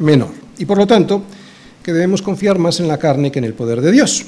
menor. 0.01 0.31
Y 0.59 0.65
por 0.65 0.77
lo 0.77 0.89
tanto, 0.89 1.23
que 1.85 1.93
debemos 1.93 2.21
confiar 2.21 2.59
más 2.59 2.81
en 2.81 2.89
la 2.89 2.99
carne 2.99 3.31
que 3.31 3.39
en 3.39 3.45
el 3.45 3.55
poder 3.55 3.81
de 3.81 3.93
Dios. 3.93 4.27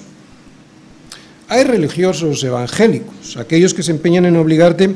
Hay 1.49 1.65
religiosos 1.65 2.45
evangélicos, 2.45 3.37
aquellos 3.37 3.75
que 3.75 3.83
se 3.83 3.91
empeñan 3.91 4.27
en 4.27 4.37
obligarte 4.37 4.95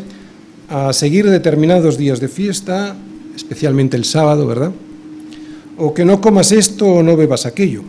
a 0.68 0.92
seguir 0.92 1.28
determinados 1.28 1.98
días 1.98 2.20
de 2.20 2.28
fiesta, 2.28 2.94
especialmente 3.34 3.96
el 3.96 4.04
sábado, 4.04 4.46
¿verdad? 4.46 4.70
O 5.76 5.92
que 5.92 6.04
no 6.04 6.20
comas 6.20 6.52
esto 6.52 6.86
o 6.86 7.02
no 7.02 7.16
bebas 7.16 7.46
aquello. 7.46 7.82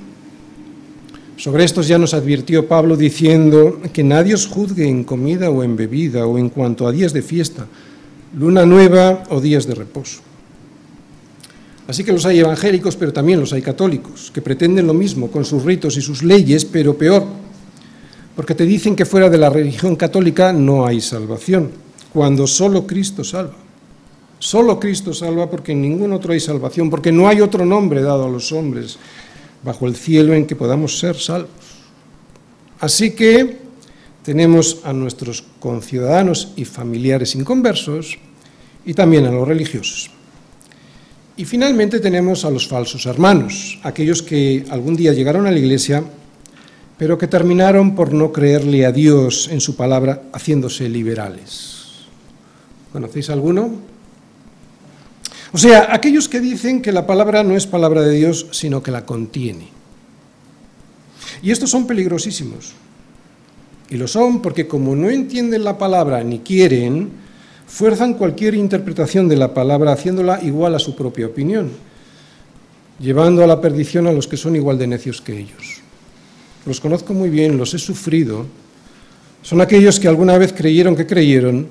Sobre 1.37 1.65
estos 1.65 1.87
ya 1.87 1.97
nos 1.97 2.13
advirtió 2.13 2.67
Pablo 2.67 2.95
diciendo 2.95 3.81
que 3.91 4.03
nadie 4.03 4.33
os 4.33 4.47
juzgue 4.47 4.87
en 4.87 5.03
comida 5.03 5.49
o 5.49 5.63
en 5.63 5.75
bebida 5.75 6.25
o 6.25 6.37
en 6.37 6.49
cuanto 6.49 6.87
a 6.87 6.91
días 6.91 7.11
de 7.11 7.21
fiesta, 7.21 7.67
luna 8.37 8.65
nueva 8.65 9.23
o 9.29 9.41
días 9.41 9.67
de 9.67 9.75
reposo. 9.75 10.21
Así 11.87 12.03
que 12.03 12.13
los 12.13 12.25
hay 12.25 12.39
evangélicos, 12.39 12.95
pero 12.95 13.13
también 13.13 13.39
los 13.39 13.53
hay 13.53 13.61
católicos, 13.61 14.31
que 14.33 14.41
pretenden 14.41 14.87
lo 14.87 14.93
mismo 14.93 15.29
con 15.29 15.45
sus 15.45 15.63
ritos 15.63 15.97
y 15.97 16.01
sus 16.01 16.23
leyes, 16.23 16.65
pero 16.65 16.97
peor, 16.97 17.25
porque 18.35 18.55
te 18.55 18.65
dicen 18.65 18.95
que 18.95 19.05
fuera 19.05 19.29
de 19.29 19.37
la 19.37 19.49
religión 19.49 19.95
católica 19.95 20.51
no 20.51 20.85
hay 20.85 21.01
salvación 21.01 21.69
cuando 22.11 22.47
solo 22.47 22.87
Cristo 22.87 23.25
salva. 23.25 23.55
Solo 24.39 24.79
Cristo 24.79 25.13
salva 25.13 25.49
porque 25.49 25.73
en 25.73 25.81
ningún 25.81 26.13
otro 26.13 26.33
hay 26.33 26.39
salvación, 26.39 26.89
porque 26.89 27.11
no 27.11 27.27
hay 27.27 27.41
otro 27.41 27.65
nombre 27.65 28.01
dado 28.01 28.25
a 28.25 28.29
los 28.29 28.51
hombres 28.51 28.97
bajo 29.65 29.87
el 29.87 29.95
cielo 29.95 30.35
en 30.35 30.45
que 30.45 30.55
podamos 30.55 30.99
ser 30.99 31.17
salvos. 31.17 31.49
Así 32.79 33.11
que 33.11 33.57
tenemos 34.23 34.81
a 34.83 34.93
nuestros 34.93 35.43
conciudadanos 35.59 36.53
y 36.55 36.65
familiares 36.65 37.33
inconversos 37.33 38.17
y 38.85 38.93
también 38.93 39.25
a 39.25 39.31
los 39.31 39.47
religiosos. 39.47 40.11
Y 41.35 41.45
finalmente 41.45 41.99
tenemos 41.99 42.45
a 42.45 42.51
los 42.51 42.67
falsos 42.67 43.07
hermanos, 43.07 43.79
aquellos 43.83 44.21
que 44.21 44.65
algún 44.69 44.95
día 44.95 45.13
llegaron 45.13 45.47
a 45.47 45.51
la 45.51 45.59
iglesia, 45.59 46.03
pero 46.97 47.17
que 47.17 47.27
terminaron 47.27 47.95
por 47.95 48.13
no 48.13 48.31
creerle 48.31 48.85
a 48.85 48.91
Dios 48.91 49.49
en 49.51 49.59
su 49.59 49.75
palabra, 49.75 50.23
haciéndose 50.31 50.87
liberales. 50.87 52.05
¿Conocéis 52.93 53.31
alguno? 53.31 53.94
O 55.51 55.57
sea, 55.57 55.93
aquellos 55.93 56.27
que 56.27 56.39
dicen 56.39 56.81
que 56.81 56.91
la 56.91 57.05
palabra 57.05 57.43
no 57.43 57.55
es 57.55 57.67
palabra 57.67 58.01
de 58.01 58.15
Dios, 58.15 58.47
sino 58.51 58.81
que 58.81 58.91
la 58.91 59.05
contiene. 59.05 59.69
Y 61.41 61.51
estos 61.51 61.69
son 61.69 61.87
peligrosísimos. 61.87 62.73
Y 63.89 63.97
lo 63.97 64.07
son 64.07 64.41
porque 64.41 64.67
como 64.67 64.95
no 64.95 65.09
entienden 65.09 65.63
la 65.63 65.77
palabra 65.77 66.23
ni 66.23 66.39
quieren, 66.39 67.09
fuerzan 67.67 68.15
cualquier 68.15 68.55
interpretación 68.55 69.27
de 69.27 69.37
la 69.37 69.53
palabra 69.53 69.93
haciéndola 69.93 70.41
igual 70.41 70.75
a 70.75 70.79
su 70.79 70.95
propia 70.95 71.27
opinión, 71.27 71.69
llevando 72.99 73.43
a 73.43 73.47
la 73.47 73.61
perdición 73.61 74.07
a 74.07 74.11
los 74.11 74.27
que 74.27 74.37
son 74.37 74.55
igual 74.55 74.77
de 74.77 74.87
necios 74.87 75.21
que 75.21 75.37
ellos. 75.37 75.81
Los 76.65 76.79
conozco 76.79 77.13
muy 77.13 77.29
bien, 77.29 77.57
los 77.57 77.73
he 77.75 77.79
sufrido. 77.79 78.45
Son 79.43 79.61
aquellos 79.61 79.99
que 79.99 80.07
alguna 80.07 80.37
vez 80.39 80.51
creyeron 80.51 80.95
que 80.95 81.05
creyeron 81.05 81.67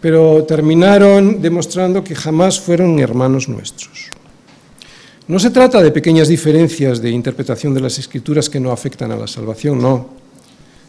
pero 0.00 0.44
terminaron 0.44 1.42
demostrando 1.42 2.04
que 2.04 2.14
jamás 2.14 2.60
fueron 2.60 2.98
hermanos 2.98 3.48
nuestros. 3.48 4.10
No 5.26 5.38
se 5.38 5.50
trata 5.50 5.82
de 5.82 5.90
pequeñas 5.90 6.28
diferencias 6.28 7.02
de 7.02 7.10
interpretación 7.10 7.74
de 7.74 7.80
las 7.80 7.98
escrituras 7.98 8.48
que 8.48 8.60
no 8.60 8.72
afectan 8.72 9.10
a 9.12 9.16
la 9.16 9.26
salvación, 9.26 9.80
no. 9.80 10.08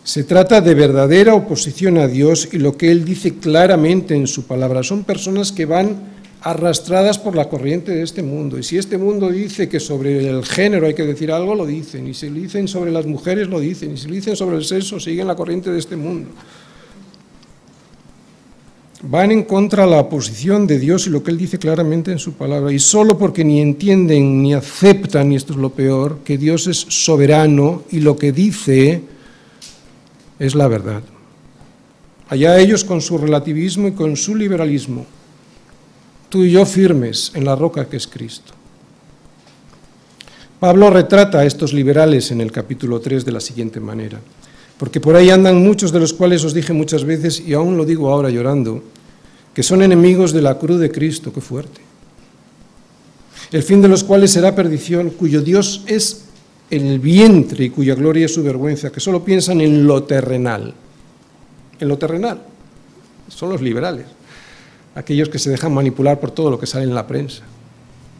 Se 0.03 0.23
trata 0.23 0.61
de 0.61 0.73
verdadera 0.75 1.33
oposición 1.33 1.97
a 1.97 2.07
Dios 2.07 2.47
y 2.53 2.57
lo 2.57 2.77
que 2.77 2.89
Él 2.89 3.03
dice 3.03 3.35
claramente 3.35 4.15
en 4.15 4.27
su 4.27 4.43
palabra. 4.45 4.81
Son 4.81 5.03
personas 5.03 5.51
que 5.51 5.65
van 5.65 6.19
arrastradas 6.41 7.19
por 7.19 7.35
la 7.35 7.49
corriente 7.49 7.91
de 7.91 8.01
este 8.01 8.23
mundo. 8.23 8.57
Y 8.57 8.63
si 8.63 8.77
este 8.77 8.97
mundo 8.97 9.29
dice 9.29 9.67
que 9.67 9.81
sobre 9.81 10.29
el 10.29 10.45
género 10.45 10.87
hay 10.87 10.93
que 10.93 11.03
decir 11.03 11.33
algo, 11.33 11.53
lo 11.53 11.65
dicen. 11.65 12.07
Y 12.07 12.13
si 12.13 12.29
lo 12.29 12.35
dicen 12.35 12.69
sobre 12.69 12.91
las 12.91 13.05
mujeres, 13.05 13.49
lo 13.49 13.59
dicen. 13.59 13.93
Y 13.93 13.97
si 13.97 14.07
lo 14.07 14.13
dicen 14.13 14.37
sobre 14.37 14.55
el 14.55 14.63
sexo, 14.63 15.01
siguen 15.01 15.27
la 15.27 15.35
corriente 15.35 15.69
de 15.69 15.79
este 15.79 15.97
mundo 15.97 16.29
van 19.01 19.31
en 19.31 19.43
contra 19.43 19.85
de 19.85 19.91
la 19.91 19.99
oposición 19.99 20.67
de 20.67 20.79
Dios 20.79 21.07
y 21.07 21.09
lo 21.09 21.23
que 21.23 21.31
Él 21.31 21.37
dice 21.37 21.57
claramente 21.57 22.11
en 22.11 22.19
su 22.19 22.33
palabra. 22.33 22.71
Y 22.71 22.79
solo 22.79 23.17
porque 23.17 23.43
ni 23.43 23.61
entienden 23.61 24.41
ni 24.41 24.53
aceptan, 24.53 25.31
y 25.31 25.35
esto 25.35 25.53
es 25.53 25.59
lo 25.59 25.69
peor, 25.69 26.19
que 26.23 26.37
Dios 26.37 26.67
es 26.67 26.77
soberano 26.77 27.83
y 27.91 28.01
lo 28.01 28.17
que 28.17 28.31
dice 28.31 29.01
es 30.37 30.55
la 30.55 30.67
verdad. 30.67 31.01
Allá 32.27 32.59
ellos 32.59 32.83
con 32.83 33.01
su 33.01 33.17
relativismo 33.17 33.87
y 33.87 33.93
con 33.93 34.15
su 34.15 34.35
liberalismo, 34.35 35.05
tú 36.29 36.43
y 36.43 36.51
yo 36.51 36.65
firmes 36.65 37.31
en 37.33 37.45
la 37.45 37.55
roca 37.55 37.89
que 37.89 37.97
es 37.97 38.07
Cristo. 38.07 38.53
Pablo 40.59 40.89
retrata 40.89 41.39
a 41.39 41.45
estos 41.45 41.71
liberales 41.73 42.31
en 42.31 42.41
el 42.41 42.51
capítulo 42.51 42.99
3 42.99 43.23
de 43.23 43.31
la 43.31 43.39
siguiente 43.39 43.79
manera 43.79 44.19
porque 44.79 45.01
por 45.01 45.17
ahí 45.17 45.29
andan 45.29 45.61
muchos 45.61 45.91
de 45.91 45.99
los 45.99 46.13
cuales 46.13 46.43
os 46.45 46.53
dije 46.53 46.71
muchas 46.71 47.03
veces, 47.03 47.43
y 47.45 47.53
aún 47.53 47.75
lo 47.75 47.85
digo 47.85 48.09
ahora 48.09 48.29
llorando, 48.29 48.81
que 49.53 49.61
son 49.61 49.83
enemigos 49.83 50.31
de 50.31 50.41
la 50.41 50.57
cruz 50.57 50.79
de 50.79 50.89
Cristo, 50.89 51.33
qué 51.33 51.41
fuerte. 51.41 51.81
El 53.51 53.61
fin 53.61 53.81
de 53.81 53.89
los 53.89 54.05
cuales 54.05 54.31
será 54.31 54.55
perdición, 54.55 55.09
cuyo 55.09 55.41
Dios 55.41 55.83
es 55.85 56.23
el 56.69 56.99
vientre 56.99 57.65
y 57.65 57.69
cuya 57.69 57.93
gloria 57.93 58.25
es 58.25 58.33
su 58.33 58.41
vergüenza, 58.41 58.89
que 58.89 59.01
solo 59.01 59.25
piensan 59.25 59.59
en 59.59 59.85
lo 59.85 60.03
terrenal. 60.03 60.73
En 61.77 61.87
lo 61.89 61.97
terrenal. 61.97 62.41
Son 63.27 63.49
los 63.49 63.61
liberales, 63.61 64.05
aquellos 64.95 65.27
que 65.27 65.39
se 65.39 65.49
dejan 65.49 65.73
manipular 65.73 66.21
por 66.21 66.31
todo 66.31 66.49
lo 66.49 66.59
que 66.59 66.67
sale 66.67 66.85
en 66.85 66.95
la 66.95 67.05
prensa 67.05 67.43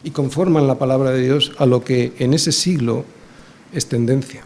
y 0.04 0.10
conforman 0.10 0.66
la 0.66 0.78
palabra 0.78 1.10
de 1.10 1.22
Dios 1.22 1.52
a 1.56 1.64
lo 1.64 1.82
que 1.82 2.12
en 2.18 2.34
ese 2.34 2.52
siglo 2.52 3.06
es 3.72 3.86
tendencia. 3.86 4.44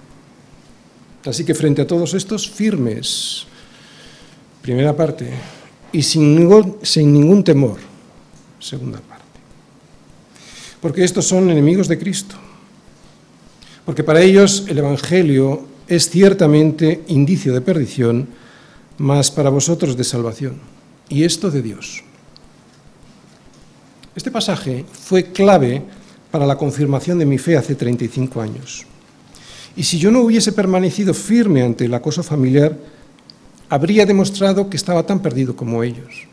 Así 1.25 1.45
que 1.45 1.55
frente 1.55 1.83
a 1.83 1.87
todos 1.87 2.13
estos, 2.13 2.51
firmes, 2.51 3.47
primera 4.61 4.95
parte, 4.95 5.31
y 5.93 6.03
sin 6.03 6.35
ningún, 6.37 7.45
temor, 7.45 7.79
segunda 8.59 9.01
parte. 9.01 9.25
Porque 10.81 11.05
estos 11.05 11.27
son 11.27 11.51
enemigos 11.51 11.89
de 11.89 11.99
Cristo. 11.99 12.35
Porque 13.87 14.05
para 14.05 14.21
ellos 14.21 14.65
el 14.69 14.79
Evangelio 14.79 15.67
es 15.89 16.11
ciertamente 16.11 17.05
indicio 17.09 17.55
de 17.55 17.61
perdición, 17.61 18.29
mas 18.99 19.31
para 19.31 19.51
vosotros 19.51 19.97
de 19.97 20.05
salvación. 20.05 20.61
Y 21.09 21.25
esto 21.25 21.51
de 21.51 21.63
Dios. 21.63 22.03
Este 24.17 24.31
pasaje 24.31 24.85
fue 24.93 25.33
clave 25.33 25.83
para 26.31 26.47
la 26.47 26.57
confirmación 26.57 27.19
de 27.19 27.27
mi 27.27 27.39
fe 27.39 27.57
hace 27.57 27.75
35 27.75 28.41
años. 28.41 28.87
Y 29.77 29.83
si 29.83 29.99
yo 29.99 30.11
no 30.11 30.21
hubiese 30.21 30.53
permanecido 30.53 31.15
firme 31.15 31.63
ante 31.63 31.87
el 31.87 31.95
acoso 31.95 32.23
familiar, 32.23 32.77
habría 33.69 34.07
demostrado 34.07 34.71
que 34.71 34.77
estaba 34.77 35.05
tan 35.05 35.21
perdido 35.21 35.57
como 35.57 35.83
ellos. 35.83 36.27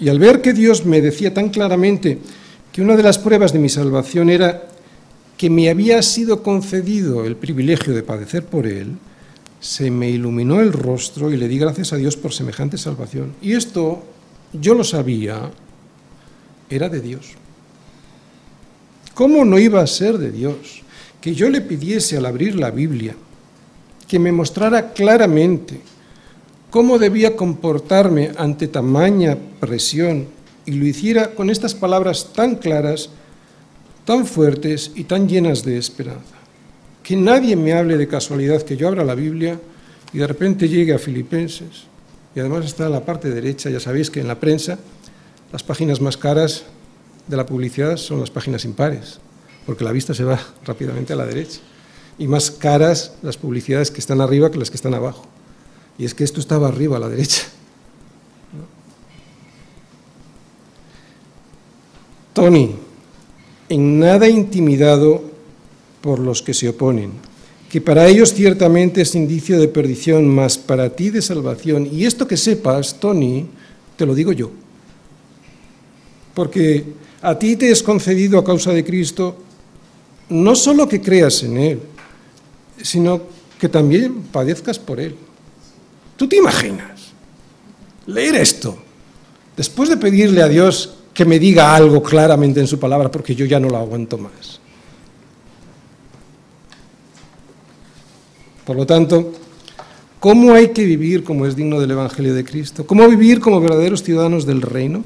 Y 0.00 0.08
al 0.08 0.18
ver 0.18 0.42
que 0.42 0.52
Dios 0.52 0.84
me 0.84 1.00
decía 1.00 1.32
tan 1.32 1.50
claramente 1.50 2.18
que 2.72 2.82
una 2.82 2.96
de 2.96 3.02
las 3.02 3.18
pruebas 3.18 3.52
de 3.52 3.60
mi 3.60 3.68
salvación 3.68 4.30
era 4.30 4.68
que 5.36 5.50
me 5.50 5.68
había 5.70 6.02
sido 6.02 6.42
concedido 6.42 7.24
el 7.24 7.36
privilegio 7.36 7.94
de 7.94 8.02
padecer 8.02 8.44
por 8.44 8.66
Él, 8.66 8.96
se 9.60 9.90
me 9.92 10.10
iluminó 10.10 10.60
el 10.60 10.72
rostro 10.72 11.30
y 11.30 11.36
le 11.36 11.46
di 11.46 11.58
gracias 11.58 11.92
a 11.92 11.96
Dios 11.96 12.16
por 12.16 12.32
semejante 12.32 12.76
salvación. 12.78 13.34
Y 13.40 13.52
esto, 13.52 14.02
yo 14.52 14.74
lo 14.74 14.82
sabía, 14.82 15.50
era 16.68 16.88
de 16.88 17.00
Dios. 17.00 17.34
¿Cómo 19.14 19.44
no 19.44 19.58
iba 19.58 19.80
a 19.80 19.86
ser 19.86 20.18
de 20.18 20.32
Dios? 20.32 20.81
Que 21.22 21.34
yo 21.34 21.48
le 21.48 21.62
pidiese 21.62 22.18
al 22.18 22.26
abrir 22.26 22.54
la 22.56 22.70
Biblia 22.70 23.14
que 24.06 24.18
me 24.18 24.30
mostrara 24.30 24.92
claramente 24.92 25.80
cómo 26.68 26.98
debía 26.98 27.34
comportarme 27.34 28.32
ante 28.36 28.68
tamaña 28.68 29.38
presión 29.58 30.26
y 30.66 30.72
lo 30.72 30.84
hiciera 30.84 31.34
con 31.34 31.48
estas 31.48 31.74
palabras 31.74 32.32
tan 32.34 32.56
claras, 32.56 33.08
tan 34.04 34.26
fuertes 34.26 34.92
y 34.94 35.04
tan 35.04 35.28
llenas 35.28 35.64
de 35.64 35.78
esperanza. 35.78 36.36
Que 37.02 37.16
nadie 37.16 37.56
me 37.56 37.72
hable 37.72 37.96
de 37.96 38.06
casualidad 38.06 38.62
que 38.62 38.76
yo 38.76 38.88
abra 38.88 39.02
la 39.02 39.14
Biblia 39.14 39.58
y 40.12 40.18
de 40.18 40.26
repente 40.26 40.68
llegue 40.68 40.92
a 40.92 40.98
Filipenses. 40.98 41.84
Y 42.34 42.40
además 42.40 42.66
está 42.66 42.86
en 42.86 42.92
la 42.92 43.04
parte 43.04 43.30
derecha, 43.30 43.70
ya 43.70 43.80
sabéis 43.80 44.10
que 44.10 44.20
en 44.20 44.28
la 44.28 44.40
prensa 44.40 44.78
las 45.52 45.62
páginas 45.62 46.00
más 46.00 46.16
caras 46.16 46.64
de 47.26 47.36
la 47.36 47.46
publicidad 47.46 47.96
son 47.96 48.20
las 48.20 48.30
páginas 48.30 48.64
impares, 48.64 49.20
porque 49.66 49.84
la 49.84 49.92
vista 49.92 50.14
se 50.14 50.24
va 50.24 50.40
rápidamente 50.64 51.12
a 51.12 51.16
la 51.16 51.26
derecha. 51.26 51.60
Y 52.18 52.26
más 52.28 52.50
caras 52.50 53.14
las 53.22 53.36
publicidades 53.36 53.90
que 53.90 54.00
están 54.00 54.20
arriba 54.20 54.50
que 54.50 54.58
las 54.58 54.70
que 54.70 54.76
están 54.76 54.94
abajo. 54.94 55.24
Y 55.98 56.04
es 56.04 56.14
que 56.14 56.24
esto 56.24 56.40
estaba 56.40 56.68
arriba 56.68 56.96
a 56.96 57.00
la 57.00 57.08
derecha. 57.08 57.42
Tony, 62.32 62.74
en 63.68 63.98
nada 63.98 64.28
intimidado 64.28 65.22
por 66.00 66.18
los 66.18 66.42
que 66.42 66.54
se 66.54 66.68
oponen, 66.68 67.12
que 67.70 67.80
para 67.80 68.06
ellos 68.06 68.34
ciertamente 68.34 69.02
es 69.02 69.14
indicio 69.14 69.58
de 69.60 69.68
perdición, 69.68 70.28
mas 70.28 70.58
para 70.58 70.90
ti 70.90 71.10
de 71.10 71.22
salvación. 71.22 71.88
Y 71.90 72.04
esto 72.04 72.26
que 72.26 72.36
sepas, 72.36 72.98
Tony, 73.00 73.46
te 73.96 74.06
lo 74.06 74.14
digo 74.14 74.32
yo. 74.32 74.50
Porque 76.34 76.84
a 77.20 77.38
ti 77.38 77.56
te 77.56 77.70
es 77.70 77.82
concedido 77.82 78.38
a 78.38 78.44
causa 78.44 78.72
de 78.72 78.84
Cristo 78.84 79.36
no 80.28 80.54
solo 80.54 80.88
que 80.88 81.00
creas 81.00 81.42
en 81.42 81.56
Él, 81.56 81.80
sino 82.82 83.22
que 83.58 83.68
también 83.68 84.22
padezcas 84.24 84.78
por 84.78 84.98
Él. 84.98 85.16
¿Tú 86.16 86.28
te 86.28 86.36
imaginas 86.36 87.12
leer 88.06 88.34
esto 88.36 88.76
después 89.56 89.88
de 89.88 89.96
pedirle 89.96 90.42
a 90.42 90.48
Dios 90.48 90.94
que 91.14 91.24
me 91.24 91.38
diga 91.38 91.74
algo 91.74 92.02
claramente 92.02 92.60
en 92.60 92.66
su 92.66 92.78
palabra 92.78 93.10
porque 93.10 93.34
yo 93.34 93.44
ya 93.44 93.60
no 93.60 93.68
lo 93.68 93.76
aguanto 93.76 94.18
más? 94.18 94.60
Por 98.64 98.76
lo 98.76 98.86
tanto, 98.86 99.32
¿cómo 100.20 100.54
hay 100.54 100.68
que 100.68 100.84
vivir 100.84 101.24
como 101.24 101.46
es 101.46 101.56
digno 101.56 101.80
del 101.80 101.90
Evangelio 101.90 102.34
de 102.34 102.44
Cristo? 102.44 102.86
¿Cómo 102.86 103.08
vivir 103.08 103.40
como 103.40 103.60
verdaderos 103.60 104.02
ciudadanos 104.02 104.46
del 104.46 104.62
reino? 104.62 105.04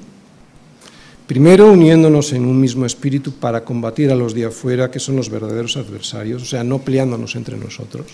Primero, 1.27 1.73
uniéndonos 1.73 2.33
en 2.33 2.45
un 2.45 2.61
mismo 2.61 2.87
espíritu 2.87 3.33
para 3.33 3.65
combatir 3.65 4.13
a 4.13 4.15
los 4.15 4.33
de 4.33 4.47
afuera, 4.47 4.91
que 4.91 5.01
son 5.01 5.17
los 5.17 5.29
verdaderos 5.29 5.77
adversarios, 5.77 6.43
o 6.43 6.47
sea, 6.47 6.63
no 6.63 6.79
peleándonos 6.79 7.35
entre 7.35 7.57
nosotros. 7.57 8.07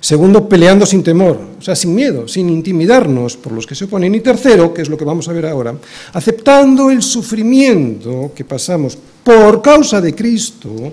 Segundo, 0.00 0.48
peleando 0.48 0.84
sin 0.84 1.02
temor, 1.02 1.40
o 1.58 1.62
sea, 1.62 1.74
sin 1.74 1.94
miedo, 1.94 2.28
sin 2.28 2.50
intimidarnos 2.50 3.38
por 3.38 3.52
los 3.52 3.66
que 3.66 3.74
se 3.74 3.86
oponen. 3.86 4.14
Y 4.14 4.20
tercero, 4.20 4.74
que 4.74 4.82
es 4.82 4.90
lo 4.90 4.98
que 4.98 5.04
vamos 5.04 5.28
a 5.28 5.32
ver 5.32 5.46
ahora, 5.46 5.74
aceptando 6.12 6.90
el 6.90 7.00
sufrimiento 7.00 8.32
que 8.34 8.44
pasamos 8.44 8.98
por 9.22 9.62
causa 9.62 10.02
de 10.02 10.14
Cristo 10.14 10.92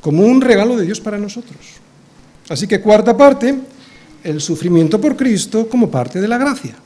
como 0.00 0.24
un 0.24 0.40
regalo 0.40 0.76
de 0.76 0.84
Dios 0.84 1.00
para 1.00 1.18
nosotros. 1.18 1.58
Así 2.50 2.68
que 2.68 2.80
cuarta 2.80 3.16
parte, 3.16 3.52
el 4.22 4.40
sufrimiento 4.40 5.00
por 5.00 5.16
Cristo 5.16 5.68
como 5.68 5.90
parte 5.90 6.20
de 6.20 6.28
la 6.28 6.38
gracia. 6.38 6.76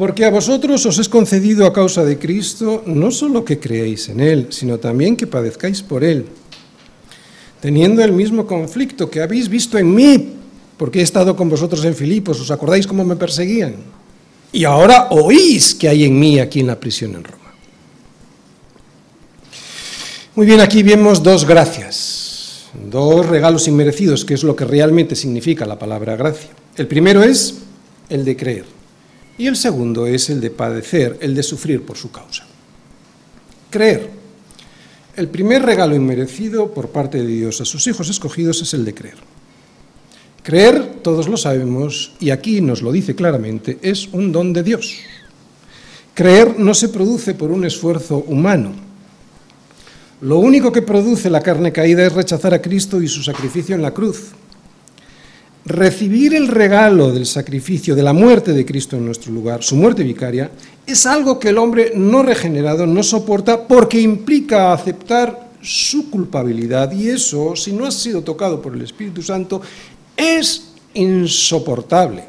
Porque 0.00 0.24
a 0.24 0.32
vosotros 0.32 0.80
os 0.88 0.96
es 0.96 1.12
concedido 1.12 1.68
a 1.68 1.76
causa 1.76 2.00
de 2.08 2.16
Cristo 2.16 2.80
no 2.88 3.12
solo 3.12 3.44
que 3.44 3.60
creéis 3.60 4.08
en 4.08 4.24
Él, 4.24 4.46
sino 4.48 4.80
también 4.80 5.12
que 5.12 5.28
padezcáis 5.28 5.84
por 5.84 6.02
Él, 6.02 6.24
teniendo 7.60 8.02
el 8.02 8.12
mismo 8.12 8.46
conflicto 8.46 9.10
que 9.10 9.20
habéis 9.20 9.50
visto 9.50 9.76
en 9.76 9.94
mí 9.94 10.40
porque 10.78 11.00
he 11.00 11.02
estado 11.02 11.36
con 11.36 11.50
vosotros 11.50 11.84
en 11.84 11.94
Filipos, 11.94 12.40
¿os 12.40 12.50
acordáis 12.50 12.86
cómo 12.86 13.04
me 13.04 13.14
perseguían? 13.14 13.74
Y 14.52 14.64
ahora 14.64 15.08
oís 15.10 15.74
que 15.74 15.90
hay 15.90 16.04
en 16.04 16.18
mí 16.18 16.38
aquí 16.38 16.60
en 16.60 16.68
la 16.68 16.80
prisión 16.80 17.16
en 17.16 17.24
Roma. 17.24 17.52
Muy 20.34 20.46
bien, 20.46 20.60
aquí 20.60 20.82
vemos 20.82 21.22
dos 21.22 21.44
gracias, 21.44 22.70
dos 22.88 23.26
regalos 23.26 23.68
inmerecidos, 23.68 24.24
que 24.24 24.32
es 24.32 24.44
lo 24.44 24.56
que 24.56 24.64
realmente 24.64 25.14
significa 25.14 25.66
la 25.66 25.78
palabra 25.78 26.16
gracia. 26.16 26.48
El 26.74 26.86
primero 26.86 27.22
es 27.22 27.56
el 28.08 28.24
de 28.24 28.34
creer 28.34 28.79
y 29.40 29.46
el 29.46 29.56
segundo 29.56 30.06
es 30.06 30.28
el 30.28 30.38
de 30.38 30.50
padecer, 30.50 31.16
el 31.22 31.34
de 31.34 31.42
sufrir 31.42 31.80
por 31.86 31.96
su 31.96 32.12
causa. 32.12 32.44
Creer. 33.70 34.10
El 35.16 35.28
primer 35.28 35.62
regalo 35.62 35.96
inmerecido 35.96 36.74
por 36.74 36.90
parte 36.90 37.22
de 37.22 37.26
Dios 37.26 37.58
a 37.62 37.64
sus 37.64 37.86
hijos 37.86 38.10
escogidos 38.10 38.60
es 38.60 38.74
el 38.74 38.84
de 38.84 38.92
creer. 38.92 39.16
Creer, 40.42 40.96
todos 41.02 41.26
lo 41.26 41.38
sabemos, 41.38 42.12
y 42.20 42.28
aquí 42.28 42.60
nos 42.60 42.82
lo 42.82 42.92
dice 42.92 43.14
claramente, 43.14 43.78
es 43.80 44.08
un 44.12 44.30
don 44.30 44.52
de 44.52 44.62
Dios. 44.62 44.98
Creer 46.12 46.58
no 46.58 46.74
se 46.74 46.90
produce 46.90 47.32
por 47.32 47.50
un 47.50 47.64
esfuerzo 47.64 48.18
humano. 48.18 48.72
Lo 50.20 50.38
único 50.38 50.70
que 50.70 50.82
produce 50.82 51.30
la 51.30 51.40
carne 51.40 51.72
caída 51.72 52.04
es 52.04 52.12
rechazar 52.12 52.52
a 52.52 52.60
Cristo 52.60 53.00
y 53.00 53.08
su 53.08 53.22
sacrificio 53.22 53.74
en 53.74 53.80
la 53.80 53.94
cruz. 53.94 54.32
Recibir 55.64 56.34
el 56.34 56.48
regalo 56.48 57.12
del 57.12 57.26
sacrificio, 57.26 57.94
de 57.94 58.02
la 58.02 58.12
muerte 58.12 58.52
de 58.52 58.64
Cristo 58.64 58.96
en 58.96 59.04
nuestro 59.04 59.32
lugar, 59.32 59.62
su 59.62 59.76
muerte 59.76 60.02
vicaria, 60.02 60.50
es 60.86 61.06
algo 61.06 61.38
que 61.38 61.50
el 61.50 61.58
hombre 61.58 61.92
no 61.94 62.22
regenerado 62.22 62.86
no 62.86 63.02
soporta 63.02 63.68
porque 63.68 64.00
implica 64.00 64.72
aceptar 64.72 65.50
su 65.62 66.10
culpabilidad 66.10 66.90
y 66.92 67.10
eso, 67.10 67.54
si 67.54 67.72
no 67.72 67.84
ha 67.84 67.90
sido 67.90 68.22
tocado 68.22 68.62
por 68.62 68.74
el 68.74 68.82
Espíritu 68.82 69.22
Santo, 69.22 69.60
es 70.16 70.72
insoportable. 70.94 72.24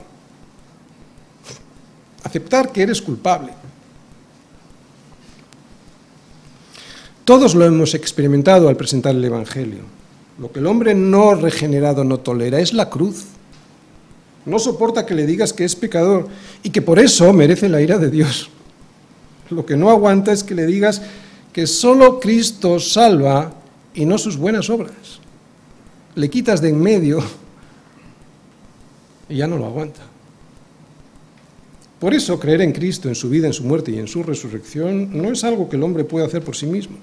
Aceptar 2.23 2.71
que 2.71 2.81
eres 2.81 3.01
culpable. 3.01 3.53
Todos 7.23 7.55
lo 7.55 7.65
hemos 7.65 7.93
experimentado 7.93 8.67
al 8.67 8.75
presentar 8.75 9.15
el 9.15 9.23
Evangelio. 9.23 10.00
Lo 10.41 10.51
que 10.51 10.57
el 10.57 10.65
hombre 10.65 10.95
no 10.95 11.35
regenerado 11.35 12.03
no 12.03 12.19
tolera 12.19 12.59
es 12.59 12.73
la 12.73 12.89
cruz. 12.89 13.25
No 14.43 14.57
soporta 14.57 15.05
que 15.05 15.13
le 15.13 15.27
digas 15.27 15.53
que 15.53 15.63
es 15.63 15.75
pecador 15.75 16.27
y 16.63 16.71
que 16.71 16.81
por 16.81 16.97
eso 16.97 17.31
merece 17.31 17.69
la 17.69 17.79
ira 17.79 17.99
de 17.99 18.09
Dios. 18.09 18.49
Lo 19.51 19.67
que 19.67 19.77
no 19.77 19.91
aguanta 19.91 20.31
es 20.31 20.43
que 20.43 20.55
le 20.55 20.65
digas 20.65 21.03
que 21.53 21.67
solo 21.67 22.19
Cristo 22.19 22.79
salva 22.79 23.53
y 23.93 24.03
no 24.05 24.17
sus 24.17 24.35
buenas 24.35 24.71
obras. 24.71 25.19
Le 26.15 26.27
quitas 26.27 26.59
de 26.59 26.69
en 26.69 26.81
medio 26.81 27.23
y 29.29 29.35
ya 29.35 29.45
no 29.45 29.59
lo 29.59 29.67
aguanta. 29.67 30.01
Por 31.99 32.15
eso 32.15 32.39
creer 32.39 32.61
en 32.61 32.71
Cristo, 32.71 33.09
en 33.09 33.15
su 33.15 33.29
vida, 33.29 33.45
en 33.45 33.53
su 33.53 33.63
muerte 33.63 33.91
y 33.91 33.99
en 33.99 34.07
su 34.07 34.23
resurrección, 34.23 35.21
no 35.21 35.31
es 35.31 35.43
algo 35.43 35.69
que 35.69 35.75
el 35.75 35.83
hombre 35.83 36.03
puede 36.03 36.25
hacer 36.25 36.43
por 36.43 36.55
sí 36.55 36.65
mismo. 36.65 36.97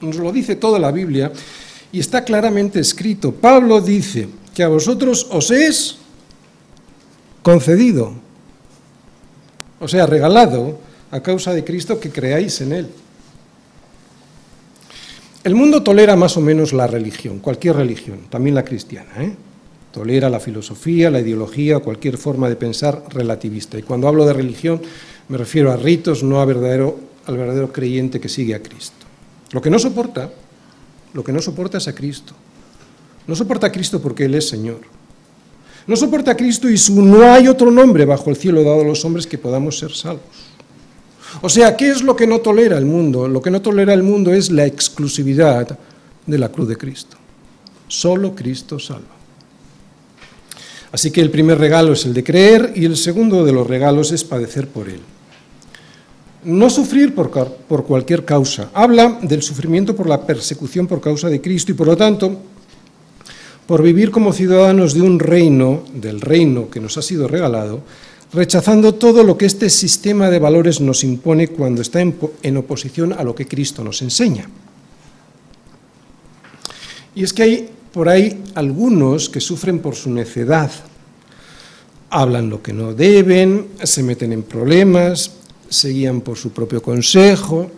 Nos 0.00 0.14
lo 0.14 0.30
dice 0.30 0.54
toda 0.54 0.78
la 0.78 0.92
Biblia 0.92 1.32
y 1.92 2.00
está 2.00 2.24
claramente 2.24 2.80
escrito. 2.80 3.32
Pablo 3.32 3.80
dice 3.80 4.28
que 4.54 4.62
a 4.62 4.68
vosotros 4.68 5.28
os 5.30 5.50
es 5.50 5.98
concedido, 7.42 8.14
o 9.78 9.88
sea, 9.88 10.06
regalado 10.06 10.78
a 11.10 11.20
causa 11.20 11.52
de 11.52 11.64
Cristo 11.64 12.00
que 12.00 12.10
creáis 12.10 12.60
en 12.60 12.72
Él. 12.72 12.88
El 15.44 15.54
mundo 15.54 15.82
tolera 15.82 16.14
más 16.16 16.36
o 16.36 16.40
menos 16.40 16.72
la 16.72 16.86
religión, 16.86 17.40
cualquier 17.40 17.76
religión, 17.76 18.20
también 18.30 18.54
la 18.54 18.64
cristiana. 18.64 19.10
¿eh? 19.18 19.34
Tolera 19.90 20.30
la 20.30 20.38
filosofía, 20.38 21.10
la 21.10 21.20
ideología, 21.20 21.80
cualquier 21.80 22.16
forma 22.16 22.48
de 22.48 22.56
pensar 22.56 23.02
relativista. 23.08 23.76
Y 23.76 23.82
cuando 23.82 24.06
hablo 24.06 24.24
de 24.24 24.32
religión 24.32 24.80
me 25.28 25.36
refiero 25.36 25.72
a 25.72 25.76
ritos, 25.76 26.22
no 26.22 26.40
a 26.40 26.44
verdadero, 26.44 26.98
al 27.26 27.36
verdadero 27.36 27.72
creyente 27.72 28.20
que 28.20 28.28
sigue 28.28 28.54
a 28.54 28.62
Cristo. 28.62 29.06
Lo 29.50 29.60
que 29.60 29.70
no 29.70 29.78
soporta, 29.78 30.30
lo 31.14 31.24
que 31.24 31.32
no 31.32 31.40
soporta 31.40 31.78
es 31.78 31.88
a 31.88 31.94
Cristo. 31.94 32.34
No 33.26 33.36
soporta 33.36 33.68
a 33.68 33.72
Cristo 33.72 34.00
porque 34.00 34.24
Él 34.24 34.34
es 34.34 34.48
Señor. 34.48 34.80
No 35.86 35.96
soporta 35.96 36.32
a 36.32 36.36
Cristo 36.36 36.68
y 36.68 36.78
su 36.78 37.02
no 37.02 37.22
hay 37.32 37.48
otro 37.48 37.70
nombre 37.70 38.04
bajo 38.04 38.30
el 38.30 38.36
cielo 38.36 38.62
dado 38.62 38.82
a 38.82 38.84
los 38.84 39.04
hombres 39.04 39.26
que 39.26 39.38
podamos 39.38 39.78
ser 39.78 39.92
salvos. 39.92 40.52
O 41.40 41.48
sea, 41.48 41.76
¿qué 41.76 41.90
es 41.90 42.02
lo 42.02 42.14
que 42.14 42.26
no 42.26 42.40
tolera 42.40 42.76
el 42.78 42.84
mundo? 42.84 43.26
Lo 43.26 43.40
que 43.40 43.50
no 43.50 43.62
tolera 43.62 43.94
el 43.94 44.02
mundo 44.02 44.32
es 44.32 44.50
la 44.50 44.66
exclusividad 44.66 45.78
de 46.26 46.38
la 46.38 46.50
cruz 46.50 46.68
de 46.68 46.76
Cristo. 46.76 47.16
Solo 47.88 48.34
Cristo 48.34 48.78
salva. 48.78 49.16
Así 50.92 51.10
que 51.10 51.22
el 51.22 51.30
primer 51.30 51.58
regalo 51.58 51.94
es 51.94 52.04
el 52.04 52.12
de 52.12 52.22
creer 52.22 52.72
y 52.76 52.84
el 52.84 52.96
segundo 52.96 53.44
de 53.44 53.52
los 53.52 53.66
regalos 53.66 54.12
es 54.12 54.24
padecer 54.24 54.68
por 54.68 54.88
él. 54.88 55.00
No 56.44 56.68
sufrir 56.70 57.14
por, 57.14 57.30
por, 57.30 57.84
cualquier 57.84 58.24
causa. 58.24 58.70
Habla 58.74 59.18
del 59.22 59.42
sufrimiento 59.42 59.94
por 59.94 60.08
la 60.08 60.26
persecución 60.26 60.86
por 60.86 61.00
causa 61.00 61.28
de 61.28 61.40
Cristo 61.40 61.70
y 61.70 61.74
por 61.74 61.86
lo 61.86 61.96
tanto 61.96 62.36
por 63.66 63.82
vivir 63.82 64.10
como 64.10 64.32
ciudadanos 64.32 64.92
de 64.92 65.02
un 65.02 65.18
reino, 65.18 65.84
del 65.94 66.20
reino 66.20 66.68
que 66.68 66.80
nos 66.80 66.98
ha 66.98 67.02
sido 67.02 67.28
regalado, 67.28 67.80
rechazando 68.32 68.94
todo 68.94 69.22
lo 69.22 69.38
que 69.38 69.46
este 69.46 69.70
sistema 69.70 70.30
de 70.30 70.40
valores 70.40 70.80
nos 70.80 71.04
impone 71.04 71.48
cuando 71.48 71.80
está 71.80 72.00
en, 72.00 72.16
en 72.42 72.56
oposición 72.56 73.12
a 73.12 73.22
lo 73.22 73.34
que 73.34 73.46
Cristo 73.46 73.84
nos 73.84 74.02
enseña. 74.02 74.48
Y 77.14 77.22
es 77.22 77.32
que 77.32 77.42
hay 77.42 77.70
por 77.92 78.08
ahí 78.08 78.42
algunos 78.54 79.28
que 79.28 79.40
sufren 79.40 79.78
por 79.78 79.94
su 79.94 80.10
necedad. 80.10 80.70
Hablan 82.10 82.50
lo 82.50 82.62
que 82.62 82.72
no 82.72 82.94
deben, 82.94 83.68
se 83.82 84.02
meten 84.02 84.32
en 84.32 84.42
problemas, 84.42 85.30
se 85.72 85.88
guían 85.88 86.20
por 86.20 86.36
su 86.36 86.52
propio 86.52 86.82
consejo. 86.82 87.70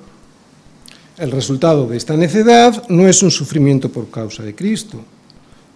El 1.17 1.31
resultado 1.31 1.87
de 1.87 1.97
esta 1.97 2.17
necedad 2.17 2.89
no 2.89 3.07
es 3.07 3.23
un 3.23 3.31
sufrimiento 3.31 3.89
por 3.89 4.11
causa 4.11 4.43
de 4.43 4.55
Cristo, 4.55 5.01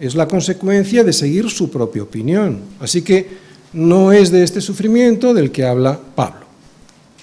es 0.00 0.14
la 0.14 0.26
consecuencia 0.26 1.04
de 1.04 1.12
seguir 1.12 1.48
su 1.48 1.70
propia 1.70 2.02
opinión. 2.02 2.60
Así 2.80 3.02
que 3.02 3.28
no 3.72 4.12
es 4.12 4.30
de 4.30 4.42
este 4.42 4.60
sufrimiento 4.60 5.32
del 5.34 5.50
que 5.52 5.64
habla 5.64 5.98
Pablo. 6.14 6.46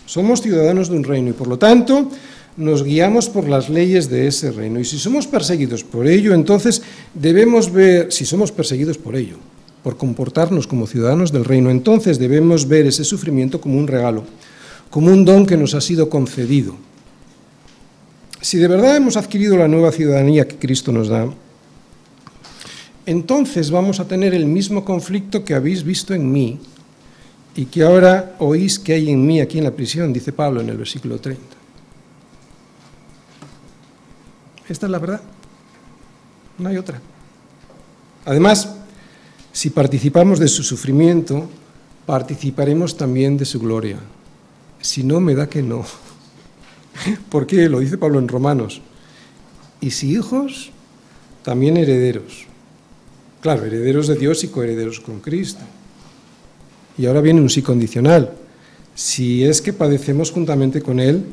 Somos 0.06 0.41
ciudadanos 0.41 0.89
de 0.89 0.98
un 0.98 1.04
reino 1.04 1.30
y 1.32 1.34
por 1.34 1.48
lo 1.48 1.58
tanto 1.58 2.10
nos 2.58 2.84
guiamos 2.84 3.28
por 3.28 3.50
las 3.50 3.70
leyes 3.70 4.10
de 4.10 4.28
ese 4.28 4.52
reino. 4.52 4.80
Y 4.80 4.86
si 4.86 4.98
somos 4.98 5.28
perseguidos 5.28 5.84
por 5.84 6.08
ello, 6.08 6.34
entonces 6.34 6.82
debemos 7.14 7.72
ver, 7.72 8.12
si 8.12 8.26
somos 8.26 8.52
perseguidos 8.52 8.98
por 8.98 9.16
ello, 9.16 9.38
por 9.84 9.98
comportarnos 9.98 10.68
como 10.68 10.88
ciudadanos 10.88 11.32
del 11.32 11.46
reino, 11.46 11.70
entonces 11.70 12.18
debemos 12.18 12.68
ver 12.68 12.88
ese 12.88 13.04
sufrimiento 13.04 13.60
como 13.60 13.78
un 13.78 13.88
regalo, 13.88 14.24
como 14.96 15.12
un 15.12 15.26
don 15.26 15.46
que 15.46 15.58
nos 15.58 15.74
ha 15.74 15.82
sido 15.82 16.08
concedido. 16.08 16.74
Si 18.39 18.58
de 18.58 18.70
verdad 18.70 18.96
hemos 18.96 19.18
adquirido 19.18 19.58
la 19.58 19.68
nueva 19.68 19.91
ciudadanía 19.91 20.48
que 20.48 20.56
Cristo 20.56 20.93
nos 20.93 21.10
da, 21.10 21.28
entonces 23.06 23.72
vamos 23.72 24.00
a 24.00 24.08
tener 24.08 24.34
el 24.34 24.46
mismo 24.46 24.86
conflicto 24.86 25.43
que 25.43 25.54
habéis 25.54 25.84
visto 25.84 26.14
en 26.14 26.32
mí 26.32 26.62
y 27.58 27.66
que 27.66 27.84
ahora 27.84 28.38
oís 28.39 28.80
que 28.80 28.93
hay 28.93 29.10
en 29.10 29.28
mí 29.28 29.41
aquí 29.41 29.58
en 29.58 29.66
la 29.66 29.76
prisión, 29.76 30.14
dice 30.14 30.32
Pablo 30.32 30.62
en 30.62 30.70
el 30.70 30.78
versículo 30.78 31.20
30. 31.20 31.43
Esta 34.70 34.86
es 34.86 34.91
la 34.93 35.00
verdad. 35.00 35.20
No 36.58 36.70
hay 36.70 36.78
otra. 36.78 37.02
Además, 38.24 38.78
si 39.52 39.72
participamos 39.72 40.39
de 40.39 40.48
su 40.48 40.64
sufrimiento, 40.64 41.50
participaremos 42.06 42.96
también 42.96 43.36
de 43.36 43.43
su 43.43 43.60
gloria. 43.60 44.00
Si 44.86 45.03
no, 45.03 45.19
me 45.19 45.33
da 45.33 45.49
que 45.49 45.63
no. 45.63 45.83
¿Por 47.29 47.47
qué? 47.47 47.67
Lo 47.67 47.79
dice 47.79 47.97
Pablo 47.97 48.19
en 48.19 48.27
Romanos. 48.27 48.81
Y 49.81 49.89
si 49.89 50.11
hijos, 50.11 50.69
también 51.41 51.75
herederos. 51.75 52.45
Claro, 53.41 53.65
herederos 53.65 54.07
de 54.07 54.15
Dios 54.15 54.43
y 54.43 54.49
coherederos 54.49 54.99
con 54.99 55.21
Cristo. 55.21 55.63
Y 56.99 57.07
ahora 57.07 57.21
viene 57.21 57.41
un 57.41 57.49
sí 57.49 57.63
condicional. 57.63 58.31
Si 58.93 59.43
es 59.43 59.59
que 59.59 59.73
padecemos 59.73 60.31
juntamente 60.31 60.83
con 60.83 60.99
Él, 60.99 61.25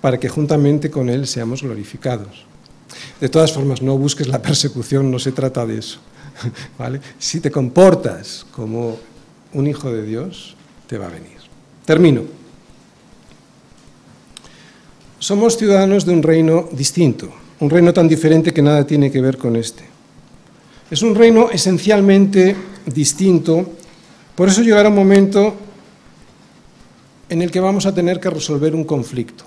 para 0.00 0.18
que 0.18 0.30
juntamente 0.30 0.90
con 0.90 1.10
Él 1.10 1.26
seamos 1.26 1.62
glorificados. 1.62 2.46
De 3.20 3.28
todas 3.28 3.52
formas, 3.52 3.82
no 3.82 3.98
busques 3.98 4.28
la 4.28 4.40
persecución, 4.40 5.10
no 5.10 5.18
se 5.18 5.32
trata 5.32 5.66
de 5.66 5.78
eso. 5.78 5.98
¿vale? 6.78 7.02
Si 7.18 7.40
te 7.40 7.50
comportas 7.50 8.46
como 8.50 8.98
un 9.52 9.66
hijo 9.66 9.92
de 9.92 10.04
Dios, 10.04 10.56
te 10.86 10.96
va 10.96 11.08
a 11.08 11.10
venir. 11.10 11.36
Termino. 11.84 12.41
Somos 15.22 15.56
ciudadanos 15.56 16.04
de 16.04 16.10
un 16.10 16.20
reino 16.20 16.68
distinto, 16.72 17.30
un 17.60 17.70
reino 17.70 17.94
tan 17.94 18.08
diferente 18.08 18.50
que 18.50 18.60
nada 18.60 18.84
tiene 18.84 19.06
que 19.08 19.20
ver 19.20 19.38
con 19.38 19.54
este. 19.54 19.84
Es 20.90 21.00
un 21.00 21.14
reino 21.14 21.48
esencialmente 21.48 22.56
distinto, 22.86 23.64
por 24.34 24.48
eso 24.48 24.62
llegará 24.62 24.88
un 24.88 24.96
momento 24.96 25.54
en 27.28 27.40
el 27.40 27.52
que 27.52 27.60
vamos 27.60 27.86
a 27.86 27.94
tener 27.94 28.18
que 28.18 28.30
resolver 28.30 28.74
un 28.74 28.82
conflicto 28.82 29.44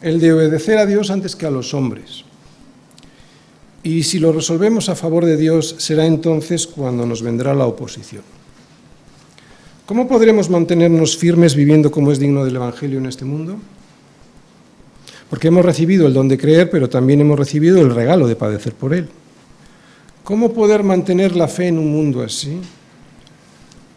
el 0.00 0.20
de 0.20 0.32
obedecer 0.32 0.78
a 0.78 0.86
Dios 0.86 1.10
antes 1.10 1.36
que 1.36 1.44
a 1.44 1.50
los 1.50 1.74
hombres. 1.74 2.24
Y 3.82 4.04
si 4.04 4.18
lo 4.18 4.32
resolvemos 4.32 4.88
a 4.88 4.96
favor 4.96 5.26
de 5.26 5.36
Dios, 5.36 5.76
será 5.80 6.06
entonces 6.06 6.66
cuando 6.66 7.04
nos 7.04 7.20
vendrá 7.20 7.52
la 7.52 7.66
oposición. 7.66 8.22
¿Cómo 9.84 10.08
podremos 10.08 10.48
mantenernos 10.48 11.14
firmes 11.14 11.54
viviendo 11.54 11.90
como 11.90 12.10
es 12.10 12.18
digno 12.18 12.42
del 12.42 12.56
Evangelio 12.56 12.98
en 12.98 13.06
este 13.06 13.26
mundo? 13.26 13.58
Porque 15.30 15.48
hemos 15.48 15.64
recibido 15.64 16.06
el 16.06 16.14
don 16.14 16.28
de 16.28 16.38
creer, 16.38 16.70
pero 16.70 16.88
también 16.88 17.20
hemos 17.20 17.38
recibido 17.38 17.80
el 17.80 17.94
regalo 17.94 18.28
de 18.28 18.36
padecer 18.36 18.74
por 18.74 18.94
él. 18.94 19.08
¿Cómo 20.22 20.52
poder 20.52 20.82
mantener 20.82 21.36
la 21.36 21.48
fe 21.48 21.68
en 21.68 21.78
un 21.78 21.90
mundo 21.90 22.22
así? 22.22 22.60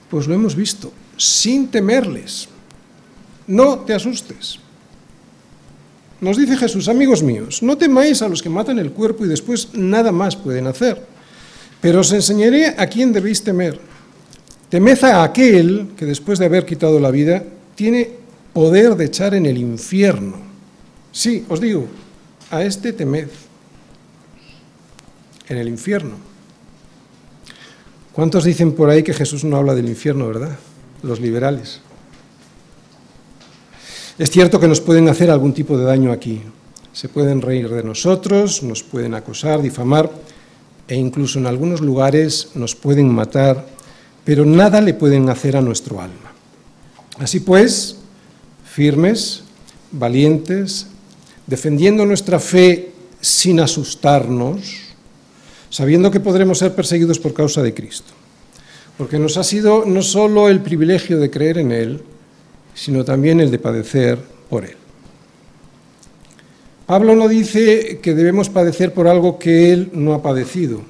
Pues 0.09 0.27
lo 0.27 0.33
hemos 0.33 0.55
visto, 0.55 0.91
sin 1.17 1.69
temerles. 1.69 2.49
No 3.47 3.79
te 3.79 3.93
asustes. 3.93 4.59
Nos 6.21 6.37
dice 6.37 6.57
Jesús, 6.57 6.87
amigos 6.89 7.23
míos, 7.23 7.63
no 7.63 7.77
temáis 7.77 8.21
a 8.21 8.27
los 8.27 8.41
que 8.41 8.49
matan 8.49 8.77
el 8.77 8.91
cuerpo 8.91 9.25
y 9.25 9.29
después 9.29 9.69
nada 9.73 10.11
más 10.11 10.35
pueden 10.35 10.67
hacer, 10.67 11.01
pero 11.79 12.01
os 12.01 12.11
enseñaré 12.11 12.75
a 12.77 12.87
quién 12.87 13.13
debéis 13.13 13.41
temer. 13.41 13.79
Temed 14.67 15.03
a 15.05 15.23
aquel 15.23 15.91
que 15.95 16.05
después 16.05 16.37
de 16.37 16.45
haber 16.45 16.65
quitado 16.65 16.99
la 16.99 17.09
vida 17.09 17.43
tiene 17.73 18.11
poder 18.53 18.95
de 18.95 19.05
echar 19.05 19.33
en 19.33 19.45
el 19.45 19.57
infierno. 19.57 20.48
Sí, 21.11 21.45
os 21.49 21.59
digo, 21.59 21.87
a 22.51 22.63
este 22.63 22.93
temed, 22.93 23.27
en 25.49 25.57
el 25.57 25.67
infierno. 25.67 26.15
¿Cuántos 28.13 28.43
dicen 28.43 28.73
por 28.73 28.89
ahí 28.89 29.03
que 29.03 29.13
Jesús 29.13 29.43
no 29.43 29.57
habla 29.57 29.73
del 29.73 29.89
infierno, 29.89 30.27
verdad? 30.27 30.57
Los 31.03 31.19
liberales. 31.19 31.81
Es 34.17 34.29
cierto 34.29 34.59
que 34.59 34.67
nos 34.67 34.81
pueden 34.81 35.07
hacer 35.07 35.31
algún 35.31 35.53
tipo 35.53 35.77
de 35.77 35.85
daño 35.85 36.11
aquí. 36.11 36.41
Se 36.91 37.07
pueden 37.07 37.41
reír 37.41 37.69
de 37.69 37.83
nosotros, 37.83 38.61
nos 38.63 38.83
pueden 38.83 39.13
acosar, 39.13 39.61
difamar 39.61 40.11
e 40.87 40.95
incluso 40.95 41.39
en 41.39 41.45
algunos 41.45 41.81
lugares 41.81 42.49
nos 42.55 42.75
pueden 42.75 43.13
matar, 43.13 43.65
pero 44.25 44.45
nada 44.45 44.81
le 44.81 44.93
pueden 44.93 45.29
hacer 45.29 45.55
a 45.55 45.61
nuestro 45.61 46.01
alma. 46.01 46.33
Así 47.19 47.39
pues, 47.39 47.97
firmes, 48.65 49.43
valientes, 49.91 50.87
defendiendo 51.49 52.05
nuestra 52.05 52.39
fe 52.39 52.91
sin 53.19 53.59
asustarnos, 53.59 54.93
sabiendo 55.69 56.11
que 56.11 56.19
podremos 56.19 56.59
ser 56.59 56.75
perseguidos 56.75 57.17
por 57.17 57.33
causa 57.33 57.63
de 57.63 57.73
Cristo. 57.73 58.13
Porque 58.97 59.17
nos 59.17 59.35
ha 59.37 59.43
sido 59.43 59.83
no 59.85 60.03
solo 60.03 60.47
el 60.47 60.61
privilegio 60.61 61.19
de 61.19 61.31
creer 61.31 61.57
en 61.57 61.71
Él, 61.71 62.01
sino 62.75 63.03
también 63.03 63.39
el 63.39 63.49
de 63.49 63.57
padecer 63.57 64.19
por 64.49 64.63
Él. 64.63 64.75
Pablo 66.85 67.15
no 67.15 67.27
dice 67.27 67.99
que 68.01 68.13
debemos 68.13 68.49
padecer 68.49 68.93
por 68.93 69.07
algo 69.07 69.39
que 69.39 69.73
Él 69.73 69.89
no 69.93 70.13
ha 70.13 70.21
padecido. 70.21 70.81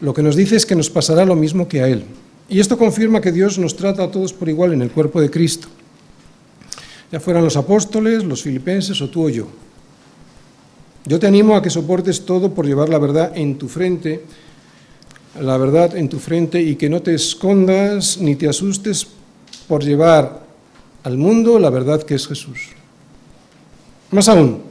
Lo 0.00 0.14
que 0.14 0.22
nos 0.22 0.36
dice 0.36 0.56
es 0.56 0.64
que 0.64 0.74
nos 0.74 0.88
pasará 0.88 1.24
lo 1.26 1.36
mismo 1.36 1.68
que 1.68 1.82
a 1.82 1.88
Él. 1.88 2.04
Y 2.48 2.60
esto 2.60 2.78
confirma 2.78 3.20
que 3.20 3.32
Dios 3.32 3.58
nos 3.58 3.76
trata 3.76 4.04
a 4.04 4.10
todos 4.10 4.32
por 4.32 4.48
igual 4.48 4.72
en 4.72 4.82
el 4.82 4.90
cuerpo 4.90 5.20
de 5.20 5.30
Cristo. 5.30 5.68
Ya 7.12 7.20
fueran 7.20 7.44
los 7.44 7.56
apóstoles, 7.56 8.24
los 8.24 8.42
filipenses 8.42 9.00
o 9.02 9.10
tú 9.10 9.26
o 9.26 9.28
yo. 9.28 9.48
Yo 11.06 11.20
te 11.20 11.28
animo 11.28 11.54
a 11.54 11.62
que 11.62 11.70
soportes 11.70 12.26
todo 12.26 12.52
por 12.52 12.66
llevar 12.66 12.88
la 12.88 12.98
verdad 12.98 13.30
en 13.36 13.58
tu 13.58 13.68
frente, 13.68 14.22
la 15.40 15.56
verdad 15.56 15.96
en 15.96 16.08
tu 16.08 16.18
frente 16.18 16.60
y 16.60 16.74
que 16.74 16.88
no 16.90 17.00
te 17.00 17.14
escondas 17.14 18.18
ni 18.18 18.34
te 18.34 18.48
asustes 18.48 19.06
por 19.68 19.84
llevar 19.84 20.44
al 21.04 21.16
mundo 21.16 21.60
la 21.60 21.70
verdad 21.70 22.02
que 22.02 22.16
es 22.16 22.26
Jesús. 22.26 22.70
Más 24.10 24.28
aún, 24.28 24.62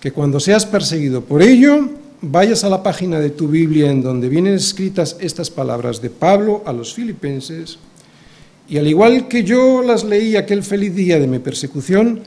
que 0.00 0.12
cuando 0.12 0.40
seas 0.40 0.64
perseguido 0.64 1.22
por 1.22 1.42
ello, 1.42 1.90
vayas 2.22 2.64
a 2.64 2.70
la 2.70 2.82
página 2.82 3.20
de 3.20 3.28
tu 3.28 3.46
Biblia 3.46 3.90
en 3.90 4.02
donde 4.02 4.30
vienen 4.30 4.54
escritas 4.54 5.18
estas 5.20 5.50
palabras 5.50 6.00
de 6.00 6.08
Pablo 6.08 6.62
a 6.64 6.72
los 6.72 6.94
filipenses, 6.94 7.78
y 8.66 8.78
al 8.78 8.86
igual 8.86 9.28
que 9.28 9.44
yo 9.44 9.82
las 9.82 10.04
leí 10.04 10.36
aquel 10.36 10.62
feliz 10.62 10.94
día 10.94 11.18
de 11.18 11.26
mi 11.26 11.38
persecución, 11.38 12.20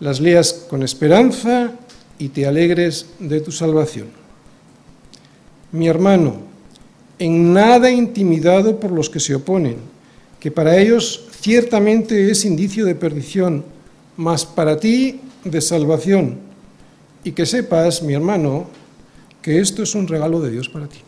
las 0.00 0.20
leas 0.20 0.66
con 0.68 0.82
esperanza 0.82 1.74
y 2.18 2.28
te 2.28 2.46
alegres 2.46 3.06
de 3.18 3.40
tu 3.40 3.52
salvación. 3.52 4.08
Mi 5.72 5.88
hermano, 5.88 6.36
en 7.18 7.52
nada 7.52 7.90
intimidado 7.90 8.78
por 8.78 8.90
los 8.90 9.08
que 9.08 9.20
se 9.20 9.34
oponen, 9.34 9.76
que 10.38 10.50
para 10.50 10.76
ellos 10.76 11.28
ciertamente 11.40 12.30
es 12.30 12.44
indicio 12.44 12.84
de 12.84 12.94
perdición, 12.94 13.64
mas 14.16 14.44
para 14.44 14.78
ti 14.78 15.20
de 15.44 15.60
salvación. 15.60 16.38
Y 17.24 17.32
que 17.32 17.46
sepas, 17.46 18.02
mi 18.02 18.14
hermano, 18.14 18.66
que 19.40 19.60
esto 19.60 19.82
es 19.82 19.94
un 19.94 20.08
regalo 20.08 20.40
de 20.40 20.50
Dios 20.50 20.68
para 20.68 20.88
ti. 20.88 20.98